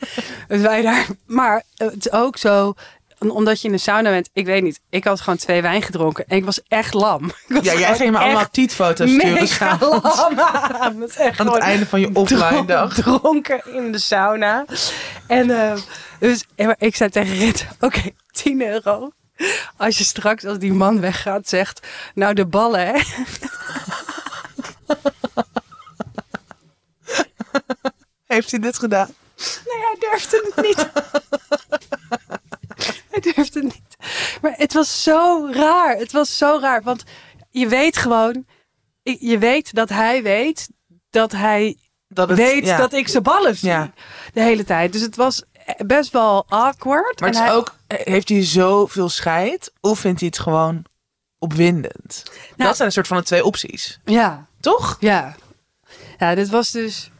dus 0.47 0.61
wij 0.61 0.81
daar. 0.81 1.07
Maar 1.25 1.63
het 1.75 2.05
is 2.05 2.11
ook 2.11 2.37
zo, 2.37 2.73
omdat 3.29 3.61
je 3.61 3.67
in 3.67 3.73
de 3.73 3.79
sauna 3.79 4.09
bent, 4.09 4.29
ik 4.33 4.45
weet 4.45 4.63
niet. 4.63 4.79
Ik 4.89 5.03
had 5.03 5.21
gewoon 5.21 5.37
twee 5.37 5.61
wijn 5.61 5.81
gedronken 5.81 6.25
en 6.27 6.37
ik 6.37 6.45
was 6.45 6.61
echt 6.67 6.93
lam. 6.93 7.31
Was 7.47 7.63
Ja, 7.63 7.73
jij 7.73 7.95
ging 7.95 8.11
me 8.11 8.17
allemaal 8.17 8.49
tietfoto's 8.51 9.09
sturen 9.09 9.33
mega 9.33 9.77
lam 9.79 10.39
aan. 10.39 11.01
Het 11.01 11.15
echt 11.15 11.39
Aan 11.39 11.47
het 11.47 11.57
einde 11.61 11.85
van 11.85 11.99
je 11.99 12.09
offline 12.13 12.65
dag. 12.65 12.93
dronken 12.93 13.61
in 13.73 13.91
de 13.91 13.97
sauna. 13.99 14.65
En 15.27 15.49
eh, 15.71 15.77
dus 16.19 16.45
ik 16.77 16.95
zei 16.95 17.09
tegen 17.09 17.37
Rit, 17.37 17.67
oké, 17.79 18.01
10 18.31 18.61
euro. 18.67 19.11
Als 19.77 19.97
je 19.97 20.03
straks, 20.03 20.45
als 20.45 20.57
die 20.59 20.73
man 20.73 20.99
weggaat, 20.99 21.47
zegt, 21.49 21.87
nou 22.13 22.33
de 22.33 22.45
ballen, 22.45 22.87
hè. 22.87 22.99
Heeft 28.25 28.51
hij 28.51 28.59
dit 28.59 28.77
gedaan? 28.77 29.09
Nee, 29.37 29.77
hij 29.85 29.95
durfde 29.99 30.51
het 30.53 30.65
niet. 30.65 30.89
durfde 33.35 33.63
niet. 33.63 33.95
Maar 34.41 34.53
het 34.55 34.73
was 34.73 35.03
zo 35.03 35.49
raar. 35.51 35.97
Het 35.97 36.11
was 36.11 36.37
zo 36.37 36.57
raar. 36.61 36.81
Want 36.83 37.03
je 37.49 37.67
weet 37.67 37.97
gewoon, 37.97 38.45
je 39.03 39.37
weet 39.37 39.73
dat 39.73 39.89
hij 39.89 40.23
weet 40.23 40.69
dat 41.09 41.31
hij 41.31 41.77
Dat 42.07 42.29
het, 42.29 42.37
weet 42.37 42.65
ja. 42.65 42.77
dat 42.77 42.93
ik 42.93 43.07
zijn 43.07 43.23
ballen 43.23 43.55
zie. 43.57 43.69
Ja. 43.69 43.91
De 44.33 44.41
hele 44.41 44.63
tijd. 44.63 44.93
Dus 44.93 45.01
het 45.01 45.15
was 45.15 45.43
best 45.85 46.11
wel 46.11 46.45
awkward. 46.47 47.19
Maar 47.19 47.29
En 47.29 47.35
het 47.35 47.43
is 47.43 47.49
hij- 47.49 47.57
ook, 47.57 47.75
heeft 47.87 48.29
hij 48.29 48.43
zoveel 48.45 49.09
scheid? 49.09 49.71
Of 49.81 49.99
vindt 49.99 50.19
hij 50.19 50.29
het 50.29 50.39
gewoon 50.39 50.83
opwindend? 51.39 52.23
Nou- 52.25 52.35
dat 52.55 52.75
zijn 52.75 52.87
een 52.87 52.93
soort 52.93 53.07
van 53.07 53.17
de 53.17 53.23
twee 53.23 53.45
opties. 53.45 53.99
Ja, 54.05 54.47
Toch? 54.59 54.97
Ja. 54.99 55.35
Ja, 56.17 56.35
dit 56.35 56.49
was 56.49 56.71
dus... 56.71 57.11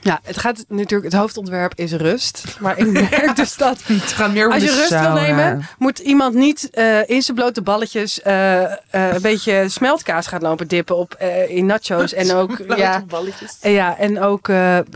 Ja, 0.00 0.20
het 0.22 0.38
gaat 0.38 0.64
natuurlijk... 0.68 1.12
Het 1.12 1.20
hoofdontwerp 1.20 1.72
is 1.74 1.92
rust. 1.92 2.44
Maar 2.60 2.78
ik 2.78 2.90
merk 3.10 3.36
dus 3.36 3.56
dat... 3.56 3.82
Meer 4.32 4.52
Als 4.52 4.62
je 4.62 4.74
rust 4.74 5.00
wil 5.00 5.12
nemen, 5.12 5.68
moet 5.78 5.98
iemand 5.98 6.34
niet 6.34 6.70
eh, 6.70 7.08
in 7.08 7.22
zijn 7.22 7.36
blote 7.36 7.62
balletjes 7.62 8.22
eh, 8.22 8.64
eh, 8.64 8.78
een 8.90 9.22
beetje 9.22 9.68
smeltkaas 9.68 10.26
gaan 10.26 10.40
lopen 10.40 10.68
dippen 10.68 10.96
op, 10.96 11.14
in 11.48 11.66
nachos. 11.66 12.12
En 12.12 12.32
ook, 12.32 12.58
ja, 12.76 13.04
balletjes. 13.08 13.58
en 13.60 13.70
ja, 13.70 13.98
en 13.98 14.20
ook 14.20 14.50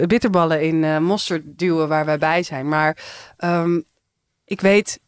bitterballen 0.06 0.62
in 0.62 1.02
mosterd 1.02 1.42
duwen 1.44 1.88
waar 1.88 2.04
wij 2.04 2.18
bij 2.18 2.42
zijn. 2.42 2.68
Maar 2.68 2.96
ehm, 3.36 3.80
ik 4.44 4.60
weet, 4.60 5.00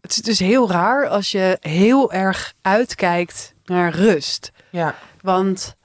het 0.00 0.10
is 0.10 0.16
dus 0.16 0.38
heel 0.38 0.70
raar 0.70 1.08
als 1.08 1.30
je 1.30 1.56
heel 1.60 2.12
erg 2.12 2.54
uitkijkt 2.62 3.54
naar 3.64 3.94
rust. 3.94 4.52
Ja. 4.70 4.94
Want 5.20 5.76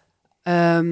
ehm, 0.43 0.91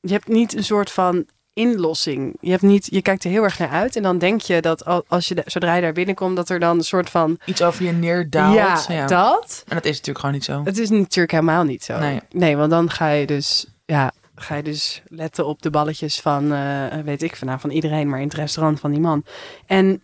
je 0.00 0.12
hebt 0.12 0.28
niet 0.28 0.56
een 0.56 0.64
soort 0.64 0.90
van 0.90 1.26
inlossing. 1.54 2.36
Je, 2.40 2.50
hebt 2.50 2.62
niet, 2.62 2.86
je 2.90 3.02
kijkt 3.02 3.24
er 3.24 3.30
heel 3.30 3.42
erg 3.42 3.58
naar 3.58 3.68
uit. 3.68 3.96
En 3.96 4.02
dan 4.02 4.18
denk 4.18 4.40
je 4.40 4.60
dat 4.60 4.84
al- 4.84 5.04
als 5.08 5.28
je 5.28 5.42
zodra 5.46 5.74
je 5.74 5.80
daar 5.82 5.92
binnenkomt, 5.92 6.36
dat 6.36 6.48
er 6.48 6.58
dan 6.58 6.76
een 6.78 6.84
soort 6.84 7.10
van. 7.10 7.38
Iets 7.44 7.62
over 7.62 7.84
je 7.84 7.92
neerdaalt. 7.92 8.54
ja, 8.54 8.82
Ja, 8.88 9.06
dat. 9.06 9.64
En 9.68 9.74
dat 9.74 9.84
is 9.84 9.90
natuurlijk 9.90 10.18
gewoon 10.18 10.34
niet 10.34 10.44
zo. 10.44 10.62
Het 10.64 10.78
is 10.78 10.90
natuurlijk 10.90 11.30
helemaal 11.30 11.64
niet 11.64 11.84
zo. 11.84 11.98
Nee. 12.30 12.56
want 12.56 12.70
dan 12.70 12.90
ga 12.90 13.08
je 13.08 13.26
dus. 13.26 13.66
Ja, 13.86 14.12
ga 14.34 14.54
je 14.54 14.62
dus 14.62 15.02
letten 15.08 15.46
op 15.46 15.62
de 15.62 15.70
balletjes 15.70 16.20
van, 16.20 16.52
eh, 16.52 16.98
weet 17.04 17.22
ik 17.22 17.36
vanavond 17.36 17.62
van 17.62 17.70
iedereen, 17.70 18.08
maar 18.08 18.20
in 18.20 18.26
het 18.28 18.34
restaurant 18.36 18.80
van 18.80 18.90
die 18.90 19.00
man. 19.00 19.24
En 19.66 20.02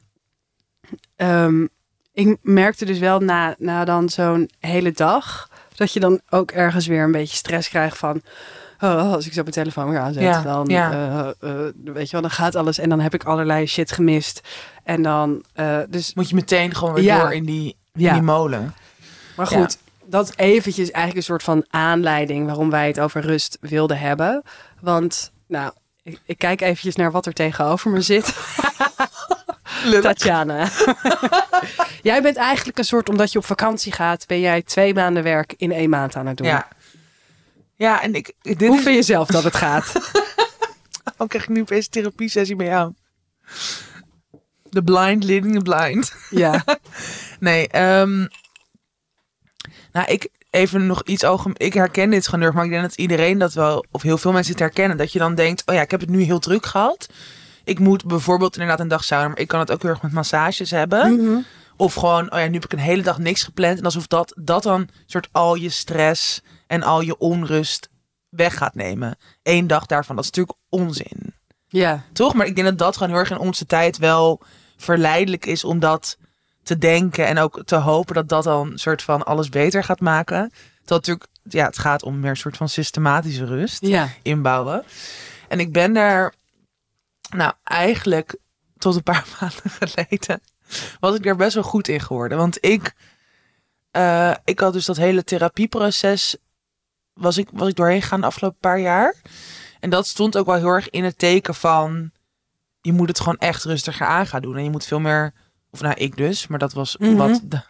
ehm, 1.17 1.67
ik 2.13 2.37
merkte 2.43 2.85
dus 2.85 2.99
wel 2.99 3.21
na, 3.21 3.55
na 3.59 3.85
dan 3.85 4.09
zo'n 4.09 4.51
hele 4.59 4.93
dag, 4.93 5.49
dat 5.75 5.93
je 5.93 6.01
dan 6.01 6.21
ook 6.29 6.51
ergens 6.51 6.87
weer 6.87 7.03
een 7.03 7.13
beetje 7.13 7.37
stress 7.37 7.69
krijgt 7.69 7.99
van, 7.99 8.23
oh, 8.81 9.13
als 9.13 9.27
ik 9.27 9.33
zo 9.33 9.41
mijn 9.43 9.55
telefoon 9.55 9.91
weer 9.91 9.99
aanzet, 9.99 10.23
Ja, 10.23 10.43
dan, 10.43 10.67
ja. 10.67 10.91
eh, 10.93 11.29
eh, 11.51 11.73
weet 11.85 12.05
je 12.07 12.13
wel, 12.13 12.21
dan 12.21 12.31
gaat 12.31 12.55
alles 12.55 12.79
en 12.79 12.89
dan 12.89 13.01
heb 13.01 13.15
ik 13.15 13.25
allerlei 13.25 13.67
shit 13.67 13.93
gemist. 13.93 14.41
En 14.85 15.03
dan, 15.03 15.45
eh, 15.53 15.79
dus, 15.89 16.15
Moet 16.15 16.29
je 16.29 16.35
meteen 16.35 16.75
gewoon 16.75 16.95
weer 16.95 17.05
Ja. 17.05 17.21
door 17.21 17.33
in 17.35 17.45
die, 17.45 17.77
in 17.95 18.13
die 18.13 18.23
molen. 18.23 18.75
maar 19.37 19.47
goed. 19.47 19.79
Dat 20.05 20.29
is 20.29 20.33
eventjes 20.37 20.91
eigenlijk 20.91 21.17
een 21.17 21.23
soort 21.33 21.43
van 21.43 21.65
aanleiding 21.71 22.47
waarom 22.47 22.71
wij 22.71 22.87
het 22.87 23.01
over 23.01 23.21
rust 23.21 23.59
wilden 23.61 23.99
hebben. 23.99 24.43
Want, 24.81 25.33
nou, 25.47 25.73
ik, 26.03 26.21
ik 26.25 26.39
kijk 26.39 26.61
eventjes 26.61 26.97
naar 26.97 27.11
wat 27.11 27.27
er 27.27 27.33
tegenover 27.33 27.91
me 27.91 28.01
zit. 28.01 28.35
Tatjana. 30.03 30.69
jij 32.03 32.23
bent 32.23 32.37
eigenlijk 32.37 32.79
een 32.79 32.85
soort, 32.85 33.09
omdat 33.09 33.33
je 33.33 33.39
op 33.39 33.45
vakantie 33.45 33.93
gaat, 33.93 34.27
ben 34.27 34.41
jij 34.41 34.63
twee 34.63 34.95
maanden 34.95 35.23
werk 35.23 35.55
in 35.57 35.73
één 35.73 35.91
maand 35.91 36.17
aan 36.17 36.27
het 36.27 36.37
doen. 36.37 36.47
Ja. 36.47 36.69
Ja, 37.81 38.03
en 38.03 38.15
ik... 38.15 38.33
Dit 38.43 38.61
Hoe 38.61 38.77
is, 38.77 38.83
vind 38.83 38.97
je 38.97 39.03
zelf 39.03 39.29
dat 39.29 39.45
het 39.45 39.57
gaat? 39.57 39.93
oh, 41.19 41.29
krijg 41.29 41.45
ik 41.45 41.49
nu 41.49 41.61
opeens 41.61 41.85
een 41.85 41.91
therapiesessie 41.91 42.57
bij 42.57 42.67
jou. 42.67 42.93
The 44.71 44.83
blind 44.83 45.25
leading 45.25 45.55
the 45.55 45.63
blind. 45.63 46.15
ja. 46.31 46.65
Nee, 47.41 47.69
ehm 47.69 48.27
nou, 49.93 50.07
ik 50.07 50.29
even 50.51 50.87
nog 50.87 51.03
iets 51.03 51.25
algemeen. 51.25 51.57
Ik 51.59 51.75
herken 51.75 52.11
dit 52.11 52.29
gewoon 52.29 52.55
maar 52.55 52.65
ik 52.65 52.71
denk 52.71 52.83
dat 52.83 52.95
iedereen 52.95 53.39
dat 53.39 53.53
wel, 53.53 53.85
of 53.91 54.03
heel 54.03 54.19
veel 54.19 54.33
mensen 54.33 54.53
het 54.53 54.61
herkennen. 54.61 54.97
Dat 54.97 55.13
je 55.13 55.19
dan 55.19 55.35
denkt, 55.35 55.63
oh 55.67 55.75
ja, 55.75 55.81
ik 55.81 55.91
heb 55.91 56.01
het 56.01 56.11
nu 56.11 56.23
heel 56.23 56.39
druk 56.39 56.67
gehad. 56.67 57.09
Ik 57.65 57.79
moet 57.79 58.05
bijvoorbeeld 58.05 58.55
inderdaad 58.55 58.81
een 58.81 58.89
dag 58.89 59.05
sauna, 59.05 59.29
maar 59.29 59.39
ik 59.39 59.49
kan 59.49 59.61
het 59.61 59.71
ook 59.71 59.83
heel 59.83 59.91
erg 59.91 60.03
met 60.03 60.13
massages 60.13 60.71
hebben. 60.71 61.13
Mhm. 61.13 61.41
Of 61.77 61.95
gewoon, 61.95 62.33
oh 62.33 62.39
ja, 62.39 62.47
nu 62.47 62.55
heb 62.55 62.65
ik 62.65 62.73
een 62.73 62.79
hele 62.79 63.03
dag 63.03 63.19
niks 63.19 63.43
gepland. 63.43 63.79
En 63.79 63.85
alsof 63.85 64.07
dat, 64.07 64.33
dat 64.37 64.63
dan 64.63 64.89
soort 65.07 65.29
al 65.33 65.55
je 65.55 65.71
stress 65.71 66.41
en 66.71 66.83
al 66.83 67.01
je 67.01 67.19
onrust 67.19 67.89
weg 68.29 68.57
gaat 68.57 68.75
nemen. 68.75 69.17
Eén 69.43 69.67
dag 69.67 69.87
daarvan, 69.87 70.17
dat 70.17 70.25
is 70.25 70.31
natuurlijk 70.31 70.59
onzin. 70.69 71.35
Ja. 71.69 72.05
Toch? 72.13 72.35
Maar 72.35 72.47
ik 72.47 72.55
denk 72.55 72.67
dat 72.69 72.79
dat 72.79 72.95
gewoon 72.97 73.09
heel 73.09 73.19
erg 73.19 73.31
in 73.31 73.39
onze 73.39 73.67
tijd 73.67 73.99
wel 73.99 74.41
verleidelijk 74.77 75.47
is 75.47 75.65
om 75.65 75.79
dat 75.79 76.19
te 76.63 76.79
denken. 76.79 77.27
En 77.27 77.39
ook 77.39 77.63
te 77.65 77.77
hopen 77.77 78.15
dat 78.15 78.29
dat 78.29 78.45
dan 78.45 78.71
een 78.73 78.79
soort 78.79 79.03
van 79.03 79.23
alles 79.25 79.49
beter 79.49 79.85
gaat 79.85 80.01
maken. 80.01 80.53
Dat 80.85 80.99
natuurlijk, 80.99 81.27
ja, 81.43 81.65
het 81.67 81.79
gaat 81.79 82.03
om 82.03 82.21
meer 82.21 82.31
een 82.31 82.37
soort 82.37 82.57
van 82.57 82.69
systematische 82.69 83.45
rust 83.45 83.87
Ja. 83.87 84.09
inbouwen. 84.23 84.85
En 85.49 85.61
ik 85.61 85.73
ben 85.73 85.93
daar, 85.93 86.35
nou 87.31 87.53
eigenlijk 87.65 88.37
tot 88.79 88.95
een 88.95 89.03
paar 89.03 89.27
maanden 89.41 89.71
geleden, 89.81 90.41
was 91.01 91.15
ik 91.15 91.23
daar 91.23 91.37
best 91.37 91.55
wel 91.55 91.63
goed 91.63 91.89
in 91.89 92.01
geworden. 92.01 92.39
Want 92.39 92.59
ik, 92.61 92.95
eh, 93.91 94.35
ik 94.45 94.61
had 94.61 94.73
dus 94.73 94.85
dat 94.85 94.97
hele 94.97 95.25
therapieproces, 95.25 96.37
was 97.15 97.37
ik, 97.39 97.49
was 97.53 97.69
ik 97.69 97.77
doorheen 97.77 98.03
gegaan 98.03 98.21
de 98.21 98.27
afgelopen 98.27 98.59
paar 98.61 98.81
jaar. 98.81 99.15
En 99.81 99.91
dat 99.91 100.07
stond 100.07 100.37
ook 100.37 100.47
wel 100.47 100.55
heel 100.55 100.67
erg 100.67 100.91
in 100.91 101.05
het 101.05 101.19
teken 101.19 101.55
van, 101.55 102.11
je 102.81 102.93
moet 102.93 103.09
het 103.09 103.19
gewoon 103.19 103.39
echt 103.39 103.65
rustiger 103.65 104.07
aan 104.07 104.27
gaan 104.27 104.43
doen. 104.43 104.57
En 104.57 104.65
je 104.65 104.71
moet 104.71 104.85
veel 104.85 105.01
meer, 105.01 105.33
of 105.71 105.81
nou 105.81 105.95
ik 105.95 106.17
dus, 106.17 106.47
maar 106.47 106.59
dat 106.59 106.73
was 106.73 106.97
Mhm. 106.97 107.15
wat 107.17 107.41
de, 107.45 107.61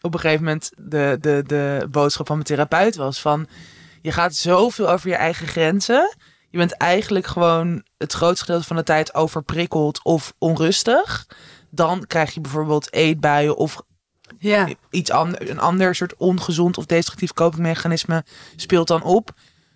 op 0.00 0.14
een 0.14 0.20
gegeven 0.20 0.44
moment 0.44 0.70
de, 0.76 1.16
de, 1.20 1.42
de 1.46 1.86
boodschap 1.90 2.26
van 2.26 2.36
mijn 2.36 2.48
therapeut 2.48 2.96
was 2.96 3.20
van, 3.20 3.48
je 4.02 4.12
gaat 4.12 4.34
zoveel 4.34 4.90
over 4.90 5.08
je 5.08 5.14
eigen 5.16 5.46
grenzen. 5.46 6.16
Je 6.50 6.58
bent 6.58 6.72
eigenlijk 6.72 7.26
gewoon 7.26 7.84
het 7.96 8.12
grootste 8.12 8.44
gedeelte 8.44 8.66
van 8.66 8.76
de 8.76 8.82
tijd 8.82 9.14
overprikkeld 9.14 10.04
of 10.04 10.34
onrustig. 10.38 11.26
Dan 11.70 12.06
krijg 12.06 12.34
je 12.34 12.40
bijvoorbeeld 12.40 12.92
eetbuien 12.92 13.56
of 13.56 13.82
Ja. 14.48 14.68
iets 14.90 15.10
ander, 15.10 15.50
een 15.50 15.60
ander 15.60 15.94
soort 15.94 16.16
ongezond 16.16 16.78
of 16.78 16.86
destructief 16.86 17.32
copingmechanisme 17.32 18.24
speelt 18.56 18.88
dan 18.88 19.02
op. 19.02 19.30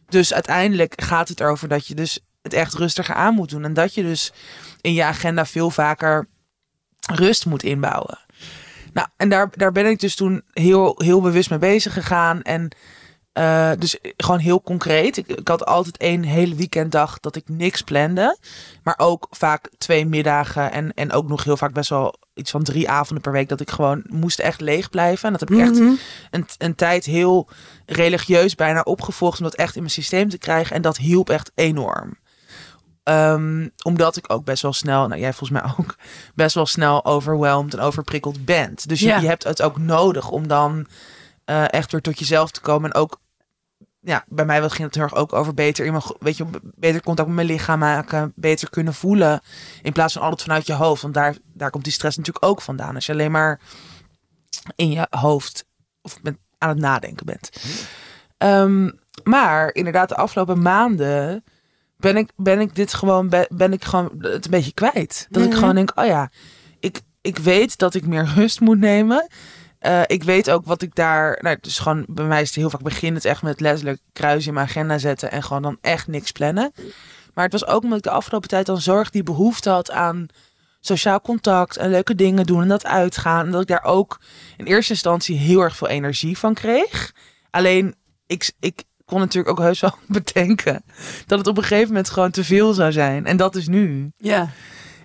Dus 0.09 0.35
uiteindelijk 0.35 1.03
gaat 1.03 1.29
het 1.29 1.41
erover 1.41 1.69
dat 1.69 1.87
je 1.87 1.95
dus 1.95 2.21
het 2.43 2.53
echt 2.53 2.75
rustiger 2.75 3.15
aan 3.15 3.35
moet 3.35 3.51
doen. 3.51 3.65
En 3.65 3.75
dat 3.75 3.95
je 3.95 4.03
dus 4.03 4.33
in 4.81 4.93
je 4.93 5.05
agenda 5.05 5.47
veel 5.47 5.71
vaker 5.71 6.29
rust 7.13 7.47
moet 7.47 7.63
inbouwen. 7.63 8.19
Nou, 8.93 9.09
en 9.17 9.29
daar, 9.29 9.51
daar 9.51 9.73
ben 9.73 9.87
ik 9.87 10.01
dus 10.01 10.15
toen 10.15 10.43
heel, 10.53 10.95
heel 11.05 11.21
bewust 11.21 11.51
mee 11.51 11.59
bezig 11.59 11.93
gegaan. 11.93 12.43
En 12.43 12.69
uh, 13.39 13.71
dus 13.79 13.99
gewoon 14.17 14.39
heel 14.41 14.63
concreet. 14.63 15.17
Ik, 15.17 15.27
ik, 15.27 15.49
had 15.49 15.67
altijd 15.67 15.97
één 15.97 16.23
hele 16.23 16.55
weekenddag 16.55 17.21
dat 17.21 17.37
ik 17.37 17.49
niks 17.49 17.83
plande. 17.83 18.37
Maar 18.83 18.95
ook 18.97 19.27
vaak 19.31 19.71
twee 19.79 20.07
middagen. 20.07 20.73
En, 20.73 20.95
en 20.95 21.13
ook 21.13 21.29
nog 21.29 21.45
heel 21.45 21.57
vaak 21.57 21.73
best 21.73 21.91
wel 21.91 22.15
iets 22.35 22.51
van 22.51 22.63
drie 22.63 22.89
avonden 22.91 23.23
per 23.23 23.33
week. 23.33 23.49
Dat 23.49 23.61
ik 23.61 23.71
gewoon 23.71 24.03
moest 24.09 24.39
echt 24.39 24.61
leeg 24.61 24.91
blijven. 24.91 25.25
En 25.25 25.31
dat 25.33 25.41
heb 25.41 25.51
ik 25.51 25.59
echt 25.59 25.73
Mhm. 25.79 25.93
een, 26.31 26.47
een 26.59 26.75
tijd 26.75 27.05
heel 27.05 27.49
religieus 27.87 28.55
bijna 28.55 28.81
opgevolgd. 28.81 29.39
Om 29.39 29.45
dat 29.45 29.55
echt 29.55 29.75
in 29.75 29.81
mijn 29.81 29.93
systeem 29.93 30.29
te 30.29 30.39
krijgen. 30.39 30.77
En 30.77 30.83
dat 30.83 30.97
hielp 30.97 31.31
echt 31.31 31.51
enorm. 31.55 32.17
Ehm, 33.03 33.69
omdat 33.85 34.17
ik 34.17 34.33
ook 34.33 34.45
best 34.45 34.63
wel 34.63 34.73
snel, 34.73 35.09
nou 35.09 35.21
jij 35.21 35.33
volgens 35.33 35.61
mij 35.61 35.71
ook, 35.79 35.95
best 36.35 36.55
wel 36.55 36.67
snel 36.67 37.05
overwhelmed 37.05 37.75
en 37.75 37.81
overprikkeld 37.81 38.45
bent. 38.45 38.89
Dus 38.89 39.01
je, 39.01 39.07
Ja. 39.07 39.19
je 39.19 39.27
hebt 39.27 39.45
het 39.45 39.63
ook 39.63 39.79
nodig 39.79 40.31
om 40.31 40.49
dan 40.49 40.87
eh, 41.45 41.65
echt 41.73 41.93
weer 41.93 42.01
tot 42.01 42.19
jezelf 42.19 42.51
te 42.51 42.61
komen. 42.61 42.91
En 42.93 43.01
ook, 43.01 43.21
ja, 44.01 44.25
bij 44.29 44.45
mij 44.45 44.61
ging 44.61 44.83
het 44.83 44.95
heel 44.95 45.03
erg 45.05 45.15
ook 45.15 45.33
over 45.33 45.55
beter 45.55 45.85
in 45.85 45.93
mijn, 45.93 46.05
weet 46.19 46.37
je, 46.37 46.45
beter 46.63 47.03
contact 47.03 47.29
met 47.29 47.37
mijn 47.37 47.49
lichaam 47.49 47.79
maken, 47.79 48.33
beter 48.37 48.71
kunnen 48.71 48.95
voelen. 48.95 49.41
In 49.83 49.93
plaats 49.93 50.13
van 50.13 50.23
altijd 50.23 50.43
vanuit 50.43 50.67
je 50.67 50.73
hoofd. 50.73 51.03
Want 51.03 51.15
daar, 51.15 51.37
daar 51.53 51.71
komt 51.71 51.85
die 51.85 51.93
stress 51.93 52.17
natuurlijk 52.17 52.45
ook 52.45 52.63
vandaan. 52.63 52.95
Als 52.95 53.07
je 53.07 53.13
alleen 53.13 53.31
maar 53.31 53.61
in 54.77 54.91
je 54.91 55.07
hoofd 55.11 55.65
of 56.03 56.23
met, 56.23 56.39
aan 56.59 56.69
het 56.69 56.79
nadenken 56.79 57.27
bent. 57.27 57.51
Ehm, 58.39 58.91
maar 59.23 59.75
inderdaad, 59.75 60.09
de 60.09 60.17
afgelopen 60.17 60.63
maanden 60.63 61.45
ben 61.97 62.17
ik, 62.17 62.31
ben 62.37 62.61
ik 62.61 62.75
dit 62.75 62.95
gewoon, 62.95 63.29
be- 63.29 63.49
ben 63.55 63.73
ik 63.73 63.85
gewoon 63.85 64.11
het 64.19 64.45
een 64.45 64.51
beetje 64.51 64.73
kwijt. 64.75 65.27
Dat 65.31 65.43
ik 65.43 65.49
Mhm. 65.49 65.59
gewoon 65.59 65.75
denk, 65.75 65.93
oh 65.95 66.07
ja, 66.07 66.31
ik, 66.81 67.01
ik 67.21 67.39
weet 67.39 67.79
dat 67.79 67.95
ik 67.95 68.07
meer 68.07 68.25
rust 68.35 68.61
moet 68.61 68.79
nemen. 68.79 69.27
Eh, 69.79 70.03
ik 70.07 70.23
weet 70.23 70.51
ook 70.51 70.65
wat 70.65 70.83
ik 70.83 70.95
daar, 70.95 71.39
nou, 71.41 71.57
dus 71.61 71.79
gewoon 71.79 72.05
bij 72.09 72.25
mij 72.25 72.41
is 72.41 72.49
het 72.49 72.57
heel 72.57 72.71
vaak 72.71 72.83
begin 72.83 73.15
het 73.15 73.25
echt 73.25 73.43
met 73.43 73.61
letterlijk 73.61 74.01
kruis 74.13 74.47
in 74.47 74.55
mijn 74.55 74.67
agenda 74.67 74.99
zetten 74.99 75.31
en 75.31 75.43
gewoon 75.43 75.63
dan 75.63 75.79
echt 75.81 76.07
niks 76.07 76.33
plannen. 76.33 76.73
Maar 77.35 77.45
het 77.45 77.53
was 77.53 77.67
ook 77.67 77.83
omdat 77.83 77.99
ik 77.99 78.05
de 78.05 78.11
afgelopen 78.11 78.49
tijd 78.49 78.67
dan 78.67 78.81
zorg 78.81 79.11
die 79.11 79.23
behoefte 79.23 79.71
had 79.71 79.91
aan 79.91 80.27
sociaal 80.81 81.21
contact 81.21 81.77
en 81.77 81.91
leuke 81.91 82.15
dingen 82.15 82.47
doen 82.47 82.63
en 82.63 82.69
dat 82.69 82.87
uitgaan. 82.87 83.47
En 83.47 83.53
dat 83.53 83.61
ik 83.61 83.69
daar 83.69 83.85
ook 83.85 84.21
in 84.57 84.65
eerste 84.65 84.93
instantie 84.93 85.37
heel 85.37 85.61
erg 85.61 85.77
veel 85.77 85.89
energie 85.89 86.39
van 86.39 86.55
kreeg. 86.55 87.13
Alleen 87.51 87.95
ik, 88.27 88.53
ik 88.61 88.85
kon 89.05 89.21
natuurlijk 89.21 89.59
ook 89.59 89.65
heus 89.65 89.81
wel 89.81 89.95
bedenken 90.23 90.85
dat 91.27 91.39
het 91.39 91.49
op 91.49 91.57
een 91.57 91.63
gegeven 91.63 91.89
moment 91.89 92.11
gewoon 92.11 92.31
te 92.31 92.45
veel 92.45 92.73
zou 92.73 92.93
zijn. 92.93 93.27
En 93.27 93.37
dat 93.37 93.57
is 93.57 93.69
nu. 93.69 94.13
Ja. 94.17 94.51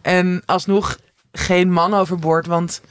En 0.02 0.42
alsnog 0.46 0.98
geen 1.32 1.72
man 1.72 1.94
overboord, 1.94 2.46
want 2.46 2.82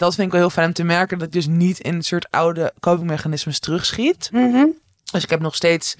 dat 0.00 0.14
vind 0.14 0.26
ik 0.26 0.32
wel 0.32 0.40
heel 0.40 0.50
fijn 0.50 0.66
om 0.66 0.72
te 0.72 0.84
merken 0.84 1.18
dat 1.18 1.26
ik 1.26 1.32
dus 1.32 1.46
niet 1.46 1.78
in 1.78 1.94
een 1.94 2.02
soort 2.02 2.30
oude 2.30 2.72
copingmechanismes 2.80 3.58
terugschiet. 3.58 4.28
Mhm. 4.32 4.66
Dus 5.12 5.22
ik 5.22 5.30
heb 5.30 5.40
nog 5.40 5.54
steeds 5.54 5.96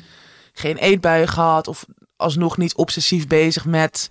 geen 0.53 0.77
eetbuien 0.77 1.29
gehad 1.29 1.69
of 1.69 1.85
alsnog 2.17 2.57
niet 2.57 2.75
obsessief 2.75 3.27
bezig 3.27 3.65
met 3.65 4.09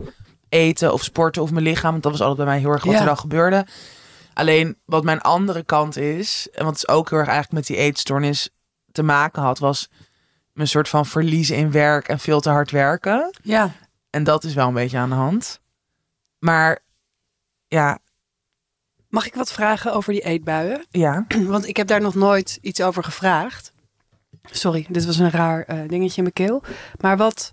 eten 0.50 0.94
of 0.94 1.04
sporten 1.04 1.42
of 1.42 1.52
mijn 1.52 1.64
lichaam. 1.64 1.92
Want 1.92 2.04
dat 2.04 2.12
was 2.12 2.22
altijd 2.22 2.38
bij 2.38 2.48
mij 2.48 2.60
heel 2.60 2.70
erg 2.72 2.84
wat 2.84 2.94
Ja. 2.94 3.00
er 3.00 3.06
dan 3.06 3.18
gebeurde. 3.18 3.66
Alleen 4.34 4.78
wat 4.86 5.04
mijn 5.04 5.22
andere 5.22 5.64
kant 5.64 5.98
is, 5.98 6.48
en 6.54 6.66
wat 6.66 6.74
dus 6.74 6.88
ook 6.88 7.10
heel 7.10 7.20
erg 7.20 7.28
eigenlijk 7.28 7.58
met 7.58 7.68
die 7.78 7.86
eetstoornis 7.86 8.50
te 8.92 9.04
maken 9.04 9.42
had, 9.42 9.60
was 9.60 9.90
mijn 10.54 10.68
soort 10.68 10.90
van 10.90 11.06
verliezen 11.06 11.56
in 11.56 11.72
werk 11.72 12.08
en 12.08 12.20
veel 12.20 12.40
te 12.40 12.50
hard 12.50 12.72
werken. 12.72 13.30
Ja. 13.42 13.72
En 14.10 14.24
dat 14.24 14.44
is 14.44 14.54
wel 14.54 14.68
een 14.68 14.74
beetje 14.74 14.98
aan 14.98 15.10
de 15.10 15.16
hand. 15.16 15.60
Maar 16.40 16.80
ja, 17.68 18.00
Mag 19.10 19.26
ik 19.26 19.36
wat 19.36 19.52
vragen 19.52 19.94
over 19.94 20.14
die 20.14 20.22
eetbuien? 20.22 20.86
ja. 20.90 21.26
Want 21.54 21.68
ik 21.68 21.78
heb 21.78 21.88
daar 21.88 22.02
nog 22.02 22.16
nooit 22.16 22.58
iets 22.62 22.82
over 22.82 23.04
gevraagd. 23.04 23.74
Sorry, 24.52 24.86
dit 24.90 25.06
was 25.06 25.18
een 25.18 25.30
raar 25.32 25.64
eh, 25.64 25.88
dingetje 25.88 26.18
in 26.18 26.24
mijn 26.24 26.34
keel. 26.34 26.64
Maar 27.00 27.18
wat, 27.18 27.52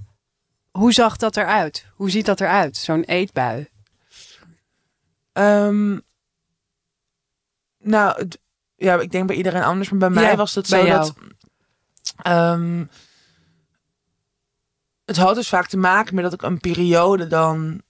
hoe 0.70 0.92
zag 0.92 1.16
dat 1.16 1.36
eruit? 1.36 1.86
Hoe 1.94 2.10
ziet 2.10 2.26
dat 2.26 2.40
eruit, 2.40 2.76
zo'n 2.76 3.02
eetbui? 3.04 3.68
Ehm, 5.32 5.98
nou, 7.78 8.28
ja, 8.76 9.00
ik 9.00 9.10
denk 9.10 9.26
bij 9.26 9.36
iedereen 9.36 9.62
anders, 9.62 9.90
maar 9.90 9.98
bij 9.98 10.10
mij 10.10 10.30
Ja, 10.30 10.36
was 10.36 10.54
het 10.54 10.66
zo 10.68 10.84
dat. 10.86 11.14
ehm, 12.22 12.84
het 15.04 15.16
had 15.16 15.34
dus 15.34 15.48
vaak 15.48 15.66
te 15.66 15.76
maken 15.76 16.14
met 16.14 16.24
dat 16.24 16.32
ik 16.32 16.42
een 16.42 16.60
periode 16.60 17.26
dan 17.26 17.82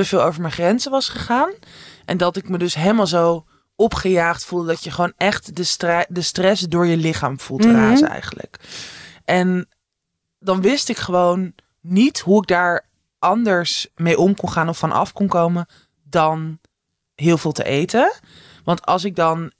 te 0.00 0.08
veel 0.08 0.22
over 0.22 0.40
mijn 0.40 0.52
grenzen 0.52 0.90
was 0.90 1.08
gegaan. 1.08 1.50
En 2.04 2.16
dat 2.16 2.36
ik 2.36 2.48
me 2.48 2.58
dus 2.58 2.74
helemaal 2.74 3.06
zo 3.06 3.46
opgejaagd 3.76 4.44
voelde 4.44 4.66
dat 4.66 4.84
je 4.84 4.90
gewoon 4.90 5.12
echt 5.16 5.56
de, 5.56 6.06
de 6.08 6.22
stress 6.22 6.62
door 6.62 6.86
je 6.86 6.96
lichaam 6.96 7.40
voelt 7.40 7.64
Mhm. 7.64 7.74
razen 7.74 8.08
eigenlijk. 8.08 8.58
En 9.24 9.68
dan 10.38 10.60
wist 10.60 10.88
ik 10.88 10.96
gewoon 10.96 11.52
niet 11.80 12.20
hoe 12.20 12.42
ik 12.42 12.48
daar 12.48 12.84
anders 13.18 13.86
mee 13.94 14.18
om 14.18 14.34
kon 14.34 14.50
gaan 14.50 14.68
of 14.68 14.78
van 14.78 14.92
af 14.92 15.12
kon 15.12 15.26
komen 15.28 15.66
dan 16.02 16.58
heel 17.14 17.38
veel 17.38 17.52
te 17.52 17.64
eten. 17.64 18.12
Want 18.64 18.86
als 18.86 19.04
ik 19.04 19.16
dan, 19.16 19.52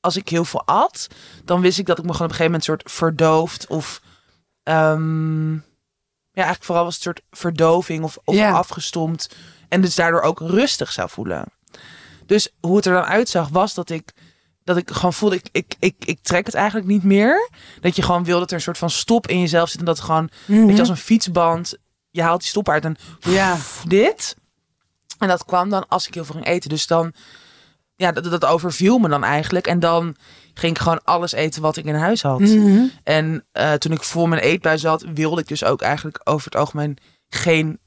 als 0.00 0.16
ik 0.16 0.28
heel 0.28 0.44
veel 0.44 0.66
at, 0.66 1.06
dan 1.44 1.60
wist 1.60 1.78
ik 1.78 1.86
dat 1.86 1.98
ik 1.98 2.04
me 2.04 2.12
gewoon 2.12 2.26
op 2.26 2.38
een 2.38 2.44
gegeven 2.44 2.60
moment 2.60 2.64
soort 2.82 2.92
verdoofd 2.92 3.66
of, 3.66 4.00
ehm, 4.62 5.56
eigenlijk 6.34 6.64
vooral 6.64 6.84
was 6.84 6.94
het 6.96 7.06
een 7.06 7.12
soort 7.14 7.26
verdoving 7.40 8.04
of, 8.04 8.18
of 8.24 8.34
Ja. 8.34 8.50
afgestompt 8.50 9.34
en 9.68 9.80
dus 9.80 9.94
daardoor 9.94 10.20
ook 10.20 10.40
rustig 10.40 10.92
zou 10.92 11.08
voelen. 11.10 11.44
Dus 12.26 12.48
hoe 12.60 12.76
het 12.76 12.86
er 12.86 12.92
dan 12.94 13.04
uitzag 13.04 13.48
was 13.48 13.74
dat 13.74 13.90
ik 13.90 14.12
dat 14.64 14.76
ik 14.76 14.90
gewoon 14.90 15.12
voelde, 15.12 15.36
ik, 15.36 15.48
ik, 15.52 15.74
ik, 15.78 15.94
ik 16.04 16.18
trek 16.22 16.46
het 16.46 16.54
eigenlijk 16.54 16.86
niet 16.86 17.02
meer. 17.02 17.50
Dat 17.80 17.96
je 17.96 18.02
gewoon 18.02 18.24
wil 18.24 18.38
dat 18.38 18.48
er 18.50 18.54
een 18.56 18.62
soort 18.62 18.78
van 18.78 18.90
stop 18.90 19.26
in 19.26 19.40
jezelf 19.40 19.68
zit. 19.68 19.78
En 19.80 19.84
dat 19.86 20.00
gewoon, 20.00 20.30
weet 20.46 20.72
je, 20.72 20.78
als 20.78 20.88
een 20.88 20.96
fietsband, 20.96 21.74
je 22.10 22.22
haalt 22.22 22.40
die 22.40 22.48
stop 22.48 22.68
uit 22.68 22.84
en 22.84 22.96
Ja. 23.20 23.56
dit. 23.88 24.36
En 25.18 25.28
dat 25.28 25.44
kwam 25.44 25.68
dan 25.70 25.88
als 25.88 26.06
ik 26.06 26.14
heel 26.14 26.24
veel 26.24 26.34
ging 26.34 26.46
eten. 26.46 26.68
Dus 26.70 26.86
dan, 26.86 27.12
ja, 27.96 28.12
dat, 28.12 28.24
dat 28.24 28.44
overviel 28.44 28.98
me 28.98 29.08
dan 29.08 29.24
eigenlijk. 29.24 29.66
En 29.66 29.80
dan 29.80 30.16
ging 30.54 30.74
ik 30.76 30.82
gewoon 30.82 31.04
alles 31.04 31.32
eten 31.32 31.62
wat 31.62 31.76
ik 31.76 31.84
in 31.84 31.94
huis 31.94 32.22
had. 32.22 32.40
Mhm. 32.40 32.82
En 33.02 33.44
eh, 33.52 33.72
toen 33.72 33.92
ik 33.92 34.02
voor 34.02 34.28
mijn 34.28 34.42
eetbui 34.42 34.78
zat, 34.78 35.04
wilde 35.14 35.40
ik 35.40 35.48
dus 35.48 35.64
ook 35.64 35.82
eigenlijk 35.82 36.20
over 36.24 36.44
het 36.44 36.56
algemeen 36.56 36.96
geen 37.28 37.78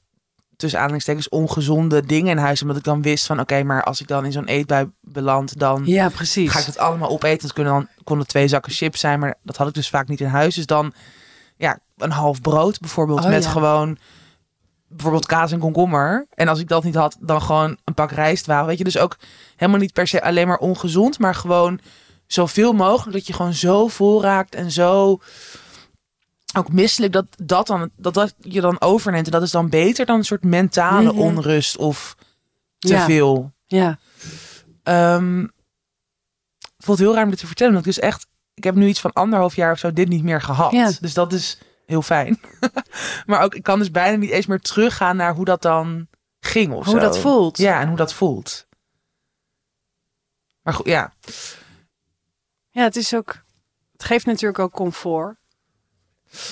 tussen 0.55 0.79
aanhalingstekens 0.79 1.29
ongezonde 1.29 2.05
dingen 2.05 2.31
in 2.31 2.37
huis. 2.37 2.61
Omdat 2.61 2.77
ik 2.77 2.83
dan 2.83 3.01
wist 3.01 3.25
van 3.25 3.39
oké, 3.39 3.63
maar 3.63 3.83
als 3.83 4.01
ik 4.01 4.07
dan 4.07 4.25
in 4.25 4.31
zo'n 4.31 4.45
eetbui 4.45 4.89
beland, 5.01 5.59
dan 5.59 5.81
Ja, 5.85 6.09
precies. 6.09 6.51
ga 6.51 6.59
ik 6.59 6.65
het 6.65 6.77
allemaal 6.77 7.09
opeten. 7.09 7.43
Het 7.47 7.53
kunnen 7.53 7.73
dan 7.73 7.87
konden 8.03 8.27
twee 8.27 8.47
zakken 8.47 8.71
chips 8.71 8.99
zijn, 8.99 9.19
maar 9.19 9.35
dat 9.43 9.57
had 9.57 9.67
ik 9.67 9.73
dus 9.73 9.89
vaak 9.89 10.07
niet 10.07 10.21
in 10.21 10.27
huis. 10.27 10.55
Dus 10.55 10.65
dan 10.65 10.93
ja, 11.57 11.79
een 11.97 12.11
half 12.11 12.41
brood 12.41 12.79
bijvoorbeeld 12.79 13.23
Oh, 13.23 13.29
met 13.29 13.43
ja. 13.43 13.49
gewoon 13.49 13.97
bijvoorbeeld 14.87 15.25
kaas 15.25 15.51
en 15.51 15.59
komkommer. 15.59 16.25
En 16.33 16.47
als 16.47 16.59
ik 16.59 16.67
dat 16.67 16.83
niet 16.83 16.95
had, 16.95 17.17
dan 17.19 17.41
gewoon 17.41 17.77
een 17.83 17.93
pak 17.93 18.11
rijstwafel. 18.11 18.67
Weet 18.67 18.77
je, 18.77 18.83
dus 18.83 18.97
ook 18.97 19.17
helemaal 19.55 19.79
niet 19.81 19.93
per 19.93 20.07
se 20.07 20.21
alleen 20.23 20.47
maar 20.47 20.57
ongezond, 20.57 21.19
maar 21.19 21.35
gewoon 21.35 21.79
zoveel 22.27 22.73
mogelijk 22.73 23.17
dat 23.17 23.27
je 23.27 23.33
gewoon 23.33 23.53
zo 23.53 23.87
vol 23.87 24.21
raakt 24.21 24.55
en 24.55 24.71
zo 24.71 25.19
ook 26.57 26.71
misselijk 26.71 27.13
dat 27.13 27.25
dat 27.43 27.67
dan 27.67 27.89
dat 27.97 28.13
dat 28.13 28.33
je 28.39 28.61
dan 28.61 28.81
overneemt 28.81 29.25
en 29.25 29.31
dat 29.31 29.41
is 29.41 29.51
dan 29.51 29.69
beter 29.69 30.05
dan 30.05 30.17
een 30.17 30.25
soort 30.25 30.43
mentale 30.43 31.11
Mhm. 31.11 31.19
onrust 31.21 31.77
of 31.77 32.15
te 32.77 32.87
Ja. 32.93 33.05
veel. 33.05 33.51
Ja. 33.65 33.99
Ehm 34.83 35.45
voelt 36.77 36.99
heel 36.99 37.13
raar 37.13 37.23
om 37.23 37.29
dit 37.29 37.39
te 37.39 37.47
vertellen. 37.47 37.73
Want 37.73 37.85
ik 37.85 37.93
dus 37.93 38.03
echt, 38.03 38.27
ik 38.53 38.63
heb 38.63 38.75
nu 38.75 38.87
iets 38.87 38.99
van 39.01 39.13
anderhalf 39.13 39.55
jaar 39.55 39.71
of 39.71 39.79
zo 39.79 39.93
dit 39.93 40.07
niet 40.07 40.23
meer 40.23 40.41
gehad. 40.41 40.71
Ja. 40.71 40.91
Dus 40.99 41.13
dat 41.13 41.33
is 41.33 41.57
heel 41.85 42.01
fijn. 42.01 42.39
maar 43.25 43.41
ook, 43.41 43.55
ik 43.55 43.63
kan 43.63 43.79
dus 43.79 43.91
bijna 43.91 44.17
niet 44.17 44.29
eens 44.29 44.45
meer 44.45 44.59
teruggaan 44.59 45.15
naar 45.15 45.35
hoe 45.35 45.45
dat 45.45 45.61
dan 45.61 46.07
ging 46.39 46.73
of 46.73 46.85
Hoe 46.85 46.93
zo. 46.93 46.99
dat 46.99 47.19
voelt. 47.19 47.57
Ja, 47.57 47.79
en 47.81 47.87
hoe 47.87 47.97
dat 47.97 48.13
voelt. 48.13 48.67
Maar 50.61 50.73
goed, 50.73 50.85
ja. 50.85 51.13
Ja, 52.75 52.83
het 52.83 52.95
is 52.95 53.15
ook. 53.15 53.43
Het 53.91 54.03
geeft 54.03 54.25
natuurlijk 54.25 54.59
ook 54.59 54.71
comfort. 54.71 55.35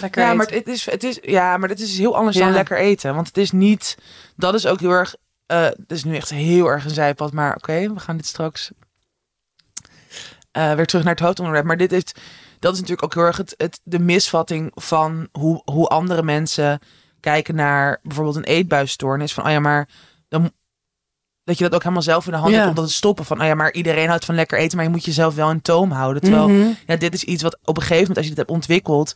Lekker 0.01 0.21
Ja, 0.21 0.27
eten. 0.27 0.37
maar 0.37 0.47
het 0.47 0.67
is, 0.67 0.85
het 0.85 1.03
is, 1.03 1.19
ja, 1.21 1.57
maar 1.57 1.69
het 1.69 1.79
is 1.79 1.97
heel 1.97 2.15
anders 2.15 2.37
dan 2.37 2.51
lekker 2.51 2.77
eten. 2.77 3.15
Want 3.15 3.27
het 3.27 3.37
is 3.37 3.51
niet, 3.51 3.97
dat 4.35 4.53
is 4.53 4.65
ook 4.65 4.79
heel 4.79 4.89
erg, 4.91 5.15
eh 5.45 5.63
het 5.63 5.91
is 5.91 6.03
nu 6.03 6.15
echt 6.15 6.29
heel 6.29 6.67
erg 6.67 6.85
een 6.85 6.91
zijpad. 6.91 7.31
Maar 7.31 7.55
oké, 7.55 7.93
we 7.93 7.99
gaan 7.99 8.17
dit 8.17 8.25
straks 8.25 8.71
eh, 10.51 10.73
weer 10.73 10.85
terug 10.85 11.03
naar 11.03 11.13
het 11.13 11.23
hoofdonderwerp. 11.23 11.65
Maar 11.65 11.77
dit 11.77 11.91
heeft, 11.91 12.19
dat 12.59 12.73
is 12.73 12.79
natuurlijk 12.79 13.03
ook 13.03 13.13
heel 13.13 13.23
erg 13.23 13.37
het, 13.37 13.53
het, 13.57 13.79
de 13.83 13.99
misvatting 13.99 14.71
van 14.75 15.27
hoe, 15.31 15.61
hoe 15.65 15.87
andere 15.87 16.23
mensen 16.23 16.79
kijken 17.19 17.55
naar 17.55 17.99
bijvoorbeeld 18.03 18.35
een 18.35 18.43
eetbuisstoornis. 18.43 19.33
Van, 19.33 19.45
oh 19.45 19.51
ja, 19.51 19.59
maar 19.59 19.87
dan, 20.27 20.51
dat 21.43 21.57
je 21.57 21.63
dat 21.63 21.73
ook 21.73 21.81
helemaal 21.81 22.03
zelf 22.03 22.25
in 22.25 22.31
de 22.31 22.37
hand 22.37 22.51
Ja. 22.51 22.57
hebt 22.57 22.69
om 22.69 22.75
dat 22.75 22.87
te 22.87 22.93
stoppen. 22.93 23.25
Van, 23.25 23.41
oh 23.41 23.45
ja, 23.47 23.53
maar 23.55 23.73
iedereen 23.73 24.07
houdt 24.07 24.25
van 24.25 24.35
lekker 24.35 24.57
eten, 24.57 24.75
maar 24.77 24.85
je 24.85 24.91
moet 24.91 25.05
jezelf 25.05 25.35
wel 25.35 25.49
in 25.51 25.61
toom 25.61 25.91
houden. 25.91 26.21
Terwijl, 26.21 26.49
Mhm. 26.49 26.67
ja, 26.87 26.95
dit 26.95 27.13
is 27.13 27.23
iets 27.23 27.43
wat 27.43 27.57
op 27.63 27.75
een 27.75 27.81
gegeven 27.81 27.97
moment, 27.99 28.17
als 28.17 28.25
je 28.25 28.31
dit 28.31 28.39
hebt 28.39 28.51
ontwikkeld, 28.51 29.13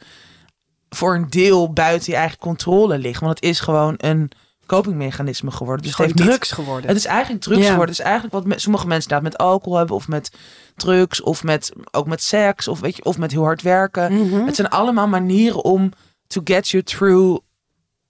voor 0.90 1.16
een 1.16 1.30
deel 1.30 1.74
buiten 1.74 2.12
je 2.12 2.18
eigen 2.18 2.38
controle 2.38 2.98
ligt. 2.98 3.20
Want 3.22 3.36
het 3.36 3.44
is 3.50 3.60
gewoon 3.60 3.94
een 3.98 4.32
copingmechanisme 4.66 5.52
geworden. 5.52 5.84
Dus 5.84 5.92
Het 5.98 6.00
is 6.06 6.12
gewoon 6.13 6.26
niet- 6.28 6.36
drugs 6.38 6.52
geworden. 6.52 6.88
Het 6.88 6.98
is 6.98 7.06
eigenlijk 7.06 7.44
drugs 7.44 7.60
Ja. 7.62 7.70
geworden. 7.70 7.90
Het 7.90 8.00
is 8.00 8.06
eigenlijk 8.06 8.34
wat 8.34 8.46
me- 8.46 8.60
sommige 8.60 8.88
mensen 8.88 9.10
inderdaad 9.12 9.34
met 9.40 9.48
alcohol 9.48 9.78
hebben. 9.78 9.96
Of 9.96 10.08
met 10.08 10.32
drugs. 10.76 11.22
Of 11.22 11.44
met, 11.44 11.72
ook 11.92 12.08
met 12.08 12.24
seks. 12.24 12.68
Of, 12.68 12.80
weet 12.80 12.96
je, 12.96 13.04
of 13.04 13.18
met 13.18 13.32
heel 13.32 13.44
hard 13.44 13.62
werken. 13.62 14.13
Mhm. 14.28 14.46
Het 14.46 14.56
zijn 14.56 14.70
allemaal 14.70 15.08
manieren 15.08 15.63
om 15.63 15.92
to 16.28 16.42
get 16.44 16.70
you 16.70 16.84
through 16.84 17.40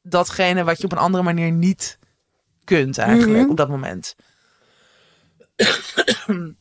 datgene 0.01 0.63
wat 0.63 0.77
je 0.77 0.83
op 0.83 0.91
een 0.91 0.97
andere 0.97 1.23
manier 1.23 1.51
niet 1.51 1.97
kunt 2.67 2.97
eigenlijk 2.97 3.41
Mhm. 3.41 3.49
op 3.49 3.57
dat 3.57 3.69
moment. 3.69 4.15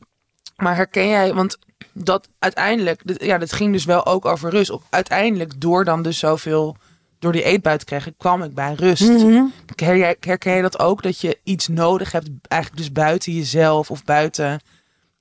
maar 0.57 0.77
herken 0.77 1.09
jij, 1.09 1.35
want 1.35 1.59
dat 1.93 2.29
uiteindelijk, 2.39 3.03
ja, 3.23 3.39
dat 3.39 3.53
ging 3.53 3.73
dus 3.73 3.85
wel 3.85 4.07
ook 4.07 4.25
over 4.25 4.51
rust. 4.51 4.71
Op, 4.71 4.83
uiteindelijk 4.91 5.61
door 5.61 5.85
dan 5.85 6.03
dus 6.03 6.19
zoveel, 6.19 6.77
door 7.19 7.33
die 7.33 7.43
eetbui 7.43 7.79
te 7.79 7.85
krijgen, 7.85 8.15
kwam 8.17 8.43
ik 8.43 8.55
bij 8.55 8.75
rust. 8.75 9.09
Mhm. 9.11 9.45
Herken 9.67 9.99
jij, 9.99 10.17
herken 10.21 10.53
jij 10.53 10.63
dat 10.63 10.79
ook? 10.79 11.03
Dat 11.03 11.21
je 11.21 11.39
iets 11.43 11.69
nodig 11.69 12.13
hebt, 12.13 12.29
eigenlijk 12.49 12.83
dus 12.83 12.93
buiten 12.93 13.33
jezelf 13.33 13.91
of 13.91 14.05
buiten, 14.05 14.61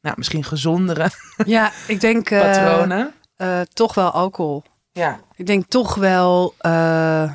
nou, 0.02 0.15
misschien 0.17 0.43
gezondere 0.43 1.10
Ja, 1.45 1.71
ik 1.88 2.00
denk 2.00 2.30
eh, 2.30 2.39
patronen? 2.39 3.13
eh, 3.36 3.62
toch 3.74 3.93
wel 3.95 4.12
alcohol. 4.12 4.63
Ja. 4.91 5.19
Ik 5.36 5.45
denk 5.45 5.65
toch 5.67 5.95
wel. 5.95 6.54
eh, 6.58 7.32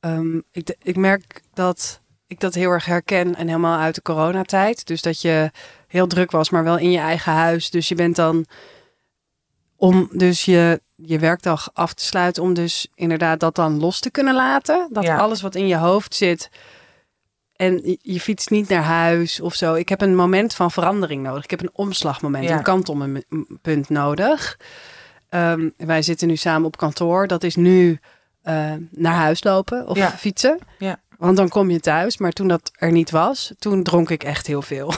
ehm, 0.00 0.40
ik, 0.50 0.76
ik 0.82 0.96
merk 0.96 1.42
dat 1.54 1.99
ik 2.30 2.40
dat 2.40 2.54
heel 2.54 2.70
erg 2.70 2.84
herken 2.84 3.34
en 3.34 3.46
helemaal 3.46 3.78
uit 3.78 3.94
de 3.94 4.02
coronatijd. 4.02 4.86
Dus 4.86 5.02
dat 5.02 5.20
je 5.20 5.50
heel 5.86 6.06
druk 6.06 6.30
was, 6.30 6.50
maar 6.50 6.64
wel 6.64 6.78
in 6.78 6.90
je 6.90 6.98
eigen 6.98 7.32
huis. 7.32 7.70
Dus 7.70 7.88
je 7.88 7.94
bent 7.94 8.16
dan 8.16 8.46
om 9.76 10.08
dus 10.12 10.44
je, 10.44 10.80
je 10.96 11.18
werkdag 11.18 11.70
af 11.72 11.94
te 11.94 12.04
sluiten, 12.04 12.42
om 12.42 12.54
dus 12.54 12.88
inderdaad 12.94 13.40
dat 13.40 13.54
dan 13.54 13.80
los 13.80 14.00
te 14.00 14.10
kunnen 14.10 14.34
laten. 14.34 14.88
Dat 14.92 15.04
Ja. 15.04 15.16
alles 15.16 15.40
wat 15.40 15.54
in 15.54 15.66
je 15.66 15.76
hoofd 15.76 16.14
zit. 16.14 16.50
En 17.56 17.98
je, 18.02 18.20
fietst 18.20 18.50
niet 18.50 18.68
naar 18.68 18.82
huis 18.82 19.40
of 19.40 19.54
zo. 19.54 19.74
Ik 19.74 19.88
heb 19.88 20.00
een 20.00 20.14
moment 20.16 20.54
van 20.54 20.70
verandering 20.70 21.22
nodig. 21.22 21.44
Ik 21.44 21.50
heb 21.50 21.62
een 21.62 21.70
omslagmoment, 21.72 22.44
Ja. 22.44 22.56
een 22.56 22.62
kantelpunt 22.62 23.88
nodig. 23.88 24.58
Ehm, 25.28 25.68
wij 25.76 26.02
zitten 26.02 26.28
nu 26.28 26.36
samen 26.36 26.66
op 26.66 26.76
kantoor. 26.76 27.26
Dat 27.26 27.42
is 27.42 27.56
nu 27.56 27.98
eh, 28.42 28.72
naar 28.90 29.14
huis 29.14 29.44
lopen 29.44 29.88
of 29.88 29.96
Ja. 29.96 30.10
fietsen. 30.10 30.58
Ja. 30.78 31.00
Want 31.20 31.36
dan 31.36 31.48
kom 31.48 31.70
je 31.70 31.80
thuis. 31.80 32.18
Maar 32.18 32.32
toen 32.32 32.48
dat 32.48 32.70
er 32.78 32.92
niet 32.92 33.10
was, 33.10 33.52
toen 33.58 33.82
dronk 33.82 34.10
ik 34.10 34.24
echt 34.24 34.46
heel 34.46 34.62
veel. 34.62 34.92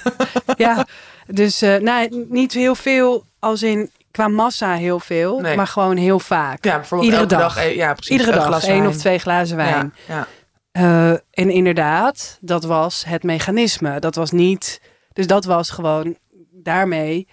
ja, 0.56 0.86
dus 1.26 1.60
nou, 1.60 2.26
niet 2.28 2.52
heel 2.52 2.74
veel 2.74 3.24
als 3.38 3.62
in 3.62 3.90
qua 4.10 4.28
massa 4.28 4.74
heel 4.74 5.00
veel, 5.00 5.40
Nee. 5.40 5.56
maar 5.56 5.66
gewoon 5.66 5.96
heel 5.96 6.18
vaak. 6.18 6.64
Ja, 6.64 6.76
bijvoorbeeld 6.76 7.10
Iedere 7.10 7.28
dag. 7.28 7.40
dag. 7.54 7.64
eh, 7.64 7.74
ja, 7.76 7.92
precies. 7.92 8.10
Iedere 8.18 8.32
dag 8.32 8.46
glas 8.46 8.64
één 8.64 8.86
of 8.86 8.96
twee 8.96 9.18
glazen 9.18 9.56
wijn. 9.56 9.94
Ja, 10.08 10.14
ja. 10.14 10.26
Eh, 10.72 11.10
en 11.30 11.50
inderdaad, 11.50 12.38
dat 12.40 12.64
was 12.64 13.04
het 13.06 13.22
mechanisme. 13.22 14.00
Dat 14.00 14.14
was 14.14 14.30
niet. 14.30 14.80
Dus 15.12 15.26
dat 15.26 15.44
was 15.44 15.70
gewoon. 15.70 16.16
Daarmee 16.52 17.28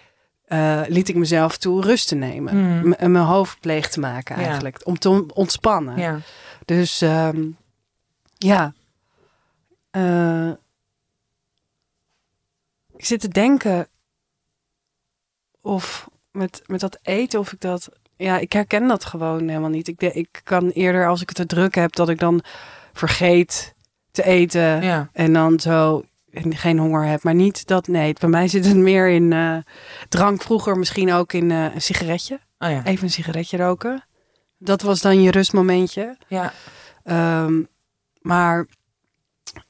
liet 0.88 1.10
ik 1.10 1.16
mezelf 1.16 1.58
toe 1.58 1.82
rust 1.82 2.08
te 2.08 2.16
nemen. 2.16 2.88
M- 2.88 2.92
en 2.92 3.12
mijn 3.12 3.26
hoofd 3.26 3.58
leeg 3.66 3.90
te 3.90 4.00
maken 4.00 4.40
Ja. 4.40 4.46
eigenlijk. 4.46 4.80
Om 4.84 5.00
te 5.00 5.10
on- 5.10 5.32
ontspannen. 5.34 5.98
ja. 5.98 6.18
Dus 6.66 7.02
ehm, 7.02 7.42
ja. 8.44 8.74
Eh, 9.90 10.50
ik 12.96 13.06
zit 13.06 13.20
te 13.20 13.28
denken 13.28 13.88
of 15.62 16.10
met, 16.32 16.62
met 16.66 16.80
dat 16.80 17.00
eten 17.02 17.40
of 17.40 17.52
ik 17.52 17.62
dat... 17.62 17.90
Ja, 18.16 18.38
ik 18.38 18.54
herken 18.54 18.88
dat 18.88 19.06
gewoon 19.06 19.48
helemaal 19.48 19.70
niet. 19.70 19.88
Ik, 19.88 20.00
de, 20.00 20.12
ik 20.14 20.42
kan 20.44 20.70
eerder 20.70 21.08
als 21.08 21.22
ik 21.22 21.28
het 21.28 21.38
te 21.38 21.46
druk 21.46 21.76
heb 21.76 21.94
dat 21.94 22.10
ik 22.10 22.20
dan 22.20 22.44
vergeet 22.94 23.76
te 24.12 24.24
eten. 24.24 24.82
ja. 24.82 25.10
En 25.14 25.34
dan 25.34 25.60
zo 25.60 26.04
en 26.34 26.56
geen 26.56 26.80
honger 26.80 27.06
heb. 27.06 27.24
Maar 27.24 27.36
niet 27.36 27.68
dat, 27.68 27.88
nee. 27.88 28.14
Bij 28.20 28.30
mij 28.30 28.48
zit 28.48 28.66
het 28.66 28.78
meer 28.78 29.10
in 29.10 29.34
eh, 29.34 29.58
drank. 30.10 30.42
Vroeger 30.42 30.78
misschien 30.78 31.14
ook 31.14 31.34
in 31.34 31.52
eh, 31.52 31.74
een 31.74 31.82
sigaretje. 31.82 32.40
Oh 32.60 32.70
ja. 32.70 32.84
Even 32.86 33.04
een 33.04 33.12
sigaretje 33.12 33.58
roken. 33.58 34.04
Dat 34.58 34.82
was 34.82 35.02
dan 35.02 35.22
je 35.22 35.32
rustmomentje. 35.32 36.18
Ja. 36.28 36.54
Ehm, 37.04 37.62
maar 38.24 38.66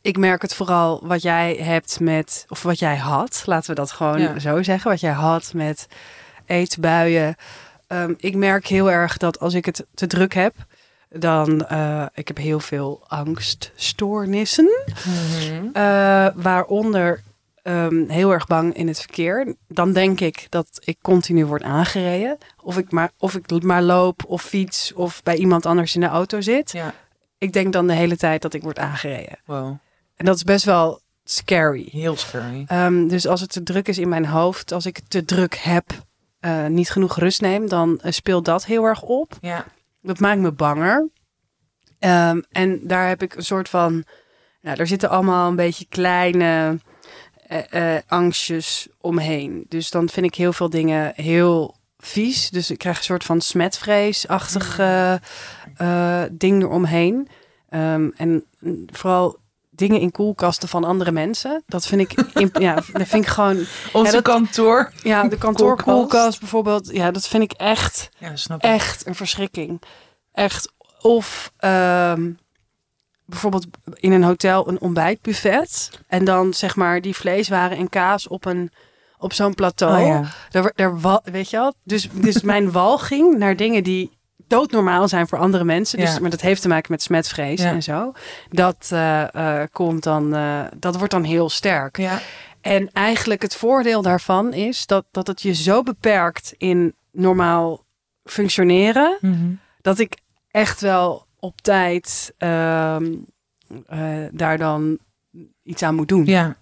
ik 0.01 0.17
merk 0.17 0.41
het 0.41 0.53
vooral 0.55 1.07
wat 1.07 1.21
jij 1.21 1.55
hebt 1.55 1.99
met, 1.99 2.45
of 2.49 2.63
wat 2.63 2.79
jij 2.79 2.97
had, 2.97 3.43
laten 3.45 3.69
we 3.69 3.75
dat 3.75 3.91
gewoon 3.91 4.19
Ja. 4.21 4.39
zo 4.39 4.63
zeggen, 4.63 4.91
wat 4.91 4.99
jij 4.99 5.11
had 5.11 5.53
met 5.53 5.87
eetbuien. 6.45 7.35
Ehm, 7.87 8.13
ik 8.17 8.35
merk 8.35 8.67
heel 8.67 8.91
erg 8.91 9.17
dat 9.17 9.39
als 9.39 9.53
ik 9.53 9.65
het 9.65 9.85
te 9.93 10.07
druk 10.07 10.33
heb, 10.33 10.55
dan, 11.09 11.65
eh 11.65 12.05
ik 12.13 12.27
heb 12.27 12.37
heel 12.37 12.59
veel 12.59 13.03
angststoornissen, 13.07 14.69
eh, 15.73 16.27
waaronder 16.35 17.21
ehm, 17.63 18.09
heel 18.09 18.31
erg 18.31 18.47
bang 18.47 18.75
in 18.75 18.87
het 18.87 18.99
verkeer. 18.99 19.55
Dan 19.67 19.93
denk 19.93 20.19
ik 20.19 20.45
dat 20.49 20.67
ik 20.79 20.97
continu 21.01 21.45
word 21.45 21.63
aangereden. 21.63 22.37
Of 22.61 22.77
ik, 22.77 22.91
maar, 22.91 23.11
of 23.17 23.35
ik 23.35 23.63
maar 23.63 23.81
loop 23.81 24.23
of 24.27 24.41
fiets 24.41 24.93
of 24.93 25.23
bij 25.23 25.35
iemand 25.35 25.65
anders 25.65 25.95
in 25.95 26.01
de 26.01 26.07
auto 26.07 26.41
zit. 26.41 26.71
Ja. 26.71 26.93
Ik 27.43 27.53
denk 27.53 27.73
dan 27.73 27.87
de 27.87 27.93
hele 27.93 28.17
tijd 28.17 28.41
dat 28.41 28.53
ik 28.53 28.63
word 28.63 28.79
aangereden. 28.79 29.39
Wow. 29.45 29.77
En 30.15 30.25
dat 30.25 30.35
is 30.35 30.43
best 30.43 30.65
wel 30.65 31.01
scary. 31.23 31.87
Heel 31.91 32.15
scary. 32.15 32.63
Ehm, 32.67 33.07
dus 33.07 33.27
als 33.27 33.41
het 33.41 33.51
te 33.51 33.63
druk 33.63 33.87
is 33.87 33.97
in 33.97 34.09
mijn 34.09 34.25
hoofd, 34.25 34.71
als 34.71 34.85
ik 34.85 34.95
het 34.95 35.09
te 35.09 35.25
druk 35.25 35.55
heb, 35.55 35.85
eh, 36.39 36.65
niet 36.65 36.89
genoeg 36.89 37.19
rust 37.19 37.41
neem, 37.41 37.69
dan 37.69 37.99
eh, 37.99 38.11
speelt 38.11 38.45
dat 38.45 38.65
heel 38.65 38.83
erg 38.83 39.01
op. 39.01 39.37
Ja. 39.41 39.65
Dat 40.01 40.19
maakt 40.19 40.39
me 40.39 40.51
banger. 40.51 41.09
Ehm, 41.99 42.41
en 42.51 42.87
daar 42.87 43.07
heb 43.07 43.21
ik 43.21 43.35
een 43.35 43.43
soort 43.43 43.69
van. 43.69 44.03
Nou, 44.61 44.79
er 44.79 44.87
zitten 44.87 45.09
allemaal 45.09 45.49
een 45.49 45.55
beetje 45.55 45.85
kleine 45.89 46.79
eh, 47.47 47.97
angstjes 48.07 48.87
omheen. 49.01 49.65
Dus 49.69 49.89
dan 49.89 50.09
vind 50.09 50.25
ik 50.25 50.35
heel 50.35 50.53
veel 50.53 50.69
dingen 50.69 51.13
heel 51.15 51.75
vies. 52.05 52.49
Dus 52.49 52.71
ik 52.71 52.77
krijg 52.77 52.97
een 52.97 53.03
soort 53.03 53.23
van 53.23 53.41
smetvreesachtig 53.41 54.79
eh, 54.79 55.13
eh, 55.77 56.29
ding 56.31 56.63
eromheen. 56.63 57.27
Ehm, 57.69 58.09
en 58.15 58.45
vooral 58.91 59.37
dingen 59.69 59.99
in 59.99 60.11
koelkasten 60.11 60.67
van 60.69 60.83
andere 60.83 61.11
mensen. 61.11 61.63
Dat 61.65 61.85
vind 61.85 62.01
ik, 62.01 62.13
ja, 62.59 62.73
dat 62.75 63.07
vind 63.07 63.13
ik 63.23 63.27
gewoon. 63.27 63.65
Onze 63.93 64.11
dat- 64.11 64.21
kantoor. 64.23 64.91
Ja, 65.03 65.23
de 65.27 65.37
kantoorkoelkast 65.37 66.39
bijvoorbeeld. 66.39 66.89
Ja, 66.91 67.11
dat 67.11 67.27
vind 67.27 67.43
ik 67.43 67.51
echt 67.51 68.09
Ja, 68.17 68.35
snap 68.35 68.63
ik. 68.63 68.69
echt 68.69 69.05
een 69.07 69.15
verschrikking. 69.15 69.81
Echt. 70.33 70.71
Of 71.01 71.51
ehm, 71.57 72.31
bijvoorbeeld 73.25 73.65
in 73.93 74.11
een 74.11 74.23
hotel 74.23 74.67
een 74.67 74.81
ontbijtbuffet. 74.81 75.89
En 76.07 76.25
dan 76.25 76.53
zeg 76.53 76.75
maar 76.75 77.01
die 77.01 77.15
vleeswaren 77.15 77.77
en 77.77 77.89
kaas 77.89 78.27
op, 78.27 78.45
een, 78.45 78.71
op 79.23 79.33
zo'n 79.33 79.53
plateau. 79.53 80.01
Oh, 80.01 80.07
ja. 80.07 80.23
daar, 80.49 80.71
daar, 80.75 80.99
wa- 80.99 81.21
weet 81.23 81.49
je 81.49 81.57
wel? 81.57 81.73
Dus, 81.83 82.09
dus 82.11 82.41
mijn 82.53 82.71
walging 82.71 83.37
naar 83.37 83.55
dingen 83.55 83.83
die 83.83 84.11
doodnormaal 84.47 85.07
zijn 85.07 85.27
voor 85.27 85.37
andere 85.37 85.63
mensen. 85.63 85.99
Dus, 85.99 86.13
Ja. 86.13 86.19
Maar 86.19 86.29
dat 86.29 86.41
heeft 86.41 86.61
te 86.61 86.67
maken 86.67 86.91
met 86.91 87.01
smetvrees 87.01 87.61
Ja. 87.61 87.69
en 87.71 87.83
zo. 87.83 88.11
Dat, 88.49 88.89
eh, 88.91 89.61
eh, 89.61 89.67
komt 89.71 90.03
dan, 90.03 90.35
eh, 90.35 90.61
dat 90.77 90.95
wordt 90.97 91.11
dan 91.13 91.23
heel 91.23 91.49
sterk. 91.49 91.97
Ja. 91.97 92.19
En 92.61 92.89
eigenlijk 92.91 93.41
het 93.41 93.55
voordeel 93.55 94.01
daarvan 94.01 94.53
is 94.53 94.85
dat, 94.85 95.05
dat 95.11 95.27
het 95.27 95.41
je 95.41 95.53
zo 95.53 95.83
beperkt 95.83 96.53
in 96.57 96.93
normaal 97.11 97.83
functioneren, 98.23 99.17
Mhm. 99.21 99.51
dat 99.81 99.99
ik 99.99 100.17
echt 100.51 100.81
wel 100.81 101.25
op 101.39 101.61
tijd 101.61 102.33
ehm, 102.37 103.11
eh, 103.87 103.99
daar 104.31 104.57
dan 104.57 104.97
iets 105.63 105.83
aan 105.83 105.95
moet 105.95 106.07
doen. 106.07 106.25
Ja. 106.25 106.55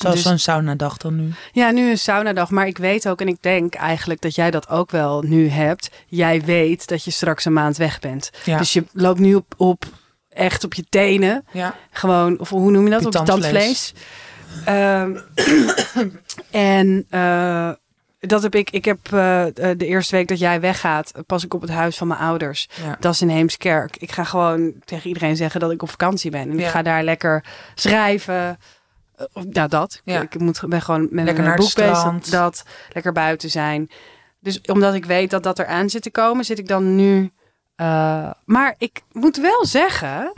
Zoals 0.00 0.16
Dus- 0.16 0.24
zo'n 0.24 0.38
saunadag 0.38 0.96
dan 0.96 1.16
nu. 1.16 1.32
Ja, 1.52 1.70
nu 1.70 1.90
een 1.90 1.98
saunadag, 1.98 2.50
maar 2.50 2.66
ik 2.66 2.78
weet 2.78 3.08
ook 3.08 3.20
en 3.20 3.28
ik 3.28 3.42
denk 3.42 3.74
eigenlijk 3.74 4.20
dat 4.20 4.34
jij 4.34 4.50
dat 4.50 4.68
ook 4.68 4.90
wel 4.90 5.22
nu 5.22 5.48
hebt. 5.48 5.90
Jij 6.06 6.42
weet 6.42 6.88
dat 6.88 7.04
je 7.04 7.10
straks 7.10 7.44
een 7.44 7.52
maand 7.52 7.76
weg 7.76 8.00
bent. 8.00 8.30
Ja. 8.44 8.58
Dus 8.58 8.72
je 8.72 8.84
loopt 8.92 9.20
nu 9.20 9.34
op, 9.34 9.54
op 9.56 9.84
echt 10.28 10.64
op 10.64 10.74
je 10.74 10.84
tenen. 10.88 11.44
ja. 11.52 11.74
Gewoon, 11.90 12.38
of 12.38 12.48
hoe 12.48 12.70
noem 12.70 12.84
je 12.84 12.90
dat? 12.90 13.06
Op 13.06 13.12
je 13.12 13.22
tandvlees. 13.22 13.94
Ehm, 14.64 15.16
en 16.50 17.06
eh, 17.10 17.70
dat 18.20 18.42
heb 18.42 18.54
ik. 18.54 18.70
Ik 18.70 18.84
heb 18.84 18.98
eh, 19.12 19.46
eh, 19.46 19.78
de 19.78 19.86
eerste 19.86 20.16
week 20.16 20.28
dat 20.28 20.38
jij 20.38 20.60
weggaat, 20.60 21.12
pas 21.26 21.44
ik 21.44 21.54
op 21.54 21.60
het 21.60 21.70
huis 21.70 21.96
van 21.96 22.06
mijn 22.06 22.20
ouders. 22.20 22.68
Ja. 22.84 22.96
Dat 23.00 23.14
is 23.14 23.20
in 23.20 23.28
Heemskerk. 23.28 23.96
Ik 23.96 24.12
ga 24.12 24.24
gewoon 24.24 24.72
tegen 24.84 25.08
iedereen 25.08 25.36
zeggen 25.36 25.60
dat 25.60 25.70
ik 25.70 25.82
op 25.82 25.90
vakantie 25.90 26.30
ben. 26.30 26.50
En 26.50 26.60
ik 26.60 26.66
ga 26.66 26.82
daar 26.82 27.02
lekker 27.02 27.44
schrijven. 27.74 28.58
Eh, 29.20 29.26
of- 29.32 29.44
Nou, 29.44 29.68
dat. 29.68 30.00
Ja. 30.04 30.20
Ik 30.20 30.38
moet, 30.38 30.60
ben 30.68 30.82
gewoon 30.82 31.08
met 31.10 31.24
Lekker 31.24 31.44
mijn 31.44 31.56
boek 31.56 31.74
bezig. 31.74 32.18
Dat. 32.20 32.62
Lekker 32.92 33.12
buiten 33.12 33.50
zijn. 33.50 33.90
Dus 34.40 34.60
omdat 34.60 34.94
ik 34.94 35.04
weet 35.04 35.30
dat 35.30 35.42
dat 35.42 35.58
eraan 35.58 35.90
zit 35.90 36.02
te 36.02 36.10
komen, 36.10 36.44
zit 36.44 36.58
ik 36.58 36.68
dan 36.68 36.94
nu... 36.96 37.30
eh, 37.76 38.30
maar 38.44 38.74
ik 38.78 39.00
moet 39.12 39.36
wel 39.36 39.66
zeggen 39.66 40.32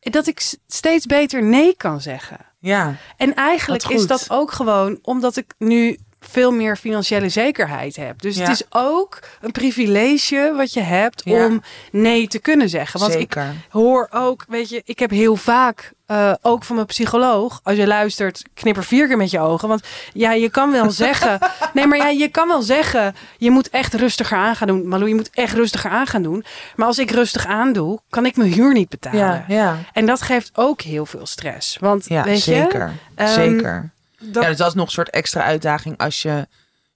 dat 0.00 0.26
ik 0.26 0.54
steeds 0.66 1.06
beter 1.06 1.42
nee 1.42 1.76
kan 1.76 2.00
zeggen. 2.00 2.38
Ja. 2.58 2.94
En 3.16 3.34
eigenlijk 3.34 3.84
is 3.88 4.06
dat 4.06 4.26
ook 4.30 4.52
gewoon 4.52 4.98
omdat 5.02 5.36
ik 5.36 5.54
nu 5.58 5.98
veel 6.20 6.52
meer 6.52 6.76
financiële 6.76 7.28
zekerheid 7.28 7.96
hebt. 7.96 8.22
Dus 8.22 8.36
Ja. 8.36 8.40
het 8.42 8.50
is 8.50 8.64
ook 8.70 9.18
een 9.40 9.50
privilege 9.52 10.52
wat 10.56 10.72
je 10.72 10.80
hebt 10.80 11.22
Ja. 11.24 11.46
om 11.46 11.62
nee 11.92 12.28
te 12.28 12.38
kunnen 12.38 12.68
zeggen. 12.68 13.00
Want 13.00 13.12
ik 13.12 13.18
Zeker. 13.18 13.54
hoor 13.68 14.08
ook, 14.10 14.44
weet 14.48 14.68
je, 14.68 14.82
ik 14.84 14.98
heb 14.98 15.10
heel 15.10 15.36
vaak, 15.36 15.92
eh, 16.10 16.32
ook 16.42 16.64
van 16.64 16.74
mijn 16.74 16.86
psycholoog, 16.86 17.60
als 17.62 17.76
je 17.76 17.86
luistert, 17.86 18.42
knipper 18.54 18.84
vier 18.84 19.06
keer 19.06 19.16
met 19.16 19.30
je 19.30 19.40
ogen. 19.40 19.68
Want 19.68 19.82
ja, 20.12 20.32
je 20.32 20.50
kan 20.50 20.72
wel 20.72 20.90
zeggen, 21.04 21.38
nee, 21.74 21.86
maar 21.86 21.98
ja, 21.98 22.08
je 22.08 22.28
kan 22.28 22.48
wel 22.48 22.62
zeggen, 22.62 23.14
je 23.38 23.50
moet 23.50 23.70
echt 23.70 23.94
rustiger 23.94 24.36
aan 24.36 24.56
gaan 24.56 24.66
doen. 24.68 24.88
Malou, 24.88 25.08
je 25.08 25.14
moet 25.14 25.30
echt 25.30 25.54
rustiger 25.54 25.90
aan 25.90 26.06
gaan 26.06 26.22
doen. 26.22 26.44
Maar 26.76 26.86
als 26.86 26.98
ik 26.98 27.10
rustig 27.10 27.46
aandoe, 27.46 28.00
kan 28.08 28.26
ik 28.26 28.36
mijn 28.36 28.52
huur 28.52 28.72
niet 28.72 28.88
betalen. 28.88 29.18
Ja, 29.18 29.44
ja. 29.48 29.76
En 29.92 30.06
dat 30.06 30.22
geeft 30.22 30.50
ook 30.54 30.80
heel 30.80 31.06
veel 31.06 31.26
stress. 31.26 31.76
Want 31.80 32.08
ja 32.08 32.22
weet 32.22 32.44
je, 32.44 32.54
zeker. 32.54 32.92
ehm, 33.14 33.32
zeker. 33.32 33.90
dat, 34.18 34.42
Ja, 34.42 34.48
dus 34.48 34.58
dat 34.58 34.68
is 34.68 34.74
nog 34.74 34.86
een 34.86 34.92
soort 34.92 35.10
extra 35.10 35.42
uitdaging 35.42 35.98
als 35.98 36.22
je 36.22 36.46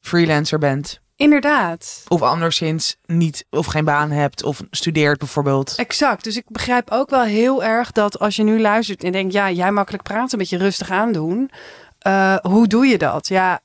freelancer 0.00 0.58
bent. 0.58 1.00
Inderdaad. 1.16 2.04
Of 2.08 2.22
anderszins 2.22 2.96
niet, 3.06 3.44
of 3.50 3.66
geen 3.66 3.84
baan 3.84 4.10
hebt, 4.10 4.42
of 4.42 4.62
studeert 4.70 5.18
bijvoorbeeld. 5.18 5.74
Exact. 5.76 6.24
Dus 6.24 6.36
ik 6.36 6.44
begrijp 6.48 6.90
ook 6.90 7.10
wel 7.10 7.22
heel 7.22 7.64
erg 7.64 7.92
dat 7.92 8.18
als 8.18 8.36
je 8.36 8.42
nu 8.42 8.60
luistert 8.60 9.04
en 9.04 9.12
denkt, 9.12 9.32
ja, 9.32 9.50
jij 9.50 9.70
makkelijk 9.70 10.02
praten, 10.02 10.32
een 10.32 10.38
beetje 10.38 10.58
rustig 10.58 10.90
aandoen. 10.90 11.50
Eh, 11.98 12.36
hoe 12.36 12.66
doe 12.66 12.86
je 12.86 12.98
dat? 12.98 13.28
Ja, 13.28 13.60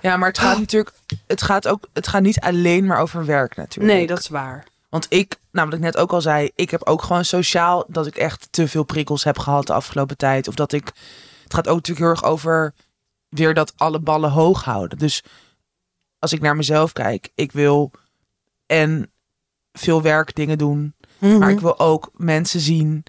Ja, 0.00 0.16
maar 0.16 0.28
het 0.28 0.38
gaat 0.38 0.58
natuurlijk, 0.58 0.94
het 1.26 1.42
gaat 1.42 1.68
ook, 1.68 1.88
het 1.92 2.08
gaat 2.08 2.22
niet 2.22 2.40
alleen 2.40 2.86
maar 2.86 2.98
over 2.98 3.24
werk 3.24 3.56
natuurlijk. 3.56 3.94
nee, 3.94 4.06
dat 4.06 4.18
is 4.18 4.28
waar. 4.28 4.64
Want 4.88 5.06
ik, 5.08 5.36
namelijk 5.50 5.82
net 5.82 5.96
ook 5.96 6.12
al 6.12 6.20
zei, 6.20 6.50
ik 6.54 6.70
heb 6.70 6.86
ook 6.86 7.02
gewoon 7.02 7.24
sociaal 7.24 7.84
dat 7.88 8.06
ik 8.06 8.16
echt 8.16 8.48
te 8.50 8.68
veel 8.68 8.84
prikkels 8.84 9.24
heb 9.24 9.38
gehad 9.38 9.66
de 9.66 9.72
afgelopen 9.72 10.16
tijd. 10.16 10.48
Of 10.48 10.54
dat 10.54 10.72
ik, 10.72 10.92
het 11.42 11.54
gaat 11.54 11.68
ook 11.68 11.76
natuurlijk 11.76 12.06
heel 12.06 12.08
erg 12.08 12.24
over 12.24 12.74
weer 13.28 13.54
dat 13.54 13.72
alle 13.76 14.00
ballen 14.00 14.30
hoog 14.30 14.64
houden. 14.64 14.98
Dus 14.98 15.22
als 16.24 16.32
ik 16.32 16.40
naar 16.40 16.56
mezelf 16.56 16.92
kijk, 16.92 17.28
ik 17.34 17.52
wil 17.52 17.90
en 18.66 19.10
veel 19.72 20.02
werkdingen 20.02 20.58
doen, 20.58 20.94
Mhm. 21.18 21.38
maar 21.38 21.50
ik 21.50 21.60
wil 21.60 21.78
ook 21.78 22.10
mensen 22.16 22.60
zien. 22.60 23.02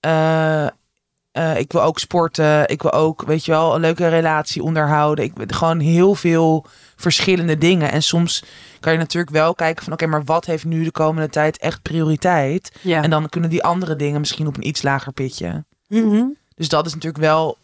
Eh, 0.00 0.66
eh, 0.66 1.58
ik 1.58 1.72
wil 1.72 1.82
ook 1.82 1.98
sporten. 1.98 2.68
Ik 2.68 2.82
wil 2.82 2.92
ook, 2.92 3.22
weet 3.22 3.44
je 3.44 3.50
wel, 3.50 3.74
een 3.74 3.80
leuke 3.80 4.08
relatie 4.08 4.62
onderhouden. 4.62 5.24
Ik 5.24 5.32
wil 5.36 5.46
gewoon 5.48 5.78
heel 5.80 6.14
veel 6.14 6.66
verschillende 6.96 7.58
dingen. 7.58 7.92
En 7.92 8.02
soms 8.02 8.44
kan 8.80 8.92
je 8.92 8.98
natuurlijk 8.98 9.32
wel 9.32 9.54
kijken 9.54 9.84
van, 9.84 9.92
oké, 9.92 10.06
maar 10.06 10.24
wat 10.24 10.44
heeft 10.44 10.64
nu 10.64 10.84
de 10.84 10.90
komende 10.90 11.28
tijd 11.28 11.58
echt 11.58 11.82
prioriteit? 11.82 12.72
ja. 12.82 13.02
En 13.02 13.10
dan 13.10 13.28
kunnen 13.28 13.50
die 13.50 13.62
andere 13.64 13.96
dingen 13.96 14.20
misschien 14.20 14.46
op 14.46 14.56
een 14.56 14.66
iets 14.66 14.82
lager 14.82 15.12
pitje. 15.12 15.64
Mhm. 15.88 16.24
Dus 16.54 16.68
dat 16.68 16.86
is 16.86 16.94
natuurlijk 16.94 17.22
wel 17.24 17.56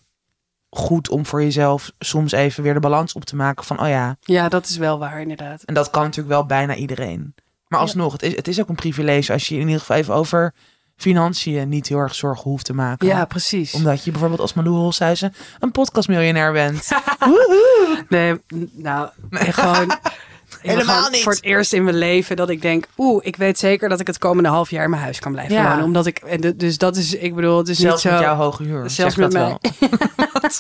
goed 0.77 1.09
om 1.09 1.27
voor 1.27 1.43
jezelf 1.43 1.91
soms 1.99 2.33
even 2.33 2.63
weer 2.63 2.75
de 2.75 2.81
balans 2.81 3.13
op 3.13 3.25
te 3.25 3.37
maken 3.37 3.65
van, 3.65 3.81
oh 3.81 3.89
ja, 3.89 4.17
ja, 4.21 4.49
dat 4.49 4.69
is 4.69 4.77
wel 4.77 4.99
waar, 4.99 5.21
inderdaad. 5.21 5.63
en 5.63 5.75
dat 5.75 5.91
kan 5.91 6.03
natuurlijk 6.03 6.35
wel 6.35 6.47
bijna 6.47 6.75
iedereen. 6.75 7.35
Maar 7.69 7.81
alsnog, 7.81 8.13
het, 8.13 8.23
is, 8.23 8.37
het 8.37 8.49
is 8.49 8.61
ook 8.61 8.69
een 8.69 8.75
privilege 8.75 9.33
als 9.33 9.49
je 9.49 9.55
in 9.55 9.61
ieder 9.61 9.79
geval 9.81 9.97
even 9.97 10.15
over 10.15 10.55
financiën 10.97 11.69
niet 11.69 11.89
heel 11.89 11.99
erg 11.99 12.15
zorgen 12.15 12.51
hoeft 12.51 12.65
te 12.65 12.75
maken. 12.75 13.07
Ja, 13.07 13.25
precies. 13.25 13.75
Omdat 13.75 14.05
je 14.05 14.11
bijvoorbeeld 14.11 14.41
als 14.41 14.55
Malou 14.55 14.77
Holshuizen 14.77 15.35
een 15.59 15.71
podcastmiljonair 15.71 16.53
bent. 16.53 16.89
Nee, 18.09 18.41
nou, 18.73 19.09
gewoon. 19.31 19.99
Helemaal 20.61 21.11
niet. 21.11 21.23
Voor 21.23 21.33
het 21.33 21.43
eerst 21.43 21.73
in 21.73 21.85
mijn 21.85 21.97
leven 21.97 22.37
dat 22.37 22.49
ik 22.51 22.63
denk, 22.63 22.87
oeh, 22.97 23.27
ik 23.27 23.37
weet 23.37 23.59
zeker 23.59 23.89
dat 23.89 24.01
ik 24.01 24.07
het 24.07 24.19
komende 24.19 24.49
half 24.49 24.71
jaar 24.71 24.85
in 24.85 24.91
mijn 24.91 25.03
huis 25.03 25.19
kan 25.19 25.33
blijven 25.33 25.55
Ja. 25.55 25.69
wonen. 25.71 25.85
Omdat 25.85 26.07
ik, 26.07 26.19
en 26.19 26.41
de- 26.41 26.57
dus 26.57 26.79
dat 26.79 26.97
is, 26.97 27.15
ik 27.15 27.35
bedoel, 27.35 27.59
het 27.59 27.69
is 27.69 27.79
Zelfs 27.79 28.05
niet 28.05 28.13
zo. 28.13 28.19
met 28.19 28.29
jouw 28.29 28.37
hoge 28.37 28.63
huur. 28.63 28.91
Zelfs 28.91 29.17
met 29.17 29.33
mij. 29.33 29.43
wel. 29.43 29.59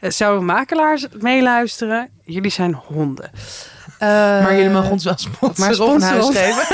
Eh, 0.00 0.10
Zouden 0.10 0.44
makelaars 0.44 1.06
meeluisteren? 1.20 2.10
Jullie 2.24 2.50
zijn 2.50 2.74
honden. 2.74 3.30
Eh, 3.98 4.08
Maar 4.44 4.54
jullie 4.54 4.70
mogen 4.70 4.90
ons 4.90 5.04
wel 5.04 5.14
maar 5.14 5.40
sponsoren 5.40 5.68
een 5.68 6.00
sponsor 6.00 6.08
huis 6.08 6.24
ons. 6.24 6.36
geven. 6.38 6.66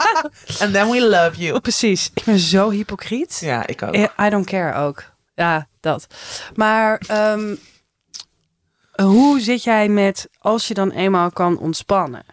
And 0.66 0.72
then 0.72 0.90
we 0.90 1.08
love 1.08 1.32
you. 1.36 1.60
Precies. 1.60 2.10
Ik 2.14 2.24
ben 2.24 2.38
zo 2.38 2.70
hypocriet. 2.70 3.38
Ja, 3.40 3.66
ik 3.66 3.82
ook. 3.82 3.92
Eh, 3.94 4.26
I 4.26 4.30
don't 4.30 4.46
care 4.46 4.74
ook. 4.78 5.02
Ja, 5.34 5.66
dat. 5.80 6.06
Maar 6.54 7.00
ehm, 7.06 7.54
hoe 9.02 9.40
zit 9.40 9.62
jij 9.64 9.88
met 9.88 10.28
als 10.38 10.68
je 10.68 10.74
dan 10.74 10.90
eenmaal 10.90 11.30
kan 11.30 11.58
ontspannen? 11.58 12.24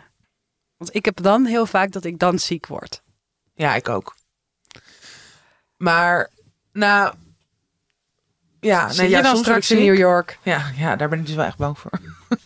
Want 0.78 0.96
ik 0.96 1.06
heb 1.06 1.22
dan 1.22 1.46
heel 1.46 1.66
vaak 1.66 1.92
dat 1.92 2.04
ik 2.06 2.20
dan 2.20 2.40
ziek 2.40 2.68
word. 2.68 3.02
Ja, 3.54 3.76
ik 3.76 3.90
ook. 3.90 4.16
Maar, 5.78 6.30
nou... 6.74 7.14
Ja, 8.60 8.88
Zit 8.88 8.98
nee, 8.98 9.10
je 9.10 9.16
ja, 9.16 9.22
dan 9.22 9.32
soms 9.32 9.46
straks 9.46 9.72
in. 9.72 9.78
New 9.78 9.98
York? 9.98 10.40
Ja, 10.44 10.72
ja, 10.76 10.96
daar 10.96 11.10
ben 11.10 11.20
ik 11.20 11.26
dus 11.26 11.36
wel 11.36 11.46
echt 11.46 11.58
bang 11.58 11.78
voor. 11.80 11.92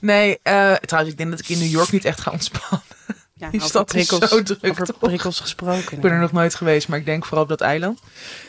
nee, 0.00 0.38
eh, 0.42 0.74
trouwens, 0.74 1.12
ik 1.12 1.18
denk 1.18 1.30
dat 1.30 1.40
ik 1.40 1.48
in 1.48 1.58
New 1.58 1.70
York 1.70 1.90
niet 1.90 2.04
echt 2.04 2.20
ga 2.20 2.30
ontspannen. 2.30 2.86
Ja, 3.34 3.50
Die 3.50 3.60
stad 3.70 3.94
is 3.94 4.06
prikkels- 4.06 4.30
zo 4.30 4.42
druk, 4.42 4.70
Over 4.80 4.94
prikkels 4.98 5.40
gesproken. 5.40 5.92
Ik 5.96 6.00
ben 6.00 6.10
er 6.12 6.18
nog 6.20 6.32
nooit 6.32 6.54
geweest, 6.54 6.88
maar 6.88 6.98
ik 6.98 7.04
denk 7.04 7.24
vooral 7.24 7.42
op 7.42 7.48
dat 7.48 7.60
eiland. 7.60 8.00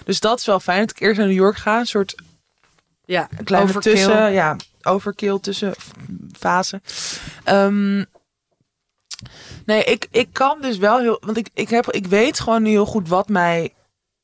Dus 0.04 0.20
dat 0.20 0.40
is 0.40 0.46
wel 0.46 0.60
fijn 0.60 0.80
dat 0.80 0.90
ik 0.90 1.00
eerst 1.00 1.18
naar 1.18 1.28
New 1.28 1.36
York 1.36 1.58
ga. 1.58 1.80
Een 1.80 1.86
soort 1.88 2.16
Ja, 3.12 3.30
kleine 3.44 3.70
overkill. 3.70 3.94
tussen, 3.94 4.32
ja, 4.32 4.56
overkill 4.82 5.40
tussen 5.40 5.74
fase. 6.40 6.82
Ehm, 7.44 8.04
nee, 9.66 9.84
ik, 9.84 10.08
ik 10.12 10.30
kan 10.32 10.62
dus 10.62 10.78
wel 10.78 11.00
heel, 11.00 11.22
want 11.26 11.38
ik, 11.38 11.50
ik, 11.54 11.70
heb, 11.70 11.92
ik 11.92 12.08
weet 12.08 12.40
gewoon 12.40 12.62
nu 12.62 12.70
heel 12.70 12.86
goed 12.86 13.08
wat 13.08 13.30
mij 13.30 13.74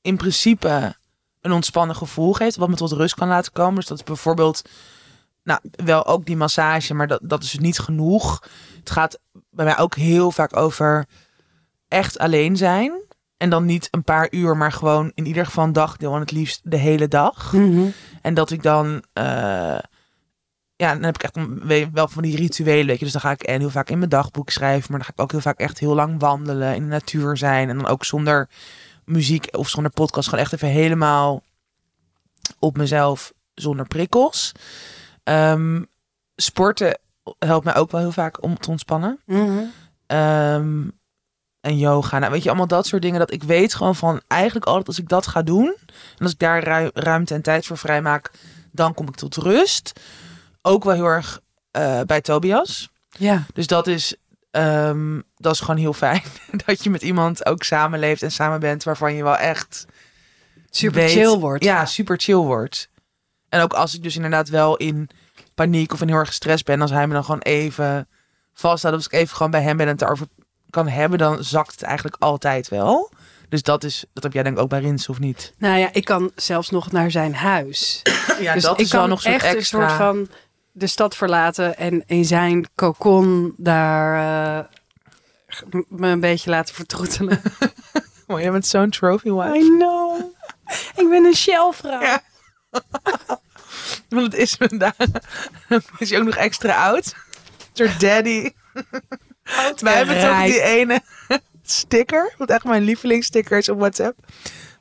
in 0.01 0.17
principe 0.17 0.95
een 1.41 1.51
ontspannen 1.51 1.95
gevoel 1.95 2.33
geeft, 2.33 2.55
wat 2.55 2.69
me 2.69 2.75
tot 2.75 2.91
rust 2.91 3.15
kan 3.15 3.27
laten 3.27 3.51
komen. 3.51 3.75
Dus 3.75 3.85
dat 3.85 3.97
is 3.97 4.03
bijvoorbeeld, 4.03 4.61
nou, 5.43 5.59
wel 5.71 6.05
ook 6.05 6.25
die 6.25 6.38
massage, 6.38 6.93
maar 6.93 7.07
dat, 7.07 7.19
dat 7.23 7.43
is 7.43 7.51
dus 7.51 7.59
niet 7.59 7.79
genoeg. 7.79 8.43
Het 8.79 8.91
gaat 8.91 9.19
bij 9.49 9.65
mij 9.65 9.77
ook 9.77 9.95
heel 9.95 10.31
vaak 10.31 10.55
over 10.55 11.05
echt 11.88 12.17
alleen 12.17 12.57
zijn. 12.57 13.01
En 13.38 13.49
dan 13.49 13.65
niet 13.65 13.88
een 13.91 14.03
paar 14.03 14.27
uur, 14.31 14.57
maar 14.57 14.71
gewoon 14.71 15.11
in 15.15 15.25
ieder 15.25 15.45
geval 15.45 15.63
een 15.63 15.73
dagdeel 15.73 16.13
en 16.13 16.19
het 16.19 16.31
liefst 16.31 16.61
de 16.63 16.77
hele 16.77 17.07
dag. 17.07 17.53
Mhm. 17.53 17.85
En 18.21 18.33
dat 18.33 18.51
ik 18.51 18.63
dan, 18.63 19.03
eh, 19.13 19.23
ja, 20.75 20.93
dan 20.93 21.03
heb 21.03 21.15
ik 21.15 21.23
echt 21.23 21.35
een- 21.35 21.91
wel 21.93 22.07
van 22.07 22.23
die 22.23 22.35
rituelen, 22.35 22.85
weet 22.85 22.97
je. 22.99 23.03
Dus 23.03 23.13
dan 23.13 23.21
ga 23.21 23.31
ik 23.31 23.41
en 23.43 23.59
heel 23.59 23.69
vaak 23.69 23.89
in 23.89 23.97
mijn 23.97 24.09
dagboek 24.09 24.49
schrijven, 24.49 24.85
maar 24.89 24.97
dan 24.99 25.07
ga 25.07 25.13
ik 25.15 25.21
ook 25.21 25.31
heel 25.31 25.41
vaak 25.41 25.59
echt 25.59 25.79
heel 25.79 25.95
lang 25.95 26.19
wandelen, 26.19 26.75
in 26.75 26.81
de 26.81 26.88
natuur 26.88 27.38
zijn. 27.38 27.69
En 27.69 27.77
dan 27.77 27.88
ook 27.88 28.05
zonder 28.05 28.49
muziek 29.05 29.47
of 29.51 29.69
zonder 29.69 29.91
podcast, 29.91 30.29
gewoon 30.29 30.43
echt 30.43 30.53
even 30.53 30.67
helemaal 30.67 31.43
op 32.59 32.77
mezelf, 32.77 33.33
zonder 33.53 33.88
prikkels. 33.88 34.51
Ehm, 35.23 35.83
sporten 36.35 36.99
helpt 37.39 37.65
mij 37.65 37.75
ook 37.75 37.91
wel 37.91 38.01
heel 38.01 38.11
vaak 38.11 38.43
om 38.43 38.57
te 38.59 38.69
ontspannen. 38.69 39.19
Mhm. 39.25 39.57
Ehm, 40.05 40.83
en 41.68 41.78
yoga. 41.78 42.20
Nou, 42.20 42.32
weet 42.32 42.43
je, 42.43 42.49
allemaal 42.49 42.68
dat 42.68 42.88
soort 42.88 43.01
dingen. 43.01 43.20
Dat 43.20 43.32
ik 43.32 43.43
weet 43.43 43.74
gewoon 43.76 43.95
van 43.95 44.22
eigenlijk 44.28 44.65
altijd 44.65 44.88
als 44.88 44.99
ik 44.99 45.09
dat 45.09 45.28
ga 45.28 45.41
doen. 45.41 45.76
En 46.18 46.24
als 46.24 46.32
ik 46.32 46.39
daar 46.39 46.63
ru- 46.63 46.89
ruimte 46.93 47.34
en 47.34 47.41
tijd 47.41 47.65
voor 47.65 47.78
vrijmaak. 47.78 48.32
Dan 48.72 48.93
kom 48.93 49.07
ik 49.07 49.15
tot 49.15 49.36
rust. 49.36 49.99
Ook 50.61 50.84
wel 50.84 50.93
heel 50.93 51.05
erg 51.05 51.39
eh, 51.72 52.01
bij 52.01 52.22
Tobias. 52.22 52.89
Ja, 53.09 53.43
Dus 53.53 53.68
dat 53.68 53.88
is, 53.88 54.15
ehm, 54.51 55.22
dat 55.36 55.53
is 55.53 55.59
gewoon 55.59 55.78
heel 55.78 55.93
fijn. 55.93 56.22
dat 56.65 56.84
je 56.84 56.89
met 56.89 57.01
iemand 57.01 57.45
ook 57.45 57.63
samenleeft 57.63 58.22
en 58.22 58.32
samen 58.32 58.59
bent. 58.59 58.84
Waarvan 58.84 59.13
je 59.13 59.24
wel 59.24 59.38
echt 59.38 59.86
super 60.70 61.01
weet- 61.01 61.11
chill 61.11 61.38
wordt. 61.38 61.63
Ja, 61.63 61.86
super 61.86 62.20
chill 62.20 62.36
wordt. 62.36 62.89
En 63.49 63.61
ook 63.61 63.74
als 63.74 63.95
ik 63.95 64.03
dus 64.03 64.15
inderdaad 64.15 64.49
wel 64.49 64.78
in 64.78 65.09
paniek 65.55 65.93
of 65.93 66.01
in 66.01 66.07
heel 66.07 66.18
erg 66.18 66.28
gestrest 66.28 66.65
ben, 66.65 66.82
als 66.82 66.91
hij 66.91 67.07
me 67.07 67.13
dan 67.13 67.24
gewoon 67.26 67.41
even 67.41 68.07
vasthoudt, 68.53 68.95
als 68.97 69.05
ik 69.05 69.11
even 69.13 69.36
gewoon 69.36 69.51
bij 69.51 69.61
hem 69.61 69.78
ben 69.78 69.86
en 69.86 69.91
het 69.91 70.01
erover 70.01 70.28
kan 70.70 70.88
hebben, 70.88 71.18
dan 71.18 71.43
zakt 71.43 71.72
het 71.72 71.82
eigenlijk 71.82 72.15
altijd 72.20 72.68
wel. 72.68 73.11
Dus 73.49 73.63
dat 73.63 73.84
is, 73.84 74.05
dat 74.13 74.24
heb 74.24 74.34
jij 74.34 74.43
denk 74.43 74.55
ik 74.55 74.61
ook 74.61 74.70
bij 74.70 74.80
Rins 74.80 75.09
of 75.09 75.20
niet? 75.20 75.53
Nou 75.57 75.80
ja, 75.80 75.89
ik 75.91 76.05
kan 76.05 76.32
zelfs 76.36 76.70
nog 76.70 76.91
naar 76.91 77.11
zijn 77.11 77.36
huis. 77.36 78.01
Ja, 78.39 78.53
dus 78.53 78.63
dat 78.63 78.80
ik 78.80 78.86
is 78.86 78.91
wel 78.91 79.07
nog 79.07 79.24
echt 79.24 79.43
extra. 79.43 79.84
een 79.84 79.89
soort 79.89 79.97
van 79.97 80.30
de 80.72 80.88
stad 80.88 81.15
verlaten 81.15 81.78
en 81.78 82.03
in 82.05 82.26
zijn 82.26 82.68
cocon 82.76 83.53
daar 83.57 84.15
eh, 84.59 84.65
me 85.88 86.07
een 86.07 86.20
beetje 86.20 86.49
laten 86.49 86.76
vertroetelen. 86.76 87.41
Oh, 88.28 88.39
jij 88.39 88.51
bent 88.51 88.68
zo'n 88.68 88.89
trophy 88.89 89.32
wife. 89.32 89.57
I 89.57 89.78
know. 89.78 90.22
Ik 90.95 91.09
ben 91.09 91.26
een 91.26 91.36
Shell-vrouw. 91.36 92.01
Ja. 92.01 92.22
Want 94.09 94.32
het 94.32 94.34
is 94.34 94.53
vandaag. 94.53 94.95
Is 95.97 96.09
hij 96.09 96.20
ook 96.20 96.26
nog 96.26 96.36
extra 96.36 96.86
oud. 96.86 97.05
Een 97.05 97.53
soort 97.74 97.99
Wij 99.80 99.93
hebben 99.93 100.20
toch 100.20 100.43
die 100.43 100.62
ene 100.62 101.02
sticker. 101.64 102.34
Wat 102.38 102.50
echt 102.50 102.64
mijn 102.64 102.84
lievelingssticker 102.84 103.58
is 103.58 103.70
op 103.70 103.80
WhatsApp. 103.80 104.20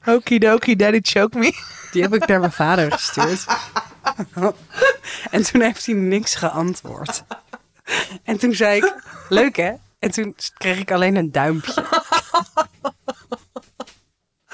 Okidoki, 0.04 0.76
daddy 0.76 0.98
choke 1.02 1.38
me. 1.38 1.52
Die 1.92 2.02
heb 2.02 2.14
ik 2.14 2.26
naar 2.26 2.40
mijn 2.40 2.52
vader 2.52 2.92
gestuurd. 2.92 3.44
en 5.30 5.42
toen 5.42 5.60
heeft 5.60 5.86
hij 5.86 5.94
niks 5.94 6.34
geantwoord. 6.34 7.24
En 8.24 8.38
toen 8.38 8.54
zei 8.54 8.76
ik, 8.76 8.94
leuk 9.28 9.56
hè? 9.56 9.72
En 9.98 10.10
toen 10.10 10.36
kreeg 10.58 10.78
ik 10.78 10.90
alleen 10.90 11.16
een 11.16 11.32
duimpje. 11.32 11.84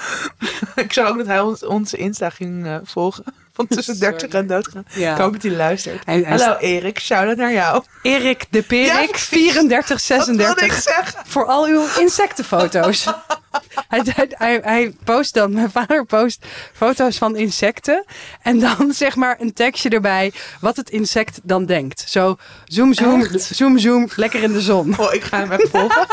Ik 0.75 0.93
zag 0.93 1.09
ook 1.09 1.17
dat 1.17 1.27
hij 1.27 1.39
ons, 1.39 1.65
onze 1.65 1.97
Insta 1.97 2.29
ging 2.29 2.65
eh, 2.65 2.75
volgen. 2.83 3.23
van 3.55 3.67
tussen 3.67 3.99
30 3.99 4.29
en 4.29 4.47
doodgaan. 4.47 4.85
Ja. 4.89 5.11
Ik 5.11 5.17
hoop 5.17 5.33
dat 5.33 5.41
hij 5.41 5.51
luistert. 5.51 6.05
Hij- 6.05 6.21
hij 6.25 6.37
Hallo 6.37 6.55
Erik, 6.57 6.99
shout-out 6.99 7.37
naar 7.37 7.51
jou. 7.51 7.83
Erik 8.01 8.45
de 8.49 8.61
Perik, 8.61 8.87
Ja, 8.87 9.05
precies. 9.05 9.27
34, 9.27 10.07
Wat 10.07 10.25
wilde 10.25 10.41
ik 10.65 10.71
36. 10.71 10.81
zeggen? 10.81 11.21
Voor 11.27 11.45
al 11.45 11.65
uw 11.65 11.85
insectenfoto's. 11.99 13.05
hij, 13.87 14.01
hij, 14.03 14.27
hij, 14.29 14.59
hij 14.63 14.95
post 15.03 15.33
dan, 15.33 15.53
mijn 15.53 15.71
vader 15.71 16.05
post 16.05 16.45
foto's 16.73 17.17
van 17.17 17.35
insecten. 17.35 18.05
En 18.41 18.59
dan 18.59 18.93
zeg 18.93 19.15
maar 19.15 19.35
een 19.39 19.53
tekstje 19.53 19.89
erbij 19.89 20.33
wat 20.59 20.75
het 20.75 20.89
insect 20.89 21.39
dan 21.43 21.65
denkt. 21.65 22.03
Zo 22.07 22.37
zoom, 22.65 22.93
zoom, 22.93 23.21
Echt? 23.21 23.43
zoom, 23.55 23.77
zoom, 23.77 24.09
lekker 24.15 24.43
in 24.43 24.53
de 24.53 24.61
zon. 24.61 24.99
Oh, 24.99 25.13
ik 25.13 25.23
ga 25.23 25.37
hem 25.37 25.51
even 25.51 25.69
volgen. 25.69 26.05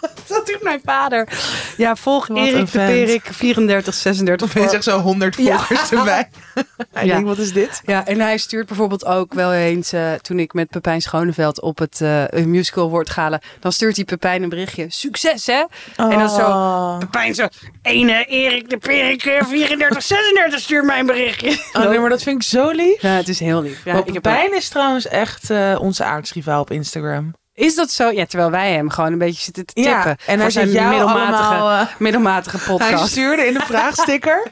Dat 0.28 0.46
doet 0.46 0.62
mijn 0.62 0.80
vader. 0.84 1.28
Ja, 1.76 1.96
volg 1.96 2.26
Wat 2.26 2.36
Erik 2.38 2.72
de. 2.72 2.78
Perik, 2.78 3.22
34, 3.32 3.94
36. 3.94 4.46
Of 4.46 4.52
hij 4.52 4.68
zegt 4.68 4.84
zo 4.84 4.98
100 5.00 5.36
Ja. 5.36 5.56
volgers 5.58 5.90
erbij. 5.92 6.28
Hij 6.92 7.06
Ja. 7.06 7.12
denkt, 7.12 7.28
wat 7.28 7.38
is 7.38 7.52
dit? 7.52 7.82
Ja, 7.86 8.06
en 8.06 8.20
hij 8.20 8.38
stuurt 8.38 8.66
bijvoorbeeld 8.66 9.04
ook 9.04 9.34
wel 9.34 9.52
eens, 9.52 9.92
eh, 9.92 10.12
toen 10.12 10.38
ik 10.38 10.52
met 10.52 10.68
Pepijn 10.68 11.00
Schoneveld 11.02 11.60
op 11.60 11.78
het 11.78 12.00
eh, 12.00 12.24
musical 12.44 12.90
word 12.90 13.10
galen, 13.10 13.40
dan 13.60 13.72
stuurt 13.72 13.96
hij 13.96 14.04
Pepijn 14.04 14.42
een 14.42 14.48
berichtje. 14.48 14.86
Succes 14.88 15.46
hè? 15.46 15.64
En 15.96 16.10
dan 16.18 16.28
zo, 16.30 16.40
Oh. 16.48 16.98
Pepijn 16.98 17.34
zo, 17.34 17.46
ene 17.82 18.24
Erik 18.24 18.70
de 18.70 18.76
Perik, 18.78 19.24
eh, 19.24 19.44
34, 19.46 20.02
36 20.02 20.60
stuur 20.60 20.84
mij 20.84 20.98
een 20.98 21.06
berichtje. 21.06 21.58
Oh, 21.72 21.88
nee, 21.88 21.98
maar 21.98 22.10
dat 22.10 22.22
vind 22.22 22.36
ik 22.42 22.48
zo 22.48 22.70
lief. 22.70 23.02
Ja, 23.02 23.10
het 23.10 23.28
is 23.28 23.40
heel 23.40 23.62
lief. 23.62 23.84
Ja, 23.84 23.92
Ja, 23.92 23.98
ik 23.98 24.04
heb 24.04 24.22
Pepijn 24.22 24.54
is 24.56 24.68
trouwens 24.68 25.06
echt 25.08 25.50
eh, 25.50 25.76
onze 25.80 26.04
aardsrivaal 26.04 26.60
op 26.60 26.70
Instagram. 26.70 27.34
Is 27.58 27.74
dat 27.74 27.90
zo? 27.90 28.10
Ja, 28.10 28.26
terwijl 28.26 28.50
wij 28.50 28.72
hem 28.72 28.90
gewoon 28.90 29.12
een 29.12 29.18
beetje 29.18 29.42
zitten 29.42 29.66
te 29.66 29.72
tippen. 29.72 29.92
Ja, 29.92 30.06
en 30.06 30.16
hij 30.26 30.38
voor 30.38 30.50
zijn 30.50 30.66
middelmatige, 30.88 31.42
allemaal... 31.42 31.80
eh, 31.80 31.86
middelmatige 31.98 32.56
hij 32.62 32.66
podcast. 32.66 33.10
stuurde 33.10 33.46
in 33.46 33.54
de 33.54 33.60
vraagsticker... 33.60 34.42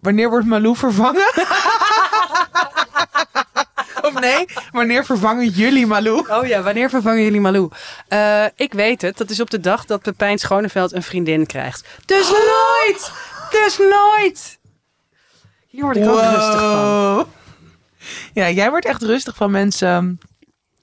Wanneer 0.00 0.30
wordt 0.30 0.46
Malou 0.46 0.76
vervangen? 0.76 1.32
of 4.06 4.20
nee, 4.20 4.44
wanneer 4.70 5.04
vervangen 5.04 5.48
jullie 5.48 5.86
Malou? 5.86 6.24
Oh 6.30 6.46
ja, 6.46 6.62
wanneer 6.62 6.90
vervangen 6.90 7.22
jullie 7.22 7.40
Malou? 7.40 7.70
Eh, 8.08 8.44
ik 8.56 8.72
weet 8.72 9.02
het. 9.02 9.16
Dat 9.16 9.30
is 9.30 9.40
op 9.40 9.50
de 9.50 9.60
dag 9.60 9.84
dat 9.84 10.02
Pepijn 10.02 10.38
Schoneveld 10.38 10.92
een 10.92 11.02
vriendin 11.02 11.46
krijgt. 11.46 11.86
Dus 12.04 12.28
nooit! 12.30 13.12
Dus 13.50 13.78
nooit! 13.78 14.58
Hier 15.68 15.82
word 15.82 15.96
ik 15.96 16.08
ook 16.08 16.20
rustig 16.20 16.60
van. 16.60 17.26
Ja, 18.32 18.50
jij 18.50 18.70
wordt 18.70 18.86
echt 18.86 19.02
rustig 19.02 19.36
van 19.36 19.50
mensen 19.50 20.18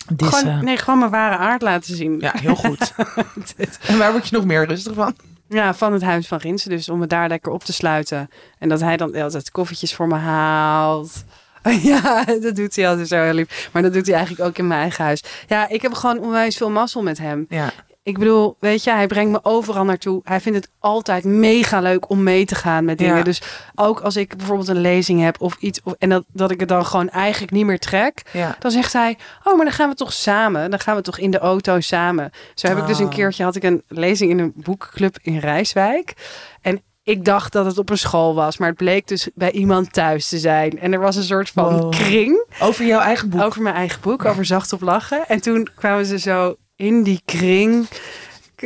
dissen. 0.09 0.39
Gewoon, 0.39 0.63
nee, 0.63 0.77
gewoon 0.77 0.99
mijn 0.99 1.11
ware 1.11 1.37
aard 1.37 1.61
laten 1.61 1.95
zien. 1.95 2.19
Ja, 2.19 2.33
heel 2.35 2.55
goed. 2.55 2.93
en 3.87 3.97
waar 3.97 4.11
word 4.11 4.27
je 4.27 4.35
nog 4.35 4.45
meer 4.45 4.67
rustig 4.67 4.93
van? 4.93 5.15
Ja, 5.47 5.73
van 5.73 5.93
het 5.93 6.01
huis 6.01 6.27
van 6.27 6.37
Rinsen. 6.37 6.69
Dus 6.69 6.89
om 6.89 7.01
het 7.01 7.09
daar 7.09 7.27
lekker 7.27 7.51
op 7.51 7.63
te 7.63 7.73
sluiten. 7.73 8.29
En 8.59 8.69
dat 8.69 8.79
hij 8.79 8.97
dan 8.97 9.15
altijd 9.15 9.51
koffietjes 9.51 9.93
voor 9.93 10.07
me 10.07 10.15
haalt. 10.15 11.23
Ja, 11.81 12.23
dat 12.25 12.55
doet 12.55 12.75
hij 12.75 12.89
altijd 12.89 13.07
zo 13.07 13.21
heel 13.21 13.33
lief. 13.33 13.69
Maar 13.71 13.81
dat 13.81 13.93
doet 13.93 14.05
hij 14.05 14.15
eigenlijk 14.15 14.47
ook 14.49 14.57
in 14.57 14.67
mijn 14.67 14.81
eigen 14.81 15.03
huis. 15.03 15.23
Ja, 15.47 15.69
ik 15.69 15.81
heb 15.81 15.93
gewoon 15.93 16.19
onwijs 16.19 16.57
veel 16.57 16.69
mazzel 16.69 17.03
met 17.03 17.17
hem. 17.17 17.45
Ja, 17.49 17.71
Ik 18.03 18.17
bedoel, 18.17 18.55
weet 18.59 18.83
je, 18.83 18.91
hij 18.91 19.07
brengt 19.07 19.31
me 19.31 19.39
overal 19.43 19.83
naartoe. 19.83 20.21
Hij 20.23 20.41
vindt 20.41 20.57
het 20.57 20.69
altijd 20.79 21.23
mega 21.23 21.79
leuk 21.79 22.09
om 22.09 22.23
mee 22.23 22.45
te 22.45 22.55
gaan 22.55 22.85
met 22.85 22.97
dingen. 22.97 23.15
Ja. 23.17 23.23
Dus 23.23 23.41
ook 23.75 23.99
als 23.99 24.15
ik 24.15 24.37
bijvoorbeeld 24.37 24.67
een 24.67 24.81
lezing 24.81 25.21
heb 25.21 25.41
of 25.41 25.55
iets... 25.59 25.79
Of, 25.83 25.93
en 25.97 26.09
dat, 26.09 26.23
dat 26.27 26.51
ik 26.51 26.59
het 26.59 26.69
dan 26.69 26.85
gewoon 26.85 27.09
eigenlijk 27.09 27.51
niet 27.51 27.65
meer 27.65 27.79
trek... 27.79 28.21
ja. 28.33 28.55
Dan 28.59 28.71
zegt 28.71 28.93
hij, 28.93 29.17
oh, 29.43 29.55
maar 29.55 29.65
dan 29.65 29.73
gaan 29.73 29.89
we 29.89 29.95
toch 29.95 30.13
samen. 30.13 30.69
Dan 30.69 30.79
gaan 30.79 30.95
we 30.95 31.01
toch 31.01 31.17
in 31.17 31.31
de 31.31 31.39
auto 31.39 31.79
samen. 31.79 32.31
Zo 32.55 32.67
heb 32.67 32.77
ik 32.77 32.87
dus 32.87 32.99
een 32.99 33.05
Oh. 33.05 33.11
keertje, 33.11 33.43
had 33.43 33.55
ik 33.55 33.63
een 33.63 33.83
lezing 33.87 34.31
in 34.31 34.39
een 34.39 34.53
boekclub 34.55 35.17
in 35.21 35.37
Rijswijk. 35.37 36.13
En 36.61 36.81
ik 37.03 37.25
dacht 37.25 37.51
dat 37.53 37.65
het 37.65 37.77
op 37.77 37.89
een 37.89 37.97
school 37.97 38.35
was. 38.35 38.57
Maar 38.57 38.67
het 38.69 38.77
bleek 38.77 39.07
dus 39.07 39.29
bij 39.35 39.51
iemand 39.51 39.93
thuis 39.93 40.27
te 40.29 40.37
zijn. 40.39 40.79
En 40.79 40.93
er 40.93 40.99
was 40.99 41.15
een 41.15 41.23
soort 41.23 41.49
van 41.49 41.77
Wow. 41.79 41.91
kring 41.91 42.45
Over 42.59 42.85
jouw 42.85 42.99
eigen 42.99 43.29
boek. 43.29 43.41
over 43.41 43.61
mijn 43.61 43.75
eigen 43.75 44.01
boek. 44.01 44.25
Over 44.25 44.45
zacht 44.45 44.73
op 44.73 44.81
lachen. 44.81 45.27
En 45.27 45.41
toen 45.41 45.67
kwamen 45.75 46.05
ze 46.05 46.19
zo 46.19 46.55
in 46.81 47.03
die 47.03 47.21
kring... 47.25 47.87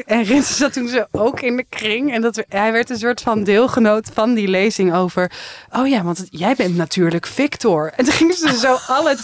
En 0.06 0.24
Rins 0.24 0.58
zat 0.58 0.74
toen 0.74 0.88
zo 0.88 1.06
ook 1.12 1.42
in 1.42 1.56
de 1.56 1.66
kring. 1.70 2.14
En 2.14 2.22
dat, 2.22 2.44
hij 2.50 2.72
werd 2.72 2.90
een 2.90 2.98
soort 2.98 3.22
van 3.22 3.44
deelgenoot 3.44 4.10
van 4.14 4.34
die 4.34 4.48
lezing 4.48 4.96
over... 4.96 5.32
Oh 5.72 5.88
ja, 5.88 6.04
want 6.04 6.28
jij 6.30 6.56
bent 6.56 6.76
natuurlijk 6.76 7.26
Victor. 7.26 7.92
En 7.96 8.06
toen 8.06 8.14
gingen 8.14 8.36
ze 8.36 8.58
zo 8.58 8.78
al 8.94 9.10
het 9.10 9.20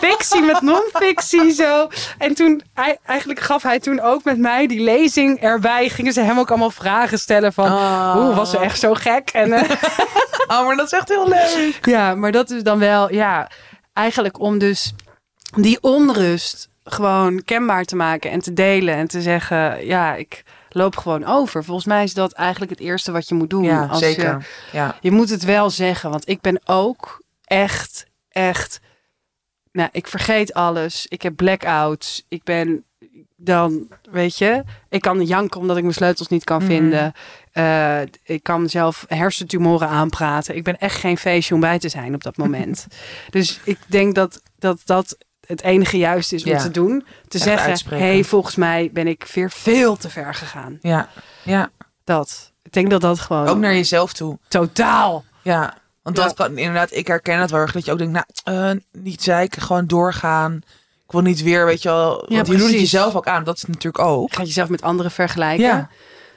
fictie 0.00 0.42
met 0.42 0.60
non-fictie 0.60 1.50
zo. 1.50 1.88
En 2.18 2.34
toen, 2.34 2.62
hij, 2.74 2.98
eigenlijk 3.04 3.40
gaf 3.40 3.62
hij 3.62 3.80
toen 3.80 4.00
ook 4.00 4.24
met 4.24 4.38
mij 4.38 4.66
die 4.66 4.80
lezing 4.80 5.40
erbij. 5.40 5.88
Gingen 5.88 6.12
ze 6.12 6.20
hem 6.20 6.38
ook 6.38 6.48
allemaal 6.48 6.70
vragen 6.70 7.18
stellen 7.18 7.52
van... 7.52 7.72
Oh. 7.72 8.14
Oeh, 8.16 8.36
was 8.36 8.50
ze 8.50 8.58
echt 8.58 8.78
zo 8.78 8.94
gek? 8.94 9.30
En, 9.30 9.52
eh, 9.52 9.70
Oh, 10.46 10.66
maar 10.66 10.76
dat 10.76 10.86
is 10.86 10.92
echt 10.92 11.08
heel 11.08 11.28
leuk. 11.28 11.78
ja, 11.82 12.14
maar 12.14 12.32
dat 12.32 12.50
is 12.50 12.62
dan 12.62 12.78
wel, 12.78 13.12
ja, 13.12 13.50
eigenlijk 13.92 14.40
om 14.40 14.58
dus 14.58 14.92
die 15.56 15.78
onrust 15.80 16.68
gewoon 16.84 17.42
kenbaar 17.44 17.84
te 17.84 17.96
maken 17.96 18.30
en 18.30 18.40
te 18.40 18.52
delen 18.52 18.94
en 18.94 19.08
te 19.08 19.22
zeggen, 19.22 19.86
ja, 19.86 20.14
ik 20.14 20.42
loop 20.68 20.96
gewoon 20.96 21.24
over. 21.24 21.64
Volgens 21.64 21.86
mij 21.86 22.02
is 22.04 22.14
dat 22.14 22.32
eigenlijk 22.32 22.70
het 22.70 22.80
eerste 22.80 23.12
wat 23.12 23.28
je 23.28 23.34
moet 23.34 23.50
doen. 23.50 23.62
Ja, 23.64 23.86
als 23.86 23.98
zeker. 23.98 24.38
Je, 24.72 24.76
Ja. 24.76 24.96
je 25.00 25.10
moet 25.10 25.30
het 25.30 25.44
wel 25.44 25.70
zeggen, 25.70 26.10
want 26.10 26.28
ik 26.28 26.40
ben 26.40 26.60
ook 26.64 27.22
echt, 27.44 28.06
echt, 28.28 28.80
nou, 29.72 29.88
ik 29.92 30.06
vergeet 30.06 30.54
alles. 30.54 31.06
Ik 31.08 31.22
heb 31.22 31.36
blackouts. 31.36 32.24
Ik 32.28 32.42
ben 32.42 32.84
dan, 33.36 33.88
weet 34.10 34.38
je, 34.38 34.62
ik 34.88 35.00
kan 35.00 35.24
janken 35.24 35.60
omdat 35.60 35.76
ik 35.76 35.82
mijn 35.82 35.94
sleutels 35.94 36.28
niet 36.28 36.44
kan 36.44 36.58
Mhm. 36.58 36.66
vinden. 36.66 37.12
Eh, 37.52 38.00
ik 38.22 38.42
kan 38.42 38.68
zelf 38.68 39.04
hersentumoren 39.08 39.88
aanpraten. 39.88 40.56
Ik 40.56 40.64
ben 40.64 40.78
echt 40.78 40.96
geen 41.00 41.18
feestje 41.18 41.54
om 41.54 41.60
bij 41.60 41.78
te 41.78 41.88
zijn 41.88 42.14
op 42.14 42.22
dat 42.22 42.36
moment. 42.36 42.86
dus 43.30 43.60
ik 43.64 43.78
denk 43.86 44.14
dat 44.14 44.42
dat, 44.58 44.80
dat 44.84 45.16
het 45.46 45.62
enige 45.62 45.98
juist 45.98 46.32
is 46.32 46.44
om 46.44 46.50
Ja. 46.50 46.58
te 46.58 46.70
doen. 46.70 47.04
Te 47.28 47.36
Echt 47.38 47.42
zeggen, 47.46 47.68
uitspreken. 47.68 48.06
hey, 48.06 48.24
volgens 48.24 48.56
mij 48.56 48.90
ben 48.92 49.06
ik 49.06 49.26
weer 49.34 49.50
veel 49.50 49.96
te 49.96 50.10
ver 50.10 50.34
gegaan. 50.34 50.78
Ja. 50.80 51.08
ja, 51.42 51.70
Dat. 52.04 52.52
Ik 52.62 52.72
denk 52.72 52.90
dat 52.90 53.00
dat 53.00 53.20
gewoon 53.20 53.46
ook 53.48 53.58
naar 53.58 53.74
jezelf 53.74 54.12
toe. 54.12 54.38
totaal. 54.48 55.24
Ja, 55.42 55.74
want 56.02 56.16
dat 56.16 56.34
kan 56.34 56.58
inderdaad, 56.58 56.92
ik 56.92 57.06
herken 57.06 57.38
het 57.38 57.50
wel 57.50 57.60
erg 57.60 57.72
dat 57.72 57.84
je 57.84 57.92
ook 57.92 57.98
denkt, 57.98 58.12
nou, 58.44 58.58
eh, 58.70 58.80
niet 58.92 59.22
zeiken, 59.22 59.62
gewoon 59.62 59.86
doorgaan. 59.86 60.62
Ik 61.06 61.12
wil 61.12 61.20
niet 61.20 61.42
weer, 61.42 61.66
weet 61.66 61.82
je 61.82 61.88
wel, 61.88 62.24
want 62.28 62.46
je 62.46 62.56
doet 62.56 62.70
het 62.70 62.78
jezelf 62.80 63.14
ook 63.14 63.26
aan. 63.26 63.44
Dat 63.44 63.56
is 63.56 63.64
natuurlijk 63.64 64.04
ook. 64.04 64.34
Gaat 64.34 64.46
jezelf 64.46 64.68
met 64.68 64.82
anderen 64.82 65.10
vergelijken. 65.12 65.64
Ja. 65.66 65.88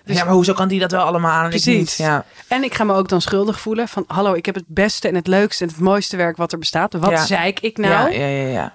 Dus- 0.06 0.18
ja, 0.18 0.24
maar 0.24 0.34
hoezo 0.34 0.54
kan 0.54 0.68
die 0.68 0.80
dat 0.80 0.92
wel 0.92 1.02
allemaal 1.02 1.32
aan 1.32 1.40
en 1.40 1.46
ik 1.46 1.62
Precies. 1.62 1.78
niet? 1.78 1.96
Ja. 2.08 2.26
En 2.48 2.64
ik 2.64 2.74
ga 2.74 2.84
me 2.84 2.94
ook 2.94 3.10
dan 3.10 3.22
schuldig 3.22 3.60
voelen 3.60 3.88
van... 3.88 4.04
hallo, 4.08 4.34
ik 4.34 4.46
heb 4.46 4.56
het 4.56 4.64
beste 4.68 5.08
en 5.08 5.16
het 5.16 5.28
leukste 5.28 5.64
en 5.64 5.70
het 5.70 5.80
mooiste 5.80 6.18
werk 6.18 6.38
wat 6.38 6.52
er 6.52 6.58
bestaat. 6.58 6.94
Wat 6.94 7.10
Ja. 7.12 7.26
zeik 7.26 7.60
ik 7.60 7.78
nou? 7.78 8.12
ja, 8.12 8.20
ja, 8.20 8.28
ja, 8.42 8.48
ja. 8.48 8.74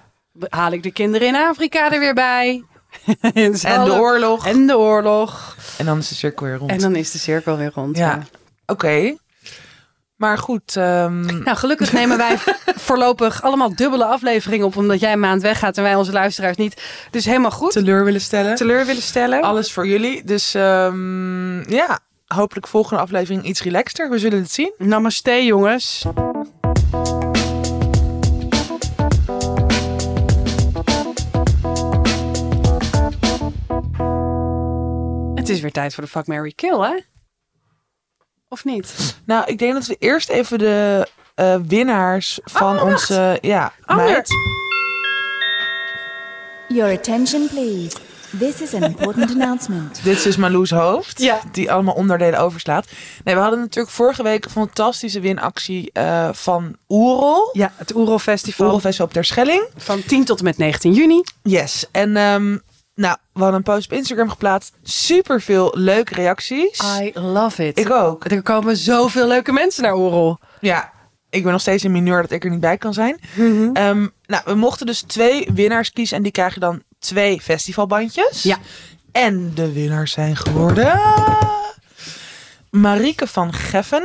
Haal 0.49 0.71
ik 0.71 0.83
de 0.83 0.91
kinderen 0.91 1.27
in 1.27 1.35
Afrika 1.35 1.91
er 1.91 1.99
weer 1.99 2.13
bij? 2.13 2.63
en, 3.21 3.53
En 3.53 3.83
de 3.83 3.93
oorlog. 3.93 4.45
En, 4.45 4.55
En 4.55 4.67
de 4.67 4.77
oorlog. 4.77 5.57
dan 5.85 5.97
is 5.97 6.09
de 6.09 6.15
cirkel 6.15 6.45
weer 6.45 6.55
rond. 6.55 6.71
En 6.71 6.79
dan 6.79 6.95
is 6.95 7.11
de 7.11 7.17
cirkel 7.17 7.57
weer 7.57 7.71
rond. 7.73 7.97
Ja. 7.97 8.09
Ja. 8.09 8.23
Oké. 8.65 9.15
Maar 10.15 10.37
goed, 10.37 10.75
ehm, 10.75 11.43
Nou, 11.43 11.57
gelukkig 11.57 11.93
nemen 11.93 12.17
wij 12.17 12.37
voorlopig 12.87 13.41
allemaal 13.41 13.75
dubbele 13.75 14.05
afleveringen 14.05 14.65
op... 14.65 14.77
omdat 14.77 14.99
jij 14.99 15.11
een 15.11 15.19
maand 15.19 15.41
weggaat 15.41 15.77
en 15.77 15.83
wij 15.83 15.95
onze 15.95 16.11
luisteraars 16.11 16.57
niet. 16.57 16.81
Dus 17.11 17.25
helemaal 17.25 17.51
goed. 17.51 17.71
teleur 17.71 18.03
willen 18.03 18.21
stellen. 18.21 18.55
Teleur 18.55 18.85
willen 18.85 19.01
stellen. 19.01 19.41
Alles 19.41 19.71
voor 19.71 19.87
jullie. 19.87 20.23
Dus 20.23 20.53
ehm, 20.53 21.71
ja, 21.71 21.99
hopelijk 22.27 22.67
volgende 22.67 23.01
aflevering 23.01 23.43
iets 23.43 23.63
relaxter. 23.63 24.09
We 24.09 24.19
zullen 24.19 24.39
het 24.39 24.51
zien. 24.51 24.73
Namaste, 24.77 25.45
jongens. 25.45 26.05
Het 35.43 35.51
is 35.51 35.61
weer 35.61 35.71
tijd 35.71 35.93
voor 35.93 36.03
de 36.03 36.09
Fuck, 36.09 36.27
Mary 36.27 36.51
Kill, 36.55 36.79
hè? 36.79 36.99
Of 38.47 38.65
niet? 38.65 39.15
Nou, 39.25 39.45
ik 39.45 39.59
denk 39.59 39.73
dat 39.73 39.85
we 39.85 39.95
eerst 39.99 40.29
even 40.29 40.57
de 40.57 41.07
eh, 41.35 41.55
winnaars 41.67 42.39
van 42.43 42.79
Oh, 42.79 42.85
onze 42.85 43.37
ja, 43.41 43.73
meid. 43.85 44.29
Your 46.67 46.97
attention, 46.97 47.47
please. 47.47 47.97
This 48.39 48.61
is 48.61 48.73
an 48.73 48.83
important 48.83 49.31
announcement. 49.31 50.03
Dit 50.03 50.15
is 50.15 50.23
dus 50.23 50.35
Marloes 50.35 50.71
hoofd. 50.71 51.21
Ja. 51.21 51.39
Die 51.51 51.71
allemaal 51.71 51.95
onderdelen 51.95 52.39
overslaat. 52.39 52.87
Nee, 53.23 53.35
we 53.35 53.41
hadden 53.41 53.59
natuurlijk 53.59 53.95
vorige 53.95 54.23
week 54.23 54.45
een 54.45 54.51
fantastische 54.51 55.19
winactie 55.19 55.91
eh, 55.91 56.29
van 56.33 56.75
Oerol. 56.89 57.49
Ja, 57.53 57.71
het 57.75 57.95
Oerol 57.95 58.19
Festival. 58.19 58.65
Oerol 58.65 58.79
Festival 58.79 59.05
op 59.05 59.13
Terschelling. 59.13 59.67
Van 59.75 60.03
10 60.03 60.25
tot 60.25 60.37
en 60.37 60.43
met 60.45 60.57
19 60.57 60.93
juni. 60.93 61.23
Yes. 61.41 61.85
En 61.91 62.17
ehm, 62.17 62.57
nou, 62.95 63.17
we 63.33 63.39
hadden 63.39 63.57
een 63.57 63.63
post 63.63 63.91
op 63.91 63.97
Instagram 63.97 64.29
geplaatst. 64.29 64.73
Super 64.83 65.41
veel 65.41 65.71
leuke 65.77 66.13
reacties. 66.13 66.81
I 66.99 67.11
love 67.13 67.67
it. 67.67 67.79
Ik 67.79 67.91
ook. 67.91 68.25
Er 68.25 68.41
komen 68.41 68.77
zoveel 68.77 69.27
leuke 69.27 69.51
mensen 69.51 69.83
naar 69.83 69.95
Oerol. 69.95 70.37
Ja, 70.59 70.91
ik 71.29 71.43
ben 71.43 71.51
nog 71.51 71.61
steeds 71.61 71.83
in 71.83 71.91
mineur 71.91 72.21
dat 72.21 72.31
ik 72.31 72.43
er 72.43 72.49
niet 72.49 72.59
bij 72.59 72.77
kan 72.77 72.93
zijn. 72.93 73.19
Ehm, 73.73 74.07
nou, 74.25 74.43
we 74.45 74.55
mochten 74.55 74.85
dus 74.85 75.01
twee 75.01 75.49
winnaars 75.53 75.91
kiezen. 75.91 76.17
En 76.17 76.23
die 76.23 76.31
krijgen 76.31 76.61
dan 76.61 76.83
twee 76.99 77.41
festivalbandjes. 77.41 78.43
Ja. 78.43 78.57
En 79.11 79.51
de 79.53 79.71
winnaars 79.73 80.11
zijn 80.11 80.35
geworden... 80.35 81.01
Marieke 82.69 83.27
van 83.27 83.53
Geffen 83.53 84.03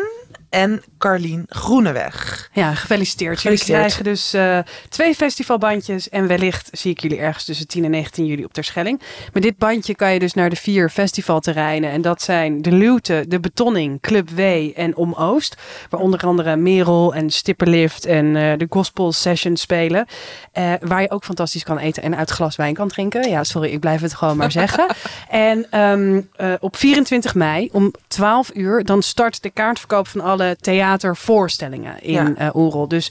en 0.51 0.82
Carlien 0.99 1.45
Groeneweg. 1.49 2.47
Ja, 2.59 2.74
gefeliciteerd. 2.74 3.42
Jullie 3.42 3.59
krijgen 3.59 4.04
dus 4.04 4.32
eh, 4.32 4.59
twee 4.88 5.14
festivalbandjes. 5.14 6.09
En 6.09 6.26
wellicht 6.26 6.68
zie 6.72 6.90
ik 6.90 7.00
jullie 7.00 7.18
ergens 7.18 7.44
tussen 7.44 7.66
10 7.66 7.84
en 7.84 7.90
19 7.90 8.26
juli 8.26 8.44
op 8.44 8.52
Terschelling. 8.52 9.00
Met 9.32 9.42
dit 9.42 9.59
bandje 9.59 9.94
kan 9.94 10.12
je 10.12 10.18
dus 10.18 10.34
naar 10.34 10.50
de 10.50 10.56
vier 10.56 10.90
festivalterreinen. 10.90 11.90
En 11.90 12.02
dat 12.02 12.22
zijn 12.22 12.62
de 12.62 12.72
Luwte, 12.72 13.24
de 13.28 13.40
Betonning, 13.40 14.00
Club 14.00 14.30
W 14.30 14.40
en 14.74 14.96
Om 14.96 15.14
Oost. 15.14 15.56
Waar 15.90 16.00
onder 16.00 16.20
andere 16.20 16.56
Merel 16.56 17.14
en 17.14 17.30
Stipperlift 17.30 18.04
en 18.04 18.36
eh, 18.36 18.59
de 18.59 18.66
Gospel 18.70 19.12
Session 19.12 19.56
spelen. 19.56 20.06
Eh, 20.52 20.72
waar 20.80 21.02
je 21.02 21.11
ook 21.11 21.24
fantastisch 21.24 21.64
kan 21.64 21.78
eten 21.78 22.02
en 22.02 22.16
uit 22.16 22.30
glas 22.30 22.56
wijn 22.56 22.74
kan 22.74 22.88
drinken. 22.88 23.28
Ja, 23.28 23.44
sorry, 23.44 23.70
ik 23.70 23.80
blijf 23.80 24.00
het 24.00 24.14
gewoon 24.14 24.36
maar 24.36 24.52
zeggen. 24.52 24.86
En 25.28 25.66
ehm, 25.70 26.20
eh, 26.36 26.52
op 26.61 26.76
24 26.76 27.34
mei 27.34 27.68
om 27.72 27.92
12 28.09 28.50
uur 28.54 28.84
dan 28.84 29.02
start 29.02 29.42
de 29.42 29.50
kaartverkoop 29.50 30.09
van 30.09 30.20
alle 30.20 30.56
theatervoorstellingen 30.61 32.02
in 32.02 32.12
Ja. 32.12 32.47
Eh 32.49 32.57
Oerol. 32.57 32.88
Dus 32.88 33.11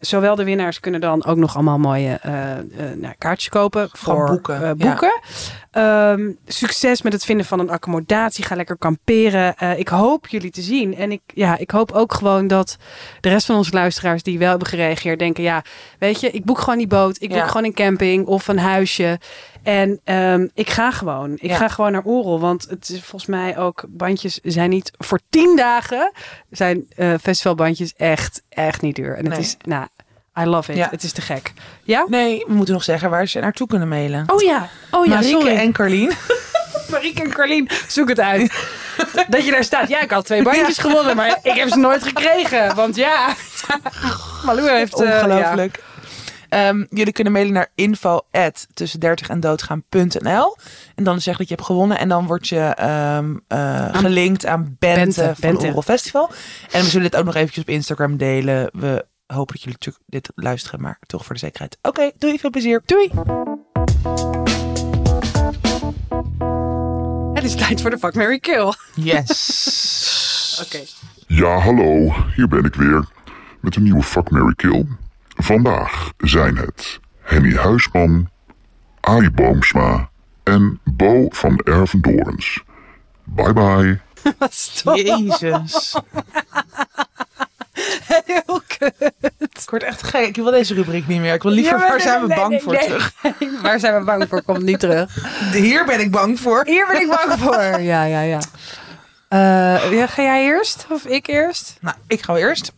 zowel 0.00 0.34
de 0.34 0.44
winnaars 0.44 0.80
kunnen 0.80 1.00
dan 1.00 1.24
ook 1.24 1.36
nog 1.36 1.54
allemaal 1.54 1.78
mooie 1.78 2.18
eh, 2.22 2.58
eh, 2.58 2.64
nou, 2.96 3.14
kaartjes 3.18 3.48
kopen 3.48 3.88
voor 3.92 4.26
boeken, 4.26 4.60
ja. 4.60 4.74
boeken. 4.74 5.20
Ehm, 5.70 6.30
succes 6.46 7.02
met 7.02 7.12
het 7.12 7.24
vinden 7.24 7.46
van 7.46 7.60
een 7.60 7.70
accommodatie. 7.70 8.44
Ga 8.44 8.56
lekker 8.56 8.76
kamperen. 8.76 9.54
Ik 9.76 9.88
hoop 9.88 10.26
jullie 10.26 10.50
te 10.50 10.62
zien. 10.62 10.96
En 10.96 11.12
ik, 11.12 11.20
ja, 11.26 11.58
ik 11.58 11.70
hoop 11.70 11.92
ook 11.92 12.14
gewoon 12.14 12.46
dat 12.46 12.76
de 13.20 13.28
rest 13.28 13.46
van 13.46 13.56
onze 13.56 13.72
luisteraars 13.72 14.22
die 14.22 14.38
wel 14.38 14.50
hebben 14.50 14.68
gereageerd 14.68 15.18
denken: 15.18 15.42
ja, 15.42 15.62
weet 15.98 16.20
je, 16.20 16.30
ik 16.30 16.44
boek 16.44 16.58
gewoon 16.58 16.78
die 16.78 16.86
boot. 16.86 17.22
Ik 17.22 17.28
boek 17.28 17.38
Ja. 17.38 17.46
gewoon 17.46 17.64
een 17.64 17.74
camping 17.74 18.26
of 18.26 18.48
een 18.48 18.58
huisje. 18.58 19.18
En 19.64 20.00
ehm, 20.04 20.46
ik 20.54 20.70
ga 20.70 20.90
gewoon. 20.90 21.32
Ik 21.34 21.50
Ja. 21.50 21.56
ga 21.56 21.68
gewoon 21.68 21.92
naar 21.92 22.04
Oerol. 22.04 22.40
Want 22.40 22.66
het 22.70 22.88
is 22.88 22.98
volgens 23.00 23.26
mij 23.26 23.58
ook, 23.58 23.84
bandjes 23.88 24.40
zijn 24.42 24.70
niet 24.70 24.90
voor 24.98 25.20
tien 25.30 25.56
dagen. 25.56 26.12
Zijn 26.50 26.86
eh, 26.96 27.14
festivalbandjes 27.22 27.94
echt, 27.96 28.42
echt 28.48 28.80
niet 28.82 28.96
duur. 28.96 29.16
En 29.16 29.24
het 29.24 29.32
Nee. 29.32 29.38
is, 29.38 29.56
nou, 29.62 29.86
I 30.40 30.44
love 30.44 30.70
it. 30.72 30.78
Ja. 30.78 30.88
Het 30.90 31.02
is 31.02 31.12
te 31.12 31.20
gek. 31.20 31.52
Ja? 31.82 32.04
Nee, 32.08 32.44
we 32.46 32.52
moeten 32.54 32.74
nog 32.74 32.84
zeggen 32.84 33.10
waar 33.10 33.26
ze 33.28 33.40
naartoe 33.40 33.66
kunnen 33.66 33.88
mailen. 33.88 34.24
Oh 34.26 34.42
ja. 34.42 34.68
Oh 34.90 35.06
ja, 35.06 35.14
Marieke 35.14 35.40
sorry. 35.40 35.56
en 35.56 35.72
Carlien. 35.72 36.10
Marieke 36.90 37.22
en 37.22 37.30
Carlien, 37.30 37.68
zoek 37.88 38.08
het 38.08 38.20
uit. 38.20 38.52
Dat 39.28 39.44
je 39.44 39.50
daar 39.50 39.64
staat. 39.64 39.88
Ja, 39.88 40.00
ik 40.00 40.10
had 40.10 40.24
twee 40.24 40.42
bandjes 40.42 40.78
gewonnen, 40.78 41.16
maar 41.16 41.38
ik 41.42 41.54
heb 41.54 41.68
ze 41.68 41.78
nooit 41.78 42.02
gekregen. 42.02 42.74
Want 42.74 42.96
ja, 42.96 43.34
Malou 44.46 44.70
heeft... 44.70 45.00
eh, 45.02 45.22
Ongelooflijk. 45.22 45.82
Ehm, 46.54 46.84
jullie 46.88 47.12
kunnen 47.12 47.32
mailen 47.32 47.52
naar 47.52 47.70
info 47.74 48.20
tussen 48.74 49.00
30 49.00 49.28
en 49.28 49.40
doodgaan.nl. 49.40 50.56
En 50.94 51.04
dan 51.04 51.20
zeg 51.20 51.36
dat 51.36 51.48
je 51.48 51.54
hebt 51.54 51.66
gewonnen. 51.66 51.98
En 51.98 52.08
dan 52.08 52.26
word 52.26 52.48
je 52.48 52.60
ehm, 52.60 53.36
eh, 53.48 53.94
gelinkt 53.94 54.46
aan 54.46 54.76
Bente, 54.78 54.98
Bente, 54.98 55.22
van 55.22 55.34
Bente. 55.40 55.66
Oerol 55.66 55.82
Festival. 55.82 56.30
En 56.70 56.82
we 56.82 56.88
zullen 56.88 57.10
dit 57.10 57.20
ook 57.20 57.24
nog 57.24 57.34
eventjes 57.34 57.62
op 57.62 57.68
Instagram 57.68 58.16
delen. 58.16 58.70
We 58.72 59.06
hopen 59.26 59.54
dat 59.54 59.62
jullie 59.62 59.78
natuurlijk 59.78 60.04
dit 60.06 60.30
luisteren, 60.34 60.80
maar 60.80 60.98
toch 61.06 61.24
voor 61.24 61.34
de 61.34 61.40
zekerheid. 61.40 61.78
Oké, 61.82 62.10
doei, 62.18 62.38
veel 62.38 62.50
plezier. 62.50 62.82
Doei. 62.84 63.10
Het 67.34 67.44
is 67.44 67.54
tijd 67.54 67.80
voor 67.80 67.90
de 67.90 67.98
Fuck, 67.98 68.14
Mary 68.14 68.38
Kill. 68.38 68.72
Yes. 68.94 70.60
Oké. 70.64 70.80
Ja, 71.26 71.58
hallo, 71.58 72.14
hier 72.34 72.48
ben 72.48 72.64
ik 72.64 72.74
weer 72.74 73.04
met 73.60 73.76
een 73.76 73.82
nieuwe 73.82 74.02
Fuck 74.02 74.30
Mary 74.30 74.54
Kill. 74.54 74.86
Vandaag 75.34 76.12
zijn 76.18 76.56
het 76.56 77.00
Henny 77.20 77.54
Huisman, 77.54 78.30
Arie 79.00 79.30
Boomsma 79.30 80.10
en 80.42 80.80
Bo 80.84 81.26
van 81.30 81.58
Ervendorens. 81.58 82.62
Bye 83.24 83.52
bye. 83.52 84.00
Wat 84.38 84.54
stom. 84.54 84.96
Jezus. 84.96 85.94
Heel 88.24 88.60
kut. 88.66 89.12
Ik 89.38 89.70
word 89.70 89.82
echt 89.82 90.02
gek. 90.02 90.26
Ik 90.26 90.34
wil 90.36 90.50
deze 90.50 90.74
rubriek 90.74 91.06
niet 91.06 91.20
meer. 91.20 91.34
Ik 91.34 91.42
wil 91.42 91.52
liever 91.52 91.78
Ja, 91.78 91.88
waar 91.88 92.00
zijn 92.00 92.20
we 92.20 92.26
nee, 92.26 92.36
bang 92.36 92.50
nee, 92.50 92.60
voor 92.60 92.72
nee. 92.72 92.84
terug. 92.84 93.12
Waar 93.62 93.80
zijn 93.80 93.98
we 93.98 94.04
bang 94.04 94.28
voor? 94.28 94.42
Komt 94.42 94.62
niet 94.62 94.80
terug. 94.80 95.16
Hier 95.52 95.84
ben 95.84 96.00
ik 96.00 96.10
bang 96.10 96.40
voor. 96.40 96.62
Hier 96.66 96.86
ben 96.86 97.00
ik 97.00 97.08
bang 97.08 97.40
voor. 97.40 97.80
Ja, 97.80 98.04
ja, 98.04 98.20
ja. 98.20 98.40
Eh, 99.28 99.92
ja, 99.92 100.06
ga 100.06 100.22
jij 100.22 100.44
eerst? 100.44 100.86
Of 100.88 101.04
ik 101.04 101.26
eerst? 101.26 101.76
Nou, 101.80 101.96
ik 102.06 102.22
ga 102.22 102.36
eerst. 102.36 102.72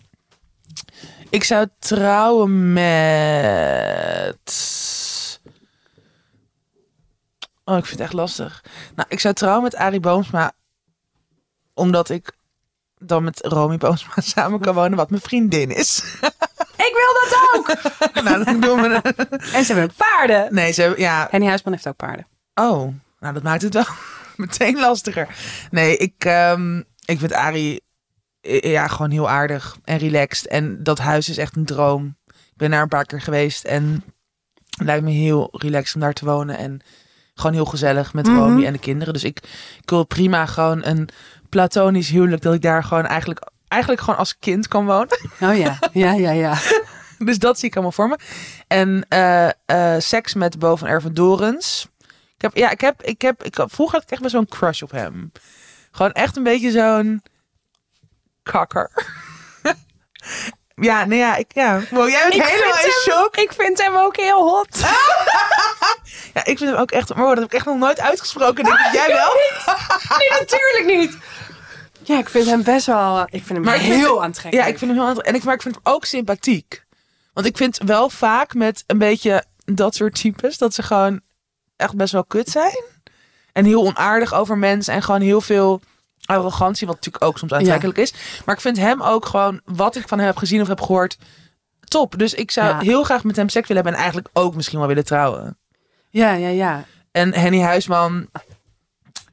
Ik 1.31 1.45
zou 1.45 1.67
trouwen 1.79 2.73
met. 2.73 4.35
Oh, 7.65 7.77
ik 7.77 7.85
vind 7.85 7.99
het 7.99 8.01
echt 8.01 8.13
lastig. 8.13 8.65
Nou, 8.95 9.09
ik 9.09 9.21
zou 9.21 9.35
trouwen 9.35 9.63
met 9.63 9.75
Arie 9.75 10.01
Boomsma. 10.01 10.53
Omdat 11.75 12.09
ik 12.09 12.33
dan 12.99 13.25
met 13.25 13.41
Romy 13.47 13.77
Boomsma 13.77 14.13
samen 14.35 14.61
kan 14.61 14.75
wonen, 14.75 14.97
wat 14.97 15.11
mijn 15.11 15.23
vriendin 15.23 15.71
is. 15.71 16.03
Ik 16.77 16.93
wil 16.93 17.13
dat 17.23 17.33
ook! 17.55 17.67
nou, 18.25 18.45
dan 18.45 18.61
doen 18.61 18.81
we. 18.81 19.01
En 19.53 19.65
ze 19.65 19.73
hebben 19.73 19.85
ook 19.85 19.97
paarden. 19.97 20.55
Nee, 20.55 20.73
ze 20.73 20.95
ja. 20.97 21.27
Henny 21.31 21.47
Huisman 21.47 21.73
heeft 21.73 21.87
ook 21.89 21.97
paarden. 21.97 22.27
Oh, 22.55 22.95
nou, 23.21 23.35
dat 23.35 23.43
maakt 23.43 23.63
het 23.63 23.75
wel 23.75 23.85
meteen 24.37 24.79
lastiger. 24.79 25.29
Nee, 25.71 25.97
ik, 25.97 26.25
ehm, 26.25 26.79
ik 27.05 27.19
vind 27.19 27.33
Arie 27.33 27.75
eh, 27.75 27.86
ja, 28.47 28.89
gewoon 28.89 29.11
heel 29.11 29.29
aardig 29.29 29.77
en 29.85 29.99
relaxed. 29.99 30.47
En 30.47 30.83
dat 30.83 30.99
huis 30.99 31.29
is 31.29 31.39
echt 31.39 31.57
een 31.57 31.65
droom. 31.65 32.17
Ik 32.27 32.57
ben 32.57 32.71
daar 32.71 32.83
een 32.83 32.89
paar 32.89 33.07
keer 33.07 33.21
geweest 33.21 33.65
en 33.65 34.05
het 34.77 34.87
lijkt 34.87 35.05
me 35.05 35.11
heel 35.11 35.49
relaxed 35.53 35.95
om 35.95 36.01
daar 36.01 36.13
te 36.13 36.25
wonen. 36.25 36.59
En 36.59 36.81
gewoon 37.35 37.53
heel 37.53 37.65
gezellig 37.65 38.15
met. 38.15 38.27
Romy 38.27 38.65
en 38.65 38.73
de 38.73 38.79
kinderen. 38.79 39.13
Dus 39.13 39.25
ik, 39.25 39.39
ik 39.83 39.91
wil 39.91 40.07
prima 40.07 40.47
gewoon 40.47 40.85
een 40.85 41.09
platonisch 41.49 42.11
huwelijk. 42.11 42.43
Dat 42.43 42.55
ik 42.55 42.63
daar 42.63 42.85
gewoon 42.85 43.07
eigenlijk, 43.07 43.51
eigenlijk 43.69 44.03
gewoon 44.03 44.19
als 44.19 44.39
kind 44.39 44.69
kan 44.69 44.87
wonen. 44.87 45.19
Oh 45.41 45.57
ja, 45.57 45.79
ja, 45.93 46.13
ja, 46.13 46.31
ja. 46.31 46.59
Dus 47.19 47.39
dat 47.39 47.59
zie 47.59 47.69
ik 47.69 47.75
allemaal 47.75 47.93
voor 47.93 48.09
me. 48.09 48.19
En 48.67 49.07
eh, 49.09 49.49
eh, 49.67 50.01
seks 50.01 50.35
met 50.35 50.59
Bo 50.59 50.77
van 50.77 50.89
Ervendorens. 50.89 51.89
Ik 52.35 52.43
heb, 52.43 52.57
ja, 52.57 52.71
ik 52.71 52.81
heb, 52.81 53.03
ik 53.03 53.23
heb, 53.23 53.43
ik 53.43 53.55
vroeger 53.67 53.95
had 53.95 54.03
ik 54.03 54.11
echt 54.11 54.21
wel 54.21 54.31
zo'n 54.31 54.49
crush 54.49 54.83
op 54.83 54.91
hem. 54.91 55.33
Gewoon 55.91 56.13
echt 56.13 56.37
een 56.37 56.43
beetje 56.43 56.71
zo'n 56.71 57.23
kakker. 58.51 58.91
ja, 60.75 61.05
nee, 61.05 61.19
ja, 61.19 61.37
ik, 61.37 61.47
ja. 61.55 61.81
Wow, 61.91 62.09
jij 62.09 62.23
bent 62.23 62.35
Ik 62.35 62.43
helemaal 62.43 62.73
in 62.75 62.81
hem- 62.81 63.15
shock. 63.15 63.37
Ik 63.37 63.53
vind 63.53 63.79
hem 63.83 63.97
ook 63.97 64.17
heel 64.17 64.49
hot. 64.49 64.69
Ja, 66.35 66.45
ik 66.45 66.59
vind 66.59 66.71
hem 66.71 66.79
ook 66.79 66.91
echt, 66.91 67.15
maar 67.15 67.27
dat 67.27 67.37
heb 67.37 67.45
ik 67.45 67.53
echt 67.53 67.65
nog 67.67 67.77
nooit 67.79 68.01
uitgesproken. 68.01 68.65
Denk 68.65 68.79
ik, 68.79 68.93
jij 69.01 69.07
wel? 69.07 69.33
Nee, 70.19 70.31
natuurlijk 70.41 70.85
niet. 70.87 71.17
Ja, 72.03 72.19
ik 72.19 72.29
vind 72.29 72.47
hem 72.47 72.63
best 72.63 72.87
wel... 72.87 73.21
Ik 73.23 73.29
vind 73.31 73.49
hem 73.49 73.63
Maar 73.63 73.79
vind 73.79 73.95
heel 73.95 74.23
aantrekkelijk. 74.23 74.67
Ja, 74.67 74.73
ik 74.73 74.79
vind 74.79 74.91
hem 74.91 75.01
heel 75.01 75.09
aantrekkelijk. 75.09 75.27
En 75.29 75.35
ik, 75.35 75.45
maar 75.45 75.55
ik 75.55 75.63
vind 75.63 75.75
hem 75.75 75.95
ook 75.95 76.05
sympathiek. 76.05 76.85
Want 77.33 77.47
ik 77.47 77.57
vind 77.57 77.79
wel 77.85 78.11
vaak 78.11 78.55
met 78.55 78.85
een 78.87 78.99
beetje 78.99 79.45
dat 79.65 79.95
soort 79.95 80.15
types 80.15 80.59
dat 80.59 80.75
ze 80.75 80.83
gewoon 80.83 81.21
echt 81.77 81.97
best 81.97 82.13
wel 82.13 82.25
kut 82.25 82.49
zijn. 82.49 82.85
En 83.53 83.65
heel 83.65 83.83
onaardig 83.87 84.35
over 84.35 84.59
mensen 84.59 84.95
en 84.95 85.03
gewoon 85.03 85.21
heel 85.21 85.41
veel 85.41 85.81
arrogantie, 86.27 86.87
wat 86.87 86.97
natuurlijk 86.97 87.25
ook 87.25 87.39
soms 87.39 87.53
aantrekkelijk 87.53 87.99
is. 87.99 88.15
Maar 88.45 88.55
ik 88.55 88.61
vind 88.61 88.77
hem 88.77 89.03
ook 89.03 89.27
gewoon, 89.27 89.61
wat 89.65 89.97
ik 89.97 90.09
van 90.09 90.19
hem 90.19 90.27
heb 90.27 90.37
gezien 90.37 90.61
of 90.61 90.69
heb 90.69 90.81
gehoord, 90.81 91.19
top. 91.85 92.19
Dus 92.19 92.35
ik 92.35 92.51
zou 92.51 92.67
Ja. 92.69 92.79
heel 92.81 93.03
graag 93.05 93.25
met 93.25 93.37
hem 93.37 93.49
seks 93.49 93.69
willen 93.69 93.83
hebben 93.85 94.01
en 94.03 94.09
eigenlijk 94.11 94.39
ook 94.43 94.55
misschien 94.55 94.79
wel 94.79 94.89
willen 94.89 95.05
trouwen. 95.05 95.59
Ja, 96.11 96.33
ja, 96.33 96.49
ja. 96.49 96.85
En 97.11 97.35
Henny 97.35 97.61
Huisman 97.61 98.29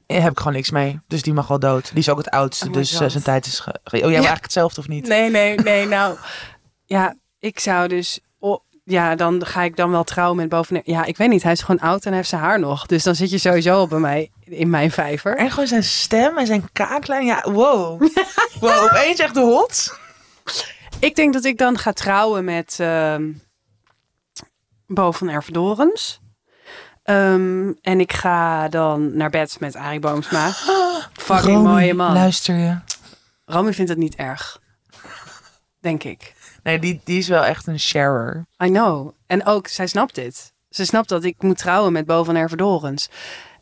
eh, 0.06 0.22
heb 0.22 0.30
ik 0.32 0.38
gewoon 0.38 0.52
niks 0.52 0.70
mee. 0.70 1.00
Dus 1.06 1.22
die 1.22 1.32
mag 1.32 1.46
wel 1.46 1.58
dood. 1.58 1.88
Die 1.88 1.98
is 1.98 2.08
ook 2.08 2.18
het 2.18 2.30
oudste, 2.30 2.66
Oh 2.66 2.72
dus 2.72 2.92
eh, 2.92 2.98
God. 2.98 3.10
zijn 3.10 3.22
tijd 3.22 3.46
is... 3.46 3.60
Ge- 3.60 3.70
oh, 3.84 3.90
jij 3.92 4.00
wil 4.00 4.10
eigenlijk 4.10 4.42
hetzelfde 4.42 4.80
of 4.80 4.88
niet? 4.88 5.06
Nee, 5.06 5.30
nee, 5.30 5.54
nee. 5.58 5.86
Nou, 5.86 6.16
ja, 6.84 7.14
ik 7.38 7.58
zou 7.60 7.88
dus... 7.88 8.20
ja, 8.84 9.14
dan 9.14 9.46
ga 9.46 9.62
ik 9.62 9.76
dan 9.76 9.90
wel 9.90 10.04
trouwen 10.04 10.36
met 10.36 10.48
boven... 10.48 10.80
Ja, 10.84 11.04
ik 11.04 11.16
weet 11.16 11.28
niet. 11.28 11.42
Hij 11.42 11.52
is 11.52 11.62
gewoon 11.62 11.80
oud 11.80 12.02
en 12.02 12.08
hij 12.08 12.16
heeft 12.16 12.28
zijn 12.28 12.40
haar 12.40 12.58
nog. 12.58 12.86
Dus 12.86 13.02
dan 13.02 13.14
zit 13.14 13.30
je 13.30 13.38
sowieso 13.38 13.74
al 13.74 13.88
bij 13.88 13.98
mij 13.98 14.30
in 14.44 14.70
mijn 14.70 14.90
vijver. 14.90 15.36
En 15.36 15.50
gewoon 15.50 15.66
zijn 15.66 15.84
stem 15.84 16.38
en 16.38 16.46
zijn 16.46 16.68
kaaklijn. 16.72 17.26
Ja, 17.26 17.50
wow. 17.50 18.00
wow, 18.60 18.84
opeens 18.84 19.18
echt 19.18 19.34
de 19.34 19.40
hot. 19.40 19.98
Ik 20.98 21.14
denk 21.14 21.32
dat 21.32 21.44
ik 21.44 21.58
dan 21.58 21.78
ga 21.78 21.92
trouwen 21.92 22.44
met 22.44 22.76
ehm 22.80 23.32
Bo 24.86 25.12
van 25.12 25.28
Ervedorens. 25.28 26.20
Ehm, 27.02 27.72
en 27.80 28.00
ik 28.00 28.12
ga 28.12 28.68
dan 28.68 29.16
naar 29.16 29.30
bed 29.30 29.56
met 29.60 29.76
Arie 29.76 30.00
Boomsma. 30.00 30.50
Fucking 31.12 31.56
Romy, 31.56 31.68
mooie 31.68 31.94
man. 31.94 32.12
Luister 32.12 32.56
je? 32.56 32.78
Romy 33.44 33.72
vindt 33.72 33.90
het 33.90 33.98
niet 33.98 34.14
erg. 34.14 34.60
Denk 35.80 36.04
ik. 36.04 36.34
Nee, 36.64 36.78
die, 36.78 37.00
die 37.04 37.18
is 37.18 37.28
wel 37.28 37.44
echt 37.44 37.66
een 37.66 37.80
sharer. 37.80 38.46
I 38.64 38.68
know. 38.68 39.10
En 39.26 39.46
ook, 39.46 39.68
zij 39.68 39.86
snapt 39.86 40.14
dit. 40.14 40.52
Ze 40.70 40.84
snapt 40.84 41.08
dat 41.08 41.24
ik 41.24 41.42
moet 41.42 41.58
trouwen 41.58 41.92
met 41.92 42.06
Bo 42.06 42.24
van 42.24 42.36
Ervedorens. 42.36 43.08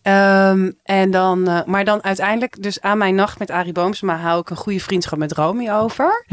Ehm, 0.02 0.70
en 0.82 1.10
dan, 1.10 1.48
eh, 1.48 1.64
maar 1.64 1.84
dan 1.84 2.04
uiteindelijk, 2.04 2.62
dus 2.62 2.80
aan 2.80 2.98
mijn 2.98 3.14
nacht 3.14 3.38
met 3.38 3.50
Arie 3.50 3.72
Boomsma 3.72 4.16
hou 4.16 4.40
ik 4.40 4.50
een 4.50 4.56
goede 4.56 4.80
vriendschap 4.80 5.18
met 5.18 5.32
Romy 5.32 5.70
over. 5.70 6.24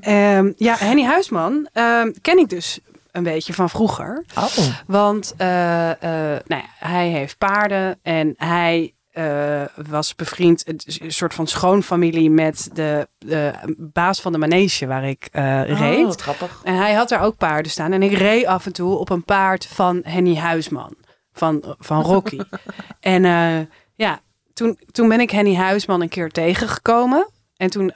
Ehm, 0.00 0.52
ja, 0.56 0.76
Henny 0.78 1.04
Huisman 1.04 1.68
ehm, 1.72 2.12
ken 2.20 2.38
ik 2.38 2.48
dus 2.48 2.80
een 3.12 3.22
beetje 3.22 3.54
van 3.54 3.70
vroeger. 3.70 4.24
Oh. 4.36 4.56
Want 4.86 5.34
eh, 5.36 5.48
nou 5.48 6.44
ja, 6.46 6.64
hij 6.78 7.08
heeft 7.08 7.38
paarden 7.38 7.98
en 8.02 8.34
hij 8.36 8.94
eh, 9.16 9.62
was 9.88 10.14
bevriend, 10.14 10.68
een 10.68 11.12
soort 11.12 11.34
van 11.34 11.46
schoonfamilie 11.46 12.30
met 12.30 12.70
de, 12.72 13.08
de 13.18 13.52
baas 13.78 14.20
van 14.20 14.32
de 14.32 14.38
manege 14.38 14.86
waar 14.86 15.04
ik 15.08 15.28
eh, 15.32 15.78
reed. 15.78 16.06
Oh, 16.06 16.12
grappig. 16.12 16.60
En 16.64 16.74
hij 16.74 16.92
had 16.92 17.08
daar 17.08 17.22
ook 17.22 17.36
paarden 17.36 17.70
staan. 17.72 17.92
En 17.92 18.02
ik 18.02 18.12
reed 18.12 18.46
af 18.46 18.66
en 18.66 18.72
toe 18.72 18.96
op 18.96 19.10
een 19.10 19.24
paard 19.24 19.66
van 19.66 20.00
Henny 20.04 20.36
Huisman. 20.36 20.94
Van, 21.32 21.74
van 21.78 22.02
Rocky. 22.02 22.38
en 23.00 23.24
eh, 23.24 23.58
ja, 23.94 24.20
toen, 24.52 24.78
toen 24.92 25.08
ben 25.08 25.20
ik 25.20 25.30
Henny 25.30 25.54
Huisman 25.54 26.00
een 26.02 26.08
keer 26.08 26.30
tegengekomen. 26.30 27.28
En 27.56 27.70
toen, 27.70 27.92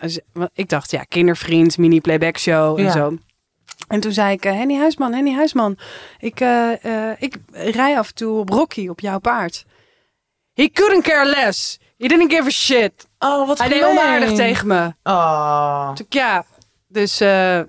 ik 0.53 0.68
dacht, 0.68 0.91
ja, 0.91 1.03
kindervriend, 1.03 1.79
mini 1.79 2.01
playback 2.01 2.39
show 2.39 2.79
en 2.79 2.85
Ja. 2.85 2.91
zo. 2.91 3.16
En 3.89 4.01
toen 4.01 4.12
zei 4.12 4.33
ik, 4.33 4.43
Henny 4.43 4.77
Huisman, 4.77 5.12
Henny 5.12 5.35
Huisman. 5.35 5.79
Ik, 6.18 6.41
ik 7.18 7.37
rij 7.51 7.99
af 7.99 8.09
en 8.09 8.14
toe 8.14 8.39
op 8.39 8.49
Rocky, 8.49 8.89
op 8.89 9.01
jouw 9.01 9.18
paard. 9.18 9.64
He 10.61 10.69
couldn't 10.69 11.03
care 11.03 11.25
less. 11.25 11.79
He 11.99 12.09
didn't 12.09 12.31
give 12.31 12.47
a 12.47 12.51
shit. 12.51 13.07
Oh, 13.19 13.47
wat 13.47 13.59
Hij 13.59 13.69
deed 13.69 13.85
onaardig 13.85 14.33
tegen 14.33 14.67
me. 14.67 14.95
Oh. 15.03 15.95
Dus 15.95 16.07
ja, 16.09 16.45
dus 16.89 17.21
eh, 17.21 17.61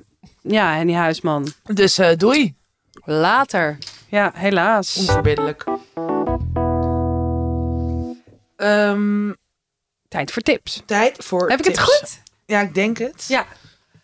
ja, 0.41 0.73
Henny 0.75 0.93
Huisman. 0.93 1.53
Dus 1.63 1.97
eh, 1.97 2.17
doei. 2.17 2.55
Later. 3.03 3.77
Ja, 4.09 4.31
helaas. 4.35 4.97
Onverbiddelijk. 4.97 5.63
Ehm, 8.55 9.31
Tijd 10.07 10.31
voor 10.31 10.41
tips. 10.41 10.81
tijd 10.85 11.23
voor 11.23 11.49
Heb 11.49 11.59
ik 11.59 11.65
het 11.65 11.73
tips. 11.73 11.97
goed? 11.99 12.21
Ja, 12.45 12.59
ik 12.61 12.73
denk 12.73 12.97
het. 12.97 13.25
Ja. 13.27 13.45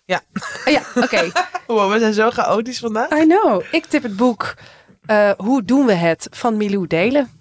Ja. 0.05 0.21
Oh 0.65 0.73
ja, 0.73 0.81
oké. 0.95 1.31
Wow, 1.67 1.91
we 1.91 1.99
zijn 1.99 2.13
zo 2.13 2.29
chaotisch 2.29 2.79
vandaag. 2.79 3.09
I 3.11 3.25
know. 3.25 3.63
Ik 3.71 3.85
tip 3.85 4.03
het 4.03 4.15
boek 4.15 4.53
eh, 5.05 5.31
Hoe 5.37 5.63
doen 5.63 5.85
we 5.85 5.93
het 5.93 6.27
van 6.31 6.57
Milou 6.57 6.87
Delen. 6.87 7.36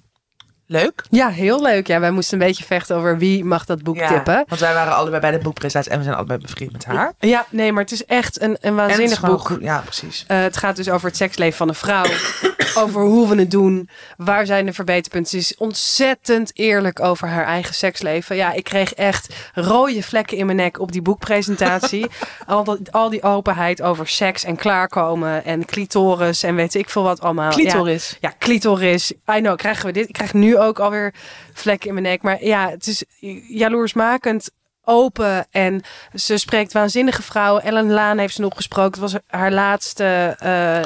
Leuk. 0.67 1.05
Ja, 1.11 1.29
heel 1.29 1.63
leuk. 1.63 1.87
Ja, 1.87 2.01
wij 2.01 2.11
moesten 2.11 2.41
een 2.41 2.47
beetje 2.47 2.65
vechten 2.65 2.97
over 2.97 3.19
wie 3.19 3.45
mag 3.45 3.65
dat 3.65 3.83
boek 3.83 3.97
Ja, 3.97 4.09
tippen. 4.09 4.45
Want 4.49 4.61
wij 4.61 4.75
waren 4.75 4.97
allebei 4.97 5.21
bij 5.21 5.31
de 5.31 5.39
boekpresentatie 5.39 5.93
en 5.93 5.99
we 5.99 6.05
zijn 6.05 6.17
allebei 6.17 6.39
bevriend 6.39 6.73
met 6.73 6.85
haar. 6.85 7.13
Ja, 7.19 7.47
nee, 7.51 7.73
maar 7.73 7.83
het 7.83 7.93
is 7.93 8.05
echt 8.05 8.41
een, 8.41 8.57
een 8.61 8.75
waanzinnig 8.75 9.21
boek. 9.21 9.47
goed. 9.47 9.61
Ja, 9.61 9.81
precies. 9.81 10.25
Eh, 10.27 10.41
het 10.41 10.57
gaat 10.57 10.77
dus 10.77 10.91
over 10.91 11.07
het 11.09 11.17
seksleven 11.17 11.57
van 11.57 11.69
een 11.69 11.75
vrouw. 11.75 12.05
over 12.83 13.03
hoe 13.03 13.29
we 13.29 13.35
het 13.35 13.51
doen. 13.51 13.89
Waar 14.17 14.47
zijn 14.47 14.67
de 14.67 14.73
verbeterpunten. 14.73 15.31
Ze 15.31 15.37
is 15.37 15.57
ontzettend 15.57 16.51
eerlijk 16.55 17.01
over 17.01 17.29
haar 17.29 17.45
eigen 17.45 17.75
seksleven. 17.75 18.37
Ja, 18.37 18.53
ik 18.53 18.65
kreeg 18.65 18.95
echt 18.95 19.35
rode 19.55 20.03
vlekken 20.03 20.37
in 20.37 20.47
mijn 20.47 20.59
nek 20.59 20.81
op 20.81 20.93
die 20.93 21.03
boekpresentatie. 21.03 22.07
al, 22.47 22.65
dat, 22.65 22.79
al 22.91 23.11
die 23.11 23.23
openheid 23.23 23.83
over 23.83 24.09
seks 24.09 24.45
en 24.45 24.57
klaarkomen. 24.57 25.45
En 25.45 25.65
clitoris 25.65 26.43
en 26.43 26.55
weet 26.55 26.75
ik 26.75 26.91
veel 26.91 27.03
wat 27.03 27.21
allemaal. 27.21 27.51
Ja. 27.51 27.55
Clitoris. 27.55 28.17
Ja, 28.21 28.33
clitoris. 28.39 29.11
I 29.11 29.39
know, 29.39 29.57
krijgen 29.57 29.87
we 29.87 29.93
dit? 29.93 30.09
Ik 30.09 30.15
krijg 30.15 30.33
nu 30.35 30.56
ook 30.59 30.79
alweer 30.79 31.15
vlekken 31.53 31.89
in 31.89 31.95
mijn 31.95 32.07
nek. 32.07 32.23
Maar 32.23 32.45
ja, 32.45 32.71
het 32.71 32.87
is 32.87 33.05
jaloersmakend 33.49 34.51
open. 34.89 35.47
En 35.51 35.83
ze 36.15 36.37
spreekt 36.37 36.73
waanzinnige 36.73 37.23
vrouwen. 37.23 37.63
Ellen 37.63 37.91
Laan 37.91 38.19
heeft 38.19 38.35
ze 38.35 38.41
nog 38.41 38.55
gesproken. 38.57 39.01
Het 39.03 39.13
was 39.13 39.21
haar 39.27 39.53
laatste 39.53 40.35
eh, 40.39 40.79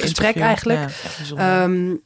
Gesprek, 0.00 0.36
eigenlijk. 0.36 0.80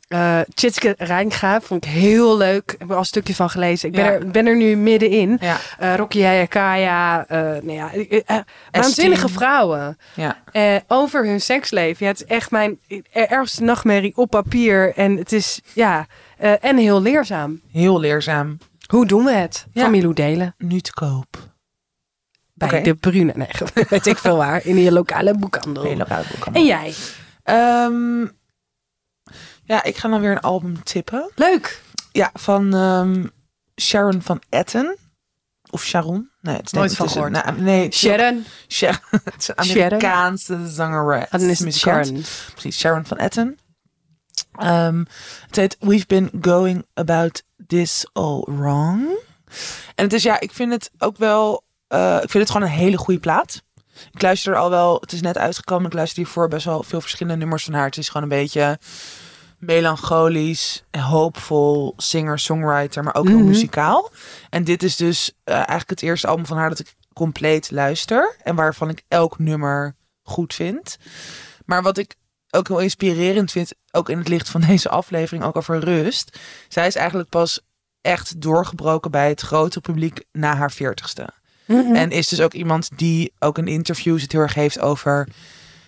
Ja, 0.09 0.45
Tjitske 0.55 0.95
Rijnga 0.99 1.61
vond 1.61 1.85
ik 1.85 1.91
heel 1.91 2.37
leuk. 2.37 2.73
Ik 2.73 2.79
heb 2.79 2.89
er 2.89 2.95
al 2.95 3.01
een 3.01 3.05
stukje 3.07 3.35
van 3.35 3.51
gelezen. 3.51 3.89
Ik 3.89 3.95
ben, 3.95 4.05
Ja. 4.05 4.11
er, 4.11 4.27
ben 4.29 4.47
er 4.47 4.57
nu 4.57 4.77
middenin. 4.77 5.37
ja, 5.41 5.57
Eh 5.79 5.95
Rocky 5.95 6.23
Hayakaya. 6.23 7.25
nou 7.29 7.73
ja, 7.73 7.91
waanzinnige 8.71 9.29
vrouwen. 9.29 9.99
ja. 10.15 10.37
Over 10.87 11.27
hun 11.27 11.41
seksleven. 11.41 12.07
Ja, 12.07 12.13
het 12.13 12.21
is 12.21 12.27
echt 12.27 12.51
mijn 12.51 12.79
ergste 13.13 13.63
nachtmerrie 13.63 14.17
op 14.17 14.31
papier. 14.31 14.93
En 14.97 15.17
het 15.17 15.33
is, 15.33 15.61
ja, 15.73 16.07
eh, 16.41 16.65
en 16.65 16.77
heel 16.77 17.03
leerzaam. 17.03 17.61
Heel 17.71 18.01
leerzaam. 18.01 18.59
Hoe 18.87 19.07
doen 19.07 19.25
we 19.25 19.33
het? 19.33 19.67
Ja. 19.73 19.83
Van 19.83 19.91
Milou 19.91 20.15
Delen. 20.15 20.55
Nu 20.59 20.81
te 20.81 20.93
koop. 20.93 21.49
Bij 22.55 22.83
de 22.83 22.95
Brune. 22.95 23.33
Nee, 23.37 23.49
weet 23.89 24.07
ik 24.07 24.19
veel 24.19 24.37
waar. 24.37 24.67
In 24.67 24.77
je 24.77 24.93
lokale 24.93 25.39
boekhandel. 25.39 25.83
Hele 25.85 26.05
rare 26.05 26.25
boek. 26.35 26.55
En 26.55 26.65
jij? 26.65 26.95
Ehm, 27.43 28.21
ja, 29.65 29.83
ik 29.83 29.97
ga 29.97 30.09
dan 30.09 30.21
weer 30.21 30.31
een 30.31 30.41
album 30.41 30.83
tippen. 30.83 31.31
Leuk. 31.35 31.83
Ja, 32.13 32.31
van 32.35 32.75
ehm, 32.75 33.27
Sharon 33.81 34.23
van 34.23 34.43
Etten. 34.49 34.97
Of 35.71 35.85
Sharon. 35.85 36.31
Nee, 36.41 36.57
het 36.57 36.67
is 36.67 36.73
Nooit 36.73 36.97
van 36.97 37.07
een- 37.07 37.13
gehoord. 37.13 37.33
nou, 37.33 37.61
nee, 37.61 37.93
Sharon. 37.93 38.45
Sharon. 38.69 38.99
het 39.25 39.35
is 39.39 39.49
een 39.49 39.65
Sharon. 39.65 39.83
Amerikaanse 39.83 40.69
zangeres. 40.69 41.31
Dan 41.31 41.41
is. 41.41 41.79
Sharon. 41.79 42.23
Precies, 42.53 42.79
Sharon 42.79 43.05
van 43.05 43.19
Etten. 43.19 43.59
Ehm, 44.53 45.05
het 45.47 45.57
heet 45.57 45.77
We've 45.81 46.07
Been 46.07 46.31
Going 46.41 46.87
About 46.95 47.43
This 47.67 48.07
All 48.13 48.41
Wrong. 48.47 49.09
En 49.95 50.05
het 50.05 50.13
is, 50.13 50.23
ja, 50.23 50.41
ik 50.41 50.53
vind 50.53 50.73
het 50.73 50.91
ook 50.99 51.17
wel... 51.17 51.65
eh, 51.89 52.15
ik 52.23 52.31
vind 52.31 52.43
het 52.49 52.51
gewoon 52.51 52.67
een 52.69 52.75
hele 52.75 52.97
goede 52.99 53.21
plaat. 53.21 53.63
Ik 54.13 54.23
luister 54.23 54.57
al 54.57 54.71
wel... 54.71 55.01
Het 55.01 55.13
is 55.13 55.21
net 55.21 55.39
uitgekomen. 55.39 55.87
Ik 55.87 55.93
luister 55.93 56.19
hiervoor 56.23 56.49
best 56.49 56.65
wel 56.65 56.83
veel 56.83 57.01
verschillende 57.01 57.39
nummers 57.39 57.65
van 57.65 57.75
haar. 57.75 57.85
Het 57.87 57.97
is 57.97 58.09
gewoon 58.09 58.23
een 58.23 58.39
beetje 58.39 58.79
melancholisch, 59.59 60.85
hoopvol, 60.99 61.95
singer-songwriter, 61.97 63.05
maar 63.05 63.15
ook 63.15 63.27
heel 63.29 63.37
Mhm. 63.39 63.47
muzikaal. 63.47 64.11
En 64.51 64.65
dit 64.65 64.83
is 64.83 64.97
dus 64.97 65.33
eh, 65.45 65.55
eigenlijk 65.55 65.91
het 65.91 66.03
eerste 66.03 66.27
album 66.27 66.47
van 66.47 66.57
haar 66.57 66.69
dat 66.69 66.79
ik 66.79 66.95
compleet 67.13 67.71
luister. 67.71 68.37
En 68.43 68.55
waarvan 68.55 68.89
ik 68.89 69.03
elk 69.09 69.39
nummer 69.39 69.95
goed 70.23 70.55
vind. 70.55 70.97
Maar 71.65 71.83
wat 71.83 71.99
ik 71.99 72.15
ook 72.51 72.69
heel 72.69 72.79
inspirerend 72.79 73.51
vind, 73.51 73.73
ook 73.91 74.09
in 74.09 74.19
het 74.19 74.29
licht 74.29 74.49
van 74.49 74.61
deze 74.71 74.89
aflevering, 74.89 75.45
ook 75.45 75.57
over 75.57 75.79
rust. 75.79 76.39
Zij 76.69 76.87
is 76.87 76.95
eigenlijk 76.95 77.29
pas 77.29 77.61
echt 78.01 78.41
doorgebroken 78.41 79.11
bij 79.11 79.29
het 79.29 79.41
grote 79.41 79.81
publiek 79.81 80.25
na 80.33 80.57
haar 80.57 80.73
veertigste. 80.73 81.29
Mhm. 81.67 81.95
En 81.95 82.11
is 82.11 82.29
dus 82.29 82.41
ook 82.41 82.53
iemand 82.53 82.91
die 82.97 83.33
ook 83.39 83.59
in 83.59 83.67
interviews 83.67 84.23
het 84.23 84.33
heel 84.33 84.41
erg 84.41 84.55
heeft 84.55 84.81
over 84.81 85.29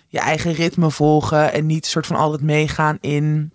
je 0.07 0.19
eigen 0.19 0.53
ritme 0.53 0.91
volgen. 0.91 1.53
En 1.53 1.65
niet 1.65 1.85
soort 1.85 2.07
van 2.07 2.15
altijd 2.15 2.41
meegaan 2.41 2.97
in 3.01 3.53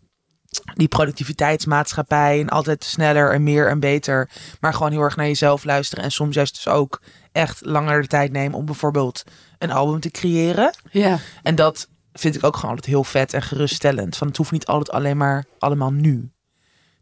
die 0.74 0.88
productiviteitsmaatschappij. 0.88 2.40
En 2.40 2.48
altijd 2.48 2.84
sneller 2.84 3.32
en 3.32 3.42
meer 3.42 3.68
en 3.68 3.80
beter. 3.80 4.30
Maar 4.60 4.74
gewoon 4.74 4.92
heel 4.92 5.00
erg 5.00 5.16
naar 5.16 5.26
jezelf 5.26 5.64
luisteren. 5.64 6.04
En 6.04 6.10
soms 6.10 6.34
juist 6.34 6.54
dus 6.54 6.68
ook 6.68 7.02
echt 7.32 7.64
langer 7.64 8.02
de 8.02 8.08
tijd 8.08 8.32
nemen 8.32 8.58
om 8.58 8.64
bijvoorbeeld 8.64 9.22
een 9.58 9.70
album 9.70 10.00
te 10.00 10.10
creëren. 10.10 10.74
Ja. 10.90 11.18
En 11.42 11.54
dat 11.54 11.88
vind 12.18 12.34
ik 12.34 12.44
ook 12.44 12.54
gewoon 12.54 12.70
altijd 12.70 12.86
heel 12.86 13.04
vet 13.04 13.32
en 13.32 13.42
geruststellend. 13.42 14.16
Van 14.16 14.26
het 14.26 14.36
hoeft 14.36 14.50
niet 14.50 14.66
altijd 14.66 14.90
alleen 14.90 15.16
maar 15.16 15.44
allemaal 15.58 15.90
nu. 15.90 16.30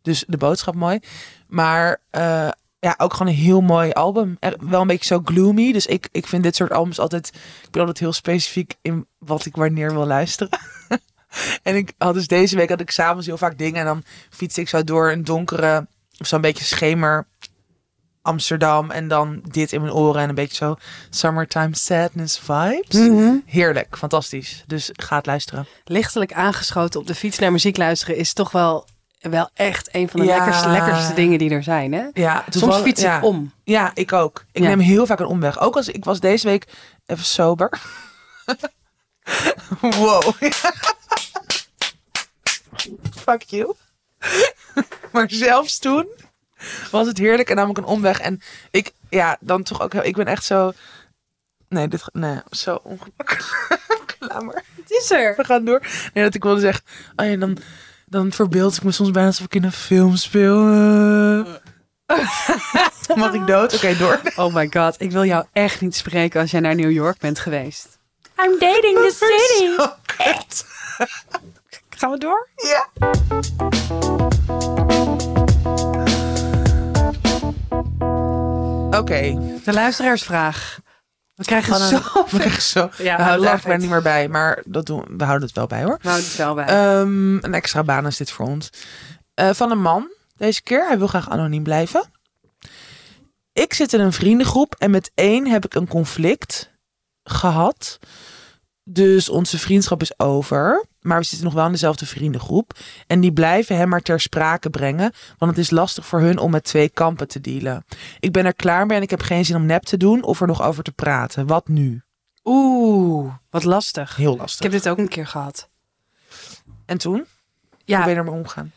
Dus 0.03 0.25
de 0.27 0.37
boodschap 0.37 0.75
mooi. 0.75 1.01
Maar 1.47 2.01
eh, 2.11 2.49
ja, 2.79 2.95
ook 2.99 3.13
gewoon 3.13 3.33
een 3.33 3.39
heel 3.39 3.61
mooi 3.61 3.91
album. 3.91 4.39
Wel 4.59 4.81
een 4.81 4.87
beetje 4.87 5.15
zo 5.15 5.21
gloomy. 5.25 5.73
Dus 5.73 5.87
ik, 5.87 6.09
ik 6.13 6.27
vind 6.27 6.43
dit 6.43 6.57
soort 6.57 6.73
albums 6.73 6.99
altijd... 6.99 7.29
Ik 7.63 7.71
ben 7.71 7.81
altijd 7.81 7.99
heel 7.99 8.13
specifiek 8.13 8.75
in 8.83 9.07
wat 9.19 9.47
ik 9.47 9.57
wanneer 9.57 9.93
wil 9.93 10.07
luisteren. 10.07 10.59
en 11.63 11.77
ik 11.77 11.93
had 11.99 12.15
dus 12.15 12.27
deze 12.27 12.57
week 12.57 12.69
had 12.69 12.81
ik 12.81 12.91
s'avonds 12.91 13.27
heel 13.27 13.39
vaak 13.39 13.59
dingen. 13.59 13.81
En 13.81 13.87
dan 13.87 14.03
fiets 14.31 14.59
ik 14.59 14.69
zo 14.69 14.85
door 14.85 15.11
een 15.11 15.25
donkere... 15.25 15.87
Of 16.19 16.27
zo'n 16.27 16.41
beetje 16.41 16.65
schemer... 16.65 17.27
Amsterdam 18.27 18.91
en 18.91 19.09
dan 19.09 19.41
dit 19.51 19.73
in 19.73 19.81
mijn 19.81 19.93
oren 19.93 20.23
en 20.23 20.29
een 20.29 20.35
beetje 20.35 20.55
zo 20.57 20.77
summertime 21.11 21.77
sadness 21.77 22.39
vibes. 22.39 23.09
Mhm. 23.09 23.35
Heerlijk, 23.47 23.97
fantastisch. 23.99 24.65
Dus 24.67 24.91
ga 24.93 25.17
het 25.17 25.27
luisteren. 25.27 25.67
Lichtelijk 25.85 26.33
aangeschoten 26.33 27.01
op 27.01 27.07
de 27.07 27.15
fiets 27.15 27.39
naar 27.39 27.53
muziek 27.53 27.77
luisteren 27.77 28.17
is 28.17 28.33
toch 28.33 28.51
wel, 28.51 28.87
wel 29.21 29.51
echt 29.55 29.89
een 29.93 30.09
van 30.09 30.21
de 30.21 30.27
Ja. 30.27 30.37
lekkerste, 30.37 30.69
lekkerste 30.69 31.15
dingen 31.15 31.39
die 31.39 31.51
er 31.51 31.63
zijn. 31.63 31.93
Hè? 31.93 32.05
Ja, 32.13 32.45
Soms 32.49 32.77
fiets 32.77 33.01
ik 33.01 33.07
ja. 33.07 33.21
om. 33.21 33.53
Ja, 33.65 33.91
ik 33.95 34.13
ook. 34.13 34.45
Ik 34.53 34.63
Ja. 34.63 34.69
neem 34.69 34.79
heel 34.79 35.07
vaak 35.07 35.21
een 35.21 35.27
omweg. 35.27 35.61
Ook 35.61 35.77
als 35.77 35.89
ik 35.89 36.05
was 36.05 36.21
deze 36.21 36.47
week 36.47 36.67
even 37.07 37.25
sober. 37.25 37.81
wow. 39.81 40.23
Fuck 43.25 43.43
you. 43.43 43.75
maar 45.13 45.27
zelfs 45.31 45.79
toen 45.79 46.07
was 46.91 47.07
het 47.07 47.19
heerlijk 47.19 47.51
en 47.51 47.57
nam 47.57 47.71
ik 47.71 47.77
een 47.77 47.85
omweg. 47.85 48.21
En 48.21 48.41
ik, 48.71 48.93
ja, 49.09 49.37
dan 49.41 49.63
toch 49.63 49.81
ook 49.81 49.93
heel, 49.93 50.05
ik 50.05 50.17
ben 50.17 50.27
echt 50.27 50.45
zo... 50.45 50.73
Nee, 51.69 51.89
dit, 51.89 52.05
nee, 52.13 52.39
zo 52.51 52.79
ongemakkelijk. 52.83 53.77
Laat 54.19 54.43
maar. 54.47 54.65
Het 54.77 54.91
is 54.91 55.11
er. 55.11 55.35
We 55.37 55.45
gaan 55.45 55.65
door. 55.65 55.81
Nee, 56.15 56.25
dat 56.25 56.35
ik 56.35 56.43
wilde 56.43 56.61
zeggen, 56.61 56.85
oh 57.17 57.27
ja, 57.27 57.37
dan, 57.37 57.59
dan 58.07 58.33
verbeeld 58.33 58.77
ik 58.77 58.83
me 58.83 58.91
soms 58.91 59.11
bijna 59.11 59.29
alsof 59.29 59.47
ik 59.47 59.55
in 59.55 59.65
een 59.65 59.73
film 59.73 60.17
speel. 60.17 60.69
Eh. 60.69 61.55
Mag 63.15 63.33
ik 63.33 63.47
dood? 63.47 63.75
Oké, 63.75 63.97
door. 63.97 64.21
Oh 64.37 64.55
my 64.55 64.69
god, 64.71 65.01
ik 65.01 65.11
wil 65.11 65.25
jou 65.25 65.45
echt 65.53 65.81
niet 65.81 65.97
spreken 65.97 66.41
als 66.41 66.51
jij 66.51 66.61
naar 66.61 66.75
New 66.75 66.91
York 66.91 67.19
bent 67.19 67.39
geweest. 67.39 67.99
I'm 68.45 68.59
dating 68.59 68.97
the 68.97 69.13
city. 69.19 69.77
Gaan 71.89 72.11
we 72.11 72.19
door? 72.19 72.49
Ja. 72.57 72.89
Oké. 78.99 79.39
De 79.65 79.73
luisteraarsvraag. 79.73 80.79
We 81.35 81.45
krijgen 81.45 81.75
zo 81.77 81.97
we- 82.15 82.25
We 82.31 82.39
krijgen 82.39 82.63
zo. 82.63 82.91
Ja, 82.99 83.17
we 83.17 83.23
houden 83.23 83.51
het 83.51 83.65
it. 83.65 83.79
niet 83.79 83.91
meer 83.91 84.03
bij, 84.03 84.29
maar 84.29 84.63
dat 84.67 84.87
doen, 84.87 85.05
we 85.17 85.25
houden 85.25 85.47
het 85.47 85.57
wel 85.57 85.67
bij 85.67 85.83
hoor. 85.85 85.99
Nou, 86.03 86.17
het 86.17 86.27
is 86.27 86.37
wel 86.37 86.55
bij. 86.55 86.65
Ehm, 86.67 87.35
een 87.37 87.55
extra 87.55 87.83
baan 87.83 88.07
is 88.07 88.17
dit 88.17 88.31
voor 88.31 88.47
ons. 88.47 88.71
Eh, 89.35 89.51
van 89.53 89.71
een 89.71 89.81
man 89.83 90.09
deze 90.37 90.63
keer. 90.63 90.87
Hij 90.87 90.99
wil 90.99 91.07
graag 91.07 91.31
anoniem 91.31 91.63
blijven. 91.63 92.05
ik 93.53 93.75
zit 93.75 93.93
in 93.93 94.01
een 94.01 94.13
vriendengroep 94.13 94.75
en 94.79 94.91
met 94.91 95.11
één 95.15 95.47
heb 95.47 95.65
ik 95.65 95.75
een 95.75 95.89
conflict 95.89 96.71
gehad. 97.25 97.99
Dus 98.89 99.29
onze 99.29 99.59
vriendschap 99.59 100.01
is 100.01 100.19
over. 100.19 100.85
Maar 101.01 101.19
we 101.19 101.25
zitten 101.25 101.45
nog 101.47 101.55
wel 101.55 101.67
in 101.67 101.73
dezelfde 101.73 102.07
vriendengroep. 102.07 102.73
En 103.07 103.21
die 103.21 103.33
blijven 103.33 103.77
hem 103.77 103.89
maar 103.89 104.01
ter 104.03 104.21
sprake 104.21 104.71
brengen. 104.71 105.13
Want 105.39 105.51
het 105.51 105.61
is 105.61 105.71
lastig 105.71 106.07
voor 106.07 106.21
hun 106.21 106.39
om 106.39 106.51
met 106.51 106.65
twee 106.65 106.89
kampen 106.89 107.29
te 107.29 107.41
dealen. 107.41 107.85
Ik 108.21 108.33
ben 108.33 108.45
er 108.45 108.55
klaar 108.55 108.87
mee 108.87 108.97
en 108.97 109.03
ik 109.03 109.11
heb 109.11 109.21
geen 109.21 109.45
zin 109.45 109.57
om 109.57 109.67
nep 109.67 109.83
te 109.83 109.97
doen 109.97 110.23
of 110.23 110.41
er 110.41 110.47
nog 110.47 110.63
over 110.63 110.83
te 110.85 110.93
praten. 110.93 111.47
Wat 111.47 111.69
nu? 111.69 112.03
Oeh, 112.45 113.35
wat 113.51 113.65
lastig. 113.65 114.17
Heel 114.17 114.33
Ik 114.35 114.39
lastig. 114.41 114.63
heb 114.63 114.73
dit 114.73 114.89
ook 114.89 114.99
een 114.99 115.09
keer 115.09 115.27
gehad. 115.27 115.69
En 116.87 116.99
toen? 116.99 117.15
Hoe 117.15 117.27
Ja, 117.85 118.01
ben 118.05 118.11
je 118.11 118.17
ermee 118.17 118.35
omgaan? 118.35 118.73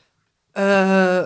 eh, 0.51 1.23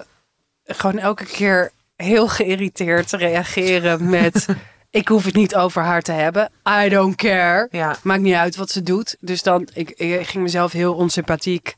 gewoon 0.65 0.97
elke 0.99 1.25
keer 1.25 1.71
heel 1.95 2.27
geïrriteerd 2.27 3.11
reageren 3.11 4.09
met... 4.09 4.45
ik 4.93 5.07
hoef 5.07 5.25
het 5.25 5.33
niet 5.33 5.55
over 5.55 5.81
haar 5.81 6.01
te 6.01 6.11
hebben. 6.11 6.49
I 6.83 6.89
don't 6.89 7.15
care. 7.15 7.67
Ja. 7.71 7.95
Maakt 8.03 8.21
niet 8.21 8.33
uit 8.33 8.55
wat 8.55 8.69
ze 8.69 8.83
doet. 8.83 9.17
Dus 9.19 9.43
dan, 9.43 9.67
ik, 9.73 9.89
ik 9.89 10.27
ging 10.27 10.43
mezelf 10.43 10.71
heel 10.71 10.93
onsympathiek 10.93 11.75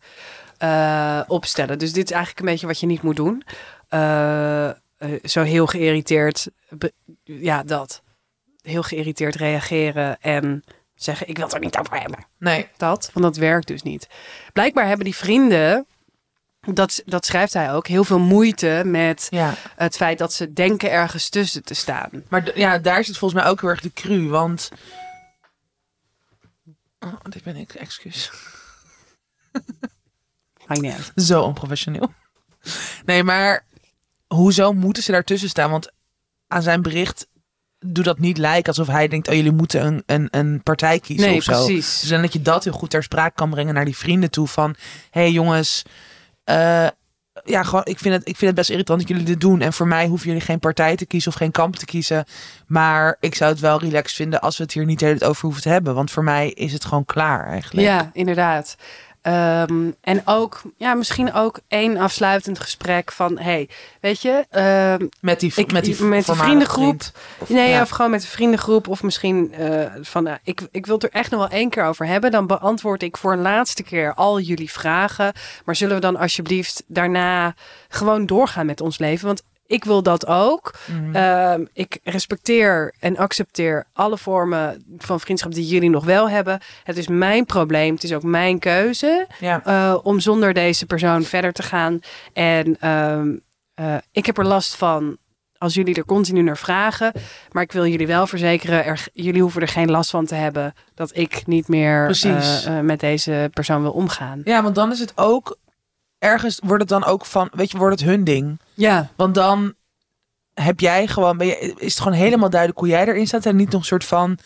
eh, 0.58 1.22
opstellen. 1.28 1.80
Dus 1.80 1.94
dit 1.94 2.06
is 2.06 2.12
eigenlijk 2.12 2.40
een 2.40 2.52
beetje 2.52 2.68
wat 2.68 2.80
je 2.80 2.86
niet 2.86 3.02
moet 3.02 3.16
doen. 3.16 3.44
Eh, 3.90 4.70
eh, 4.70 4.76
zo 5.24 5.42
heel 5.42 5.68
geïrriteerd, 5.68 6.48
ja, 7.24 7.64
dat. 7.64 8.02
Heel 8.62 8.84
geïrriteerd 8.84 9.36
reageren 9.36 10.22
en 10.22 10.64
zeggen: 10.96 11.28
Ik 11.28 11.36
wil 11.36 11.46
het 11.46 11.54
er 11.54 11.60
niet 11.60 11.78
over 11.78 12.00
hebben. 12.00 12.26
Nee. 12.40 12.68
Dat, 12.78 13.10
want 13.14 13.26
dat 13.26 13.38
werkt 13.38 13.68
dus 13.68 13.82
niet. 13.82 14.08
Blijkbaar 14.54 14.88
hebben 14.88 15.06
die 15.06 15.16
vrienden, 15.16 15.86
dat, 16.74 17.02
dat 17.06 17.26
schrijft 17.26 17.54
hij 17.54 17.74
ook, 17.74 17.88
heel 17.88 18.04
veel 18.04 18.20
moeite 18.20 18.82
met 18.86 19.28
Ja. 19.30 19.54
het 19.76 19.96
feit 19.96 20.18
dat 20.18 20.34
ze 20.34 20.54
denken 20.54 20.92
ergens 20.92 21.30
tussen 21.30 21.64
te 21.64 21.74
staan. 21.74 22.10
Maar 22.30 22.58
ja, 22.58 22.78
daar 22.78 23.04
zit 23.04 23.18
volgens 23.18 23.42
mij 23.42 23.50
ook 23.52 23.62
heel 23.62 23.70
erg 23.70 23.82
de 23.82 23.94
cru. 23.94 24.28
Want. 24.28 24.70
Oh, 27.00 27.14
dit 27.30 27.44
ben 27.44 27.56
ik, 27.56 27.74
excuus. 27.74 28.32
Maakt 30.68 30.82
niet 30.82 30.94
uit. 30.94 31.12
Zo 31.26 31.42
onprofessioneel. 31.42 32.14
Nee, 33.06 33.24
maar 33.24 33.66
hoezo 34.28 34.74
moeten 34.74 35.04
ze 35.04 35.12
daartussen 35.12 35.50
staan? 35.50 35.70
Want 35.72 35.92
aan 36.48 36.62
zijn 36.62 36.82
bericht 36.82 37.28
doe 37.80 38.04
dat 38.04 38.20
niet 38.20 38.38
lijken 38.38 38.68
alsof 38.68 38.88
hij 38.88 39.08
denkt: 39.08 39.28
oh, 39.28 39.34
jullie 39.36 39.52
moeten 39.52 39.86
een, 39.86 40.04
een, 40.06 40.28
een 40.32 40.64
partij 40.64 41.00
kiezen 41.00 41.28
Nee, 41.28 41.38
of 41.38 41.44
zo. 41.44 41.66
precies. 41.66 42.00
Dus 42.00 42.10
dan 42.10 42.22
dat 42.22 42.34
je 42.34 42.42
dat 42.42 42.64
heel 42.64 42.74
goed 42.74 42.90
ter 42.90 43.04
sprake 43.04 43.36
kan 43.36 43.50
brengen 43.50 43.74
naar 43.74 43.86
die 43.86 43.98
vrienden 43.98 44.30
toe. 44.32 44.48
Van 44.48 44.76
hé 45.10 45.22
hey, 45.22 45.32
jongens, 45.32 45.84
eh, 46.46 46.88
ja, 47.44 47.64
gewoon, 47.64 47.86
ik, 47.86 48.00
vind 48.00 48.14
het, 48.14 48.28
ik 48.28 48.36
vind 48.36 48.46
het 48.46 48.56
best 48.56 48.70
irritant 48.70 49.00
dat 49.00 49.08
jullie 49.08 49.24
dit 49.24 49.42
doen. 49.42 49.62
En 49.62 49.74
voor 49.74 49.88
mij 49.88 50.08
hoeven 50.08 50.28
jullie 50.28 50.42
geen 50.42 50.60
partij 50.60 50.96
te 50.96 51.06
kiezen 51.06 51.32
of 51.32 51.38
geen 51.38 51.52
kamp 51.52 51.76
te 51.76 51.86
kiezen. 51.86 52.26
Maar 52.68 53.18
ik 53.20 53.36
zou 53.36 53.52
het 53.52 53.60
wel 53.60 53.80
relaxed 53.80 54.16
vinden 54.16 54.42
als 54.42 54.58
we 54.58 54.64
het 54.64 54.74
hier 54.74 54.86
niet 54.86 55.24
over 55.24 55.42
hoeven 55.42 55.62
te 55.62 55.70
hebben. 55.70 55.96
Want 55.96 56.12
voor 56.12 56.24
mij 56.24 56.50
is 56.50 56.74
het 56.74 56.86
gewoon 56.86 57.06
klaar 57.06 57.48
eigenlijk. 57.48 57.88
Ja, 57.88 58.10
inderdaad. 58.14 58.76
Ehm, 59.26 59.92
en 60.02 60.22
ook, 60.26 60.62
ja, 60.78 60.94
misschien 60.94 61.34
ook 61.34 61.60
één 61.68 61.98
afsluitend 61.98 62.60
gesprek 62.60 63.12
van, 63.12 63.38
hey, 63.40 63.70
weet 64.02 64.22
je, 64.22 64.46
ehm, 64.50 65.08
Met 65.22 65.40
die, 65.40 65.52
Ik- 65.56 65.72
met 65.72 65.84
die, 65.84 66.04
met 66.04 66.12
die 66.14 66.26
voormalige 66.26 66.36
vriendengroep. 66.44 66.86
vriend. 67.02 67.12
Of- 67.40 67.50
nee, 67.50 67.70
ja. 67.70 67.82
of 67.82 67.90
gewoon 67.90 68.12
met 68.12 68.22
een 68.24 68.30
vriendengroep 68.30 68.88
of 68.88 69.04
misschien 69.04 69.54
eh, 69.54 69.92
van, 70.02 70.24
nou, 70.24 70.38
ik, 70.44 70.62
ik 70.72 70.86
wil 70.86 70.96
het 70.96 71.04
er 71.04 71.10
echt 71.12 71.32
nog 71.32 71.40
wel 71.40 71.50
één 71.50 71.70
keer 71.70 71.84
over 71.86 72.06
hebben. 72.08 72.32
Dan 72.32 72.48
beantwoord 72.48 73.04
ik 73.04 73.18
voor 73.18 73.32
een 73.34 73.42
laatste 73.42 73.84
keer 73.84 74.14
al 74.14 74.40
jullie 74.40 74.72
vragen. 74.72 75.34
Maar 75.66 75.76
zullen 75.76 75.96
we 75.96 76.02
dan 76.02 76.16
alsjeblieft 76.18 76.84
daarna 76.88 77.54
gewoon 77.90 78.26
doorgaan 78.26 78.66
met 78.66 78.82
ons 78.82 78.98
leven? 78.98 79.26
Want 79.28 79.44
ik 79.68 79.84
wil 79.84 80.04
dat 80.04 80.28
ook. 80.28 80.76
Mhm. 80.86 81.16
Ehm, 81.16 81.66
ik 81.74 82.00
respecteer 82.04 82.94
en 83.00 83.18
accepteer 83.18 83.86
alle 83.94 84.18
vormen 84.18 84.84
van 84.98 85.20
vriendschap 85.20 85.54
die 85.54 85.68
jullie 85.68 85.90
nog 85.90 86.06
wel 86.06 86.30
hebben. 86.30 86.60
Het 86.84 86.98
is 86.98 87.08
mijn 87.08 87.46
probleem. 87.46 87.94
Het 87.94 88.04
is 88.04 88.14
ook 88.14 88.24
mijn 88.24 88.60
keuze 88.60 89.28
ja. 89.40 89.62
eh, 89.64 89.98
om 90.04 90.20
zonder 90.20 90.54
deze 90.54 90.86
persoon 90.86 91.24
verder 91.24 91.54
te 91.54 91.64
gaan. 91.64 92.00
En 92.34 92.80
ehm, 92.80 93.36
eh, 93.74 93.96
ik 94.12 94.26
heb 94.26 94.38
er 94.38 94.46
last 94.46 94.76
van 94.76 95.18
als 95.58 95.74
jullie 95.74 95.96
er 95.96 96.06
continu 96.06 96.42
naar 96.42 96.58
vragen. 96.58 97.12
Maar 97.52 97.64
ik 97.64 97.72
wil 97.72 97.88
jullie 97.88 98.08
wel 98.08 98.28
verzekeren, 98.28 98.86
er, 98.86 99.08
jullie 99.14 99.42
hoeven 99.42 99.62
er 99.62 99.68
geen 99.68 99.92
last 99.92 100.10
van 100.10 100.26
te 100.26 100.36
hebben 100.36 100.74
dat 100.94 101.18
ik 101.18 101.44
niet 101.46 101.68
meer 101.68 102.20
eh, 102.24 102.80
met 102.80 103.00
deze 103.00 103.50
persoon 103.54 103.82
wil 103.82 103.92
omgaan. 103.92 104.42
ja, 104.44 104.64
want 104.64 104.76
dan 104.76 104.92
is 104.92 105.00
het 105.00 105.12
ook 105.16 105.58
ergens 106.20 106.60
wordt 106.64 106.82
het 106.82 106.90
dan 106.90 107.06
ook 107.06 107.26
van, 107.26 107.50
weet 107.52 107.72
je, 107.72 107.78
wordt 107.78 108.00
het 108.00 108.10
hun 108.10 108.24
ding. 108.24 108.60
Ja, 108.76 109.10
Want 109.16 109.36
dan 109.36 109.74
heb 110.54 110.80
jij 110.80 111.08
gewoon, 111.08 111.38
ben 111.38 111.48
je, 111.48 111.74
is 111.78 111.94
het 111.94 112.02
gewoon 112.02 112.18
helemaal 112.18 112.50
duidelijk 112.50 112.80
hoe 112.80 112.90
jij 112.90 113.08
erin 113.08 113.28
staat 113.28 113.46
en 113.46 113.56
niet 113.56 113.70
nog 113.70 113.82
een 113.82 113.88
soort 113.88 114.06
van 114.06 114.38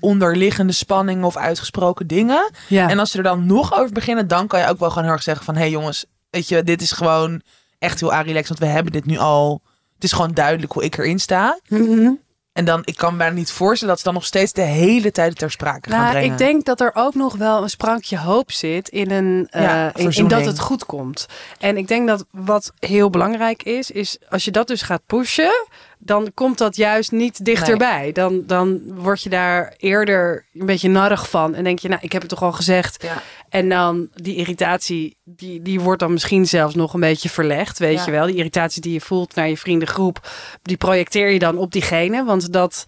onderliggende 0.00 0.72
spanning 0.72 1.24
of 1.24 1.36
uitgesproken 1.36 2.06
dingen. 2.06 2.50
ja. 2.68 2.88
En 2.88 2.98
als 2.98 3.10
ze 3.10 3.16
er 3.16 3.22
dan 3.22 3.46
nog 3.46 3.74
over 3.78 3.92
beginnen, 3.92 4.28
dan 4.28 4.46
kan 4.46 4.60
je 4.60 4.66
ook 4.66 4.78
wel 4.78 4.88
gewoon 4.88 5.04
heel 5.04 5.12
erg 5.12 5.22
zeggen 5.22 5.44
van, 5.44 5.54
hé 5.54 5.60
hey 5.60 5.70
jongens, 5.70 6.04
weet 6.30 6.48
je, 6.48 6.62
dit 6.62 6.82
is 6.82 6.92
gewoon 6.92 7.42
echt 7.78 8.00
heel 8.00 8.12
arilex, 8.12 8.48
want 8.48 8.60
we 8.60 8.66
hebben 8.66 8.92
dit 8.92 9.06
nu 9.06 9.18
al. 9.18 9.62
Het 9.94 10.04
is 10.04 10.12
gewoon 10.12 10.32
duidelijk 10.32 10.72
hoe 10.72 10.84
ik 10.84 10.98
erin 10.98 11.18
sta. 11.18 11.58
Mhm. 11.68 12.10
En 12.58 12.64
dan, 12.64 12.82
ik 12.84 12.96
kan 12.96 13.12
me 13.12 13.18
bijna 13.18 13.34
niet 13.34 13.50
voorstellen 13.50 13.88
dat 13.94 13.98
ze 13.98 14.04
dan 14.04 14.14
nog 14.14 14.24
steeds 14.24 14.52
de 14.52 14.60
hele 14.62 15.10
tijd 15.10 15.38
ter 15.38 15.50
sprake 15.50 15.90
gaan 15.90 16.00
Nou, 16.00 16.10
brengen. 16.10 16.32
ik 16.32 16.38
denk 16.38 16.64
dat 16.64 16.80
er 16.80 16.90
ook 16.94 17.14
nog 17.14 17.36
wel 17.36 17.62
een 17.62 17.70
sprankje 17.70 18.18
hoop 18.18 18.52
zit 18.52 18.88
in, 18.88 19.10
een, 19.10 19.48
eh, 19.50 19.86
in, 19.94 20.28
dat 20.28 20.44
het 20.44 20.58
goed 20.58 20.86
komt. 20.86 21.26
En 21.58 21.76
ik 21.76 21.88
denk 21.88 22.08
dat 22.08 22.24
wat 22.30 22.72
heel 22.78 23.10
belangrijk 23.10 23.62
is, 23.62 23.90
is 23.90 24.18
als 24.28 24.44
je 24.44 24.50
dat 24.50 24.66
dus 24.66 24.82
gaat 24.82 25.02
pushen, 25.06 25.66
dan 25.98 26.30
komt 26.34 26.58
dat 26.58 26.76
juist 26.76 27.12
niet 27.12 27.44
dichterbij. 27.44 28.12
Dan, 28.12 28.42
dan 28.46 28.80
word 28.94 29.22
je 29.22 29.28
daar 29.28 29.74
eerder 29.76 30.44
een 30.54 30.66
beetje 30.66 30.88
narrig 30.88 31.30
van. 31.30 31.54
En 31.54 31.64
denk 31.64 31.78
je, 31.78 31.88
nou, 31.88 32.00
ik 32.02 32.12
heb 32.12 32.20
het 32.20 32.30
toch 32.30 32.42
al 32.42 32.52
gezegd. 32.52 33.02
Ja. 33.02 33.22
En 33.48 33.68
dan 33.68 34.08
die 34.14 34.36
irritatie, 34.36 35.16
die, 35.24 35.62
die 35.62 35.80
wordt 35.80 36.00
dan 36.00 36.12
misschien 36.12 36.46
zelfs 36.46 36.74
nog 36.74 36.94
een 36.94 37.00
beetje 37.00 37.28
verlegd. 37.28 37.78
Weet 37.78 37.98
Ja. 37.98 38.04
je 38.04 38.10
wel, 38.10 38.26
die 38.26 38.36
irritatie 38.36 38.82
die 38.82 38.92
je 38.92 39.00
voelt 39.00 39.34
naar 39.34 39.48
je 39.48 39.56
vriendengroep, 39.56 40.30
die 40.62 40.76
projecteer 40.76 41.28
je 41.28 41.38
dan 41.38 41.56
op 41.58 41.72
diegene. 41.72 42.24
Want 42.24 42.52
dat, 42.52 42.84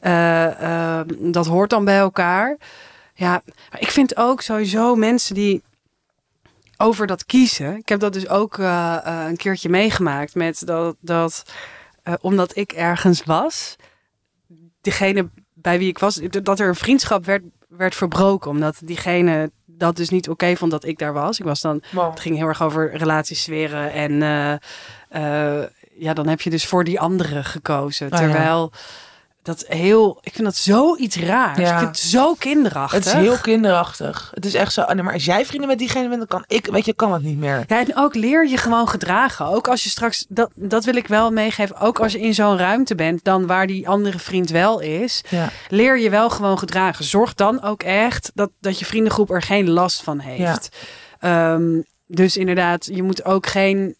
eh, 0.00 0.98
eh, 0.98 1.06
dat 1.18 1.46
hoort 1.46 1.70
dan 1.70 1.84
bij 1.84 1.98
elkaar. 1.98 2.56
Ja, 3.14 3.42
maar 3.70 3.80
ik 3.80 3.90
vind 3.90 4.16
ook 4.16 4.42
sowieso 4.42 4.94
mensen 4.94 5.34
die 5.34 5.62
over 6.76 7.06
dat 7.06 7.26
kiezen. 7.26 7.76
Ik 7.76 7.88
heb 7.88 8.00
dat 8.00 8.12
dus 8.12 8.28
ook 8.28 8.58
eh, 8.58 8.96
een 9.28 9.36
keertje 9.36 9.68
meegemaakt 9.68 10.34
met 10.34 10.62
dat, 10.66 10.96
dat 11.00 11.44
eh, 12.02 12.14
omdat 12.20 12.56
ik 12.56 12.72
ergens 12.72 13.24
was, 13.24 13.76
diegene 14.80 15.28
bij 15.54 15.78
wie 15.78 15.88
ik 15.88 15.98
was, 15.98 16.14
dat 16.30 16.60
er 16.60 16.68
een 16.68 16.74
vriendschap 16.74 17.24
werd, 17.24 17.42
werd 17.68 17.94
verbroken. 17.94 18.50
Omdat 18.50 18.80
diegene 18.84 19.50
dat 19.66 19.96
dus 19.96 20.08
niet 20.08 20.28
oké 20.28 20.56
vond 20.56 20.70
dat 20.70 20.84
ik 20.84 20.98
daar 20.98 21.12
was. 21.12 21.38
Ik 21.38 21.44
was 21.44 21.60
dan 21.60 21.82
Wow. 21.90 22.10
het 22.10 22.20
ging 22.20 22.36
heel 22.36 22.46
erg 22.46 22.62
over 22.62 22.96
relatiesferen. 22.96 23.92
En 23.92 24.22
eh, 24.22 24.52
eh, 25.08 25.68
ja, 25.98 26.14
dan 26.14 26.28
heb 26.28 26.40
je 26.40 26.50
dus 26.50 26.66
voor 26.66 26.84
die 26.84 27.00
andere 27.00 27.44
gekozen. 27.44 28.10
Ah, 28.10 28.20
ja. 28.20 28.68
Dat 29.42 29.64
heel... 29.68 30.18
Ik 30.22 30.32
vind 30.32 30.44
dat 30.44 30.56
zoiets 30.56 31.16
raars. 31.16 31.58
Ja. 31.58 31.72
Ik 31.72 31.78
vind 31.78 31.88
het 31.90 31.98
zo 31.98 32.34
kinderachtig. 32.34 32.98
Het 32.98 33.06
is 33.06 33.12
heel 33.12 33.36
kinderachtig. 33.36 34.30
Het 34.34 34.44
is 34.44 34.54
echt 34.54 34.72
zo. 34.72 34.80
oh 34.80 34.88
nee, 34.90 35.02
maar 35.02 35.12
als 35.12 35.24
jij 35.24 35.46
vrienden 35.46 35.68
met 35.68 35.78
diegene 35.78 36.08
bent, 36.08 36.18
dan 36.18 36.26
kan 36.26 36.44
ik, 36.46 36.66
weet 36.66 36.84
je, 36.84 36.94
kan 36.94 37.12
het 37.12 37.22
niet 37.22 37.38
meer. 37.38 37.64
Ja, 37.66 37.78
en 37.78 37.96
ook 37.96 38.14
leer 38.14 38.48
je 38.48 38.56
gewoon 38.56 38.88
gedragen. 38.88 39.46
Ook 39.46 39.68
als 39.68 39.82
je 39.82 39.88
straks, 39.88 40.26
dat, 40.28 40.50
dat 40.54 40.84
wil 40.84 40.96
ik 40.96 41.06
wel 41.06 41.30
meegeven. 41.30 41.76
Ook 41.76 42.00
als 42.00 42.12
je 42.12 42.20
in 42.20 42.34
zo'n 42.34 42.58
ruimte 42.58 42.94
bent, 42.94 43.24
dan 43.24 43.46
waar 43.46 43.66
die 43.66 43.88
andere 43.88 44.18
vriend 44.18 44.50
wel 44.50 44.80
is, 44.80 45.24
Ja. 45.28 45.48
leer 45.68 45.98
je 45.98 46.10
wel 46.10 46.30
gewoon 46.30 46.58
gedragen. 46.58 47.04
Zorg 47.04 47.34
dan 47.34 47.62
ook 47.62 47.82
echt 47.82 48.30
dat, 48.34 48.50
dat 48.60 48.78
je 48.78 48.84
vriendengroep 48.84 49.30
er 49.30 49.42
geen 49.42 49.70
last 49.70 50.02
van 50.02 50.18
heeft. 50.18 50.68
Ehm, 51.20 51.80
dus 52.06 52.36
inderdaad, 52.36 52.88
je 52.92 53.02
moet 53.02 53.24
ook 53.24 53.46
geen 53.46 53.96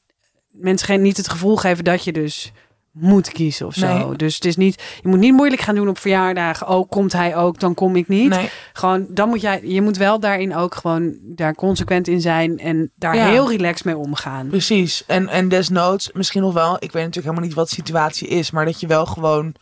mensen 0.50 0.86
geen, 0.86 1.02
niet 1.02 1.16
het 1.16 1.28
gevoel 1.28 1.56
geven 1.56 1.84
dat 1.84 2.04
je 2.04 2.12
dus 2.12 2.52
moet 2.92 3.32
kiezen 3.32 3.66
of 3.66 3.74
zo. 3.74 4.06
Nee. 4.06 4.16
Dus 4.16 4.34
het 4.34 4.44
is 4.44 4.56
niet, 4.56 4.82
je 5.02 5.08
moet 5.08 5.18
niet 5.18 5.32
moeilijk 5.32 5.62
gaan 5.62 5.74
doen 5.74 5.88
op 5.88 5.98
verjaardagen. 5.98 6.68
Oh, 6.68 6.88
komt 6.88 7.12
hij 7.12 7.36
ook, 7.36 7.60
dan 7.60 7.74
kom 7.74 7.96
ik 7.96 8.08
niet. 8.08 8.28
Nee. 8.28 8.50
Gewoon, 8.72 9.06
dan 9.10 9.28
moet 9.28 9.40
jij, 9.40 9.60
je 9.64 9.82
moet 9.82 9.96
wel 9.96 10.20
daarin 10.20 10.54
ook 10.54 10.74
gewoon 10.74 11.14
daar 11.22 11.54
consequent 11.54 12.08
in 12.08 12.20
zijn 12.20 12.58
en 12.58 12.92
daar 12.96 13.16
Ja. 13.16 13.26
heel 13.28 13.50
relaxed 13.50 13.84
mee 13.84 13.96
omgaan. 13.96 14.48
Precies. 14.48 15.04
En, 15.06 15.28
en 15.28 15.48
desnoods 15.48 16.12
misschien 16.12 16.42
nog 16.42 16.52
wel, 16.52 16.74
ik 16.74 16.80
weet 16.80 17.04
natuurlijk 17.04 17.24
helemaal 17.24 17.44
niet 17.44 17.54
wat 17.54 17.68
de 17.68 17.74
situatie 17.74 18.28
is, 18.28 18.50
maar 18.50 18.64
dat 18.64 18.80
je 18.80 18.86
wel 18.86 19.06
gewoon 19.06 19.54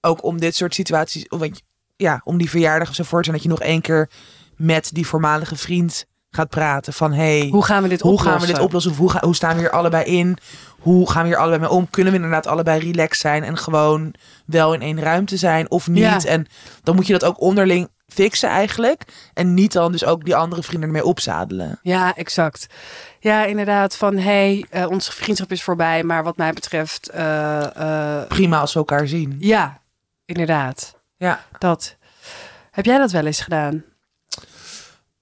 ook 0.00 0.24
om 0.24 0.40
dit 0.40 0.54
soort 0.54 0.74
situaties, 0.74 1.26
je, 1.28 1.52
ja, 1.96 2.20
om 2.24 2.38
die 2.38 2.50
verjaardag 2.50 2.88
of 2.88 2.94
zo 2.94 3.04
zijn, 3.04 3.32
dat 3.32 3.42
je 3.42 3.48
nog 3.48 3.60
één 3.60 3.80
keer 3.80 4.10
met 4.56 4.90
die 4.92 5.06
voormalige 5.06 5.56
vriend 5.56 6.06
gaat 6.34 6.48
praten 6.48 6.92
van 6.92 7.12
hey, 7.12 7.48
Hoe 7.50 7.64
gaan 7.64 7.82
we 7.82 7.88
dit 7.88 8.00
hoe 8.00 8.10
oplossen? 8.12 8.32
gaan 8.38 8.46
we 8.46 8.52
dit 8.54 8.62
oplossen? 8.64 8.90
Of 8.92 8.96
hoe, 8.98 9.10
ga- 9.10 9.20
hoe 9.24 9.34
staan 9.34 9.54
we 9.54 9.60
hier 9.60 9.70
allebei 9.70 10.04
in? 10.04 10.36
Hoe 10.78 11.10
gaan 11.10 11.22
we 11.22 11.28
hier 11.28 11.36
allebei 11.38 11.60
mee 11.60 11.70
om? 11.70 11.90
Kunnen 11.90 12.12
we 12.12 12.18
inderdaad 12.18 12.46
allebei 12.46 12.80
relaxed 12.80 13.20
zijn 13.20 13.44
en 13.44 13.56
gewoon 13.58 14.14
wel 14.46 14.72
in 14.74 14.82
één 14.82 15.00
ruimte 15.00 15.36
zijn 15.36 15.70
of 15.70 15.88
niet? 15.88 16.02
Ja. 16.02 16.24
En 16.24 16.46
dan 16.82 16.94
moet 16.94 17.06
je 17.06 17.12
dat 17.12 17.24
ook 17.24 17.40
onderling, 17.40 17.88
fixen 18.08 18.48
eigenlijk. 18.48 19.02
En 19.34 19.54
niet 19.54 19.72
dan 19.72 19.92
dus 19.92 20.04
ook 20.04 20.24
die 20.24 20.36
andere 20.36 20.62
vrienden 20.62 20.88
ermee 20.88 21.04
opzadelen. 21.04 21.78
Ja, 21.82 22.14
exact. 22.16 22.66
Ja, 23.20 23.44
inderdaad. 23.44 23.96
Van 23.96 24.16
hey, 24.16 24.64
eh, 24.70 24.86
onze 24.90 25.12
vriendschap 25.12 25.52
is 25.52 25.62
voorbij, 25.62 26.02
maar 26.02 26.22
wat 26.24 26.36
mij 26.36 26.52
betreft, 26.52 27.08
eh, 27.08 27.76
eh, 28.20 28.26
Prima 28.28 28.60
als 28.60 28.72
we 28.72 28.78
elkaar 28.78 29.08
zien. 29.08 29.36
ja, 29.38 29.80
inderdaad. 30.24 30.94
Ja. 31.16 31.44
Dat. 31.58 31.96
Heb 32.70 32.84
jij 32.84 32.98
dat 32.98 33.10
wel 33.10 33.26
eens 33.26 33.40
gedaan? 33.40 33.84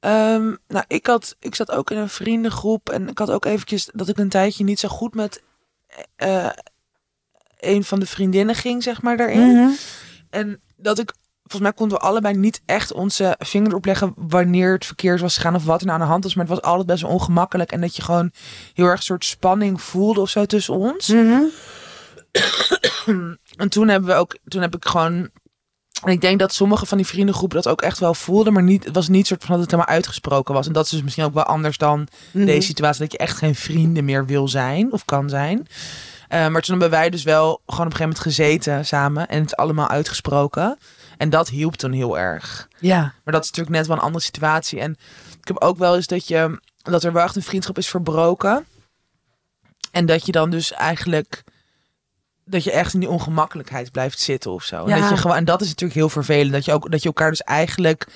Ehm, 0.01 0.55
nou, 0.68 0.84
ik, 0.86 1.07
had, 1.07 1.36
ik 1.38 1.55
zat 1.55 1.70
ook 1.70 1.90
in 1.90 1.96
een 1.96 2.09
vriendengroep 2.09 2.90
en 2.90 3.09
ik 3.09 3.18
had 3.18 3.30
ook 3.30 3.44
eventjes 3.44 3.88
dat 3.94 4.09
ik 4.09 4.18
een 4.18 4.28
tijdje 4.28 4.64
niet 4.64 4.80
zo 4.80 4.88
goed 4.88 5.14
met 5.14 5.42
eh, 6.16 6.51
een 7.61 7.84
van 7.84 8.01
de 8.01 8.07
vriendinnen 8.07 8.55
ging, 8.55 8.82
zeg 8.82 9.03
maar, 9.03 9.16
daarin. 9.16 9.57
Mhm. 9.57 9.70
En 10.30 10.61
dat 10.76 10.98
ik, 10.98 11.14
volgens 11.40 11.62
mij 11.62 11.72
konden 11.72 11.98
we 11.98 12.05
allebei 12.05 12.36
niet 12.36 12.62
echt 12.66 12.92
onze 12.92 13.34
vinger 13.38 13.68
erop 13.68 13.84
leggen 13.84 14.12
wanneer 14.16 14.72
het 14.72 14.86
verkeerd 14.86 15.20
was 15.20 15.36
gegaan 15.36 15.55
of 15.55 15.64
wat 15.64 15.80
er 15.80 15.86
nou 15.86 15.98
aan 15.98 16.05
de 16.05 16.11
hand 16.11 16.24
was. 16.24 16.34
Maar 16.34 16.46
het 16.46 16.55
was 16.55 16.64
altijd 16.64 16.86
best 16.86 17.03
wel 17.03 17.11
ongemakkelijk 17.11 17.72
en 17.72 17.80
dat 17.80 17.96
je 17.96 18.03
gewoon 18.03 18.32
heel 18.74 18.86
erg 18.86 18.96
een 18.98 19.03
soort 19.03 19.24
spanning 19.24 19.82
voelde 19.82 20.20
of 20.20 20.30
zo 20.30 20.46
tussen 20.46 20.74
ons. 20.74 21.09
Mhm. 21.09 21.42
En 23.57 23.68
toen 23.68 23.88
hebben 23.88 24.11
we 24.11 24.16
ook, 24.16 24.36
toen 24.48 24.61
heb 24.62 24.76
ik 24.76 24.84
gewoon. 24.84 25.30
En 26.05 26.12
ik 26.12 26.20
denk 26.20 26.38
dat 26.38 26.53
sommige 26.55 26.86
van 26.86 26.96
die 26.96 27.07
vriendengroepen 27.07 27.62
dat 27.62 27.72
ook 27.72 27.82
echt 27.82 27.98
wel 27.98 28.14
voelden, 28.14 28.53
maar 28.53 28.62
niet, 28.62 28.84
het 28.84 28.94
was 28.94 29.09
niet 29.09 29.26
soort 29.26 29.40
van 29.40 29.51
dat 29.51 29.61
het 29.61 29.70
helemaal 29.70 29.94
uitgesproken 29.94 30.55
was. 30.55 30.66
En 30.66 30.72
dat 30.72 30.84
is 30.84 30.90
dus 30.90 31.03
misschien 31.03 31.24
ook 31.24 31.34
wel 31.34 31.44
anders 31.44 31.78
dan 31.78 32.09
Mhm. 32.32 32.44
deze 32.46 32.66
situatie, 32.66 33.01
dat 33.01 33.12
je 33.12 33.18
echt 33.18 33.36
geen 33.36 33.55
vrienden 33.55 34.05
meer 34.05 34.26
wil 34.26 34.48
zijn 34.48 34.92
of 34.92 35.05
kan 35.05 35.28
zijn. 35.28 35.68
Eh, 36.28 36.48
maar 36.48 36.62
toen 36.62 36.80
hebben 36.80 36.98
wij 36.98 37.11
dus 37.11 37.22
wel 37.22 37.42
gewoon 37.42 37.86
op 37.86 37.92
een 37.92 37.98
gegeven 37.98 38.01
moment 38.01 38.20
gezeten 38.20 38.86
samen 38.86 39.28
en 39.28 39.40
het 39.42 39.57
allemaal 39.57 39.88
uitgesproken. 39.88 40.78
En 41.16 41.30
dat 41.30 41.48
hielp 41.48 41.76
toen 41.76 41.92
heel 41.92 42.18
erg. 42.18 42.68
Ja. 42.78 43.01
Maar 43.01 43.34
dat 43.34 43.42
is 43.44 43.51
natuurlijk 43.51 43.76
net 43.76 43.86
wel 43.86 43.96
een 43.96 44.03
andere 44.03 44.24
situatie. 44.24 44.80
En 44.80 44.96
ik 45.40 45.48
heb 45.48 45.62
ook 45.62 45.78
wel 45.78 45.96
eens 45.96 46.07
dat 46.07 46.28
je 46.28 46.61
dat 46.82 47.05
er 47.05 47.12
wel 47.12 47.22
echt 47.22 47.36
een 47.36 47.42
vriendschap 47.42 47.78
is 47.78 47.88
verbroken. 47.88 48.64
En 49.90 50.07
dat 50.07 50.26
je 50.26 50.32
dan 50.32 50.51
dus 50.51 50.72
eigenlijk 50.72 51.42
dat 52.51 52.64
je 52.64 52.72
echt 52.72 52.94
in 52.94 53.01
die 53.01 53.09
ongemakkelijkheid 53.09 53.92
blijft 53.92 54.18
zitten 54.18 54.51
of 54.51 54.62
zo. 54.64 54.84
En, 54.84 55.01
dat 55.01 55.09
je 55.09 55.16
gewoon, 55.16 55.36
en 55.36 55.44
dat 55.44 55.61
is 55.61 55.68
natuurlijk 55.68 55.98
heel 55.98 56.09
vervelend. 56.09 56.53
Dat 56.53 56.64
je 56.64 56.72
ook 56.72 56.90
dat 56.90 57.03
je 57.03 57.09
elkaar 57.09 57.30
dus 57.30 57.42
eigenlijk. 57.42 58.07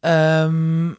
ehm, 0.00 0.90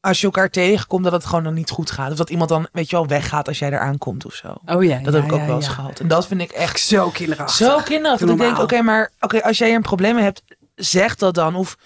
als 0.00 0.20
je 0.20 0.26
elkaar 0.26 0.50
tegenkomt, 0.50 1.04
dat 1.04 1.12
het 1.12 1.24
gewoon 1.24 1.44
dan 1.44 1.54
niet 1.54 1.70
goed 1.70 1.90
gaat. 1.90 2.10
Of 2.10 2.16
dat 2.16 2.30
iemand 2.30 2.48
dan, 2.50 2.68
weet 2.72 2.90
je 2.90 2.96
wel, 2.96 3.06
weggaat 3.06 3.48
als 3.48 3.58
jij 3.58 3.68
eraan 3.72 3.98
komt 3.98 4.24
of 4.24 4.34
zo. 4.34 4.54
Oh 4.66 4.84
ja. 4.84 4.98
Dat 4.98 5.12
ja, 5.14 5.20
heb 5.20 5.28
ik 5.28 5.32
ook 5.32 5.40
ja, 5.40 5.46
wel 5.46 5.56
eens 5.56 5.66
ja. 5.66 5.72
gehad. 5.72 6.00
En 6.00 6.08
dat 6.08 6.26
vind 6.26 6.40
ik 6.40 6.50
echt 6.50 6.80
Zo 6.80 7.10
kinderachtig. 7.10 7.66
zo 7.66 7.80
kinderachtig. 7.80 8.26
Dat 8.26 8.36
ik 8.36 8.42
denk, 8.42 8.58
oké, 8.58 8.82
maar 8.82 9.10
oké, 9.20 9.42
als 9.42 9.58
jij 9.58 9.74
een 9.74 9.82
probleem 9.82 10.16
hebt, 10.16 10.42
zeg 10.74 11.16
dat 11.16 11.34
dan. 11.34 11.54
Of 11.54 11.76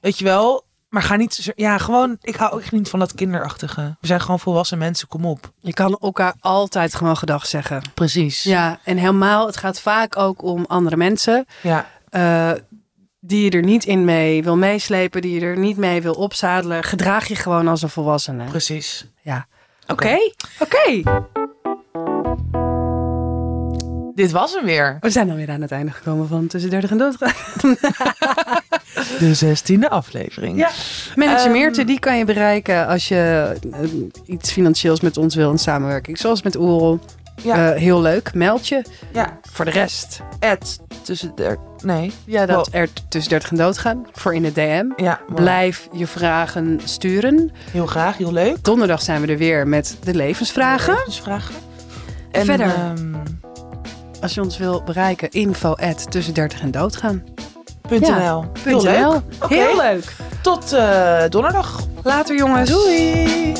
weet 0.00 0.18
je 0.18 0.24
wel, 0.24 0.63
maar 0.94 1.02
ga 1.02 1.16
niet. 1.16 1.52
Ja, 1.56 1.78
gewoon. 1.78 2.16
Ik 2.20 2.36
hou 2.36 2.52
ook 2.52 2.70
niet 2.70 2.88
van 2.88 2.98
dat 2.98 3.14
kinderachtige. 3.14 3.96
We 4.00 4.06
zijn 4.06 4.20
gewoon 4.20 4.40
volwassen 4.40 4.78
mensen. 4.78 5.08
Kom 5.08 5.24
op. 5.26 5.52
Je 5.60 5.72
kan 5.72 5.98
elkaar 6.00 6.34
altijd 6.40 6.94
gewoon 6.94 7.16
gedag 7.16 7.46
zeggen. 7.46 7.82
Precies. 7.94 8.42
Ja, 8.42 8.78
en 8.84 8.96
helemaal, 8.96 9.46
het 9.46 9.56
gaat 9.56 9.80
vaak 9.80 10.16
ook 10.16 10.42
om 10.42 10.64
andere 10.68 10.96
mensen. 10.96 11.46
Ja. 11.62 11.86
eh, 12.08 12.50
die 13.20 13.44
je 13.44 13.50
er 13.50 13.62
niet 13.62 13.84
in 13.84 14.04
mee 14.04 14.42
wil 14.42 14.56
meeslepen, 14.56 15.22
die 15.22 15.40
je 15.40 15.46
er 15.46 15.58
niet 15.58 15.76
mee 15.76 16.02
wil 16.02 16.14
opzadelen. 16.14 16.84
Gedraag 16.84 17.26
je 17.26 17.36
gewoon 17.36 17.68
als 17.68 17.82
een 17.82 17.88
volwassene. 17.88 18.44
Precies. 18.44 19.06
Ja. 19.22 19.46
Oké. 19.86 20.18
Oké, 20.58 21.02
oké. 21.02 21.33
Dit 24.14 24.30
was 24.30 24.54
hem 24.54 24.64
weer. 24.64 24.96
We 25.00 25.10
zijn 25.10 25.26
dan 25.26 25.36
weer 25.36 25.50
aan 25.50 25.60
het 25.60 25.70
einde 25.72 25.92
gekomen 25.92 26.28
van 26.28 26.46
Tussen 26.46 26.70
30 26.70 26.90
en 26.90 26.98
Doodgaan. 26.98 27.32
De 29.18 29.34
zestiende 29.34 29.88
aflevering. 29.90 30.58
Ja. 30.58 30.70
Manager 31.14 31.44
Ehm, 31.44 31.52
Meerte, 31.52 31.84
die 31.84 31.98
kan 31.98 32.18
je 32.18 32.24
bereiken 32.24 32.86
als 32.86 33.08
je 33.08 33.52
eh, 33.72 33.78
iets 34.26 34.52
financieels 34.52 35.00
met 35.00 35.16
ons 35.16 35.34
wil 35.34 35.50
in 35.50 35.58
samenwerking. 35.58 36.18
Zoals 36.18 36.42
met 36.42 36.56
Oerol. 36.56 36.98
Ja. 37.42 37.72
Eh, 37.72 37.78
heel 37.80 38.00
leuk. 38.00 38.34
Meld 38.34 38.68
je. 38.68 38.82
Ja. 39.12 39.38
Voor 39.52 39.64
de 39.64 39.70
rest, 39.70 40.20
Ed. 40.38 40.78
Tussen 41.02 41.32
de. 41.34 41.56
Nee. 41.82 42.12
ja, 42.24 42.46
dat 42.46 42.68
er 42.72 42.88
tussen 43.08 43.30
30 43.30 43.50
en 43.50 43.56
doodgaan. 43.56 44.06
Voor 44.12 44.34
in 44.34 44.42
de 44.42 44.52
DM. 44.52 44.84
Ja. 45.04 45.20
Blijf 45.34 45.88
je 45.92 46.06
vragen 46.06 46.80
sturen. 46.84 47.50
Heel 47.70 47.86
graag. 47.86 48.16
Heel 48.16 48.32
leuk. 48.32 48.64
Donderdag 48.64 49.02
zijn 49.02 49.20
we 49.20 49.26
er 49.26 49.38
weer 49.38 49.68
met 49.68 49.96
de 50.04 50.14
levensvragen. 50.14 50.96
vragen. 51.10 51.54
En 52.30 52.44
verder? 52.44 52.66
ehm, 52.66 53.14
als 54.24 54.34
je 54.34 54.40
ons 54.40 54.58
wil 54.58 54.82
bereiken, 54.82 55.30
info 55.30 55.72
at 55.74 56.10
tussen 56.10 56.34
30 56.34 56.60
en 56.60 56.70
doodgaan. 56.70 57.22
Heel 58.64 58.82
leuk. 58.82 59.48
Heel 59.48 59.76
leuk. 59.76 60.16
Tot 60.42 60.72
eh, 60.72 61.22
donderdag. 61.28 61.80
Later 62.02 62.36
jongens. 62.36 62.70
Doei. 62.70 63.52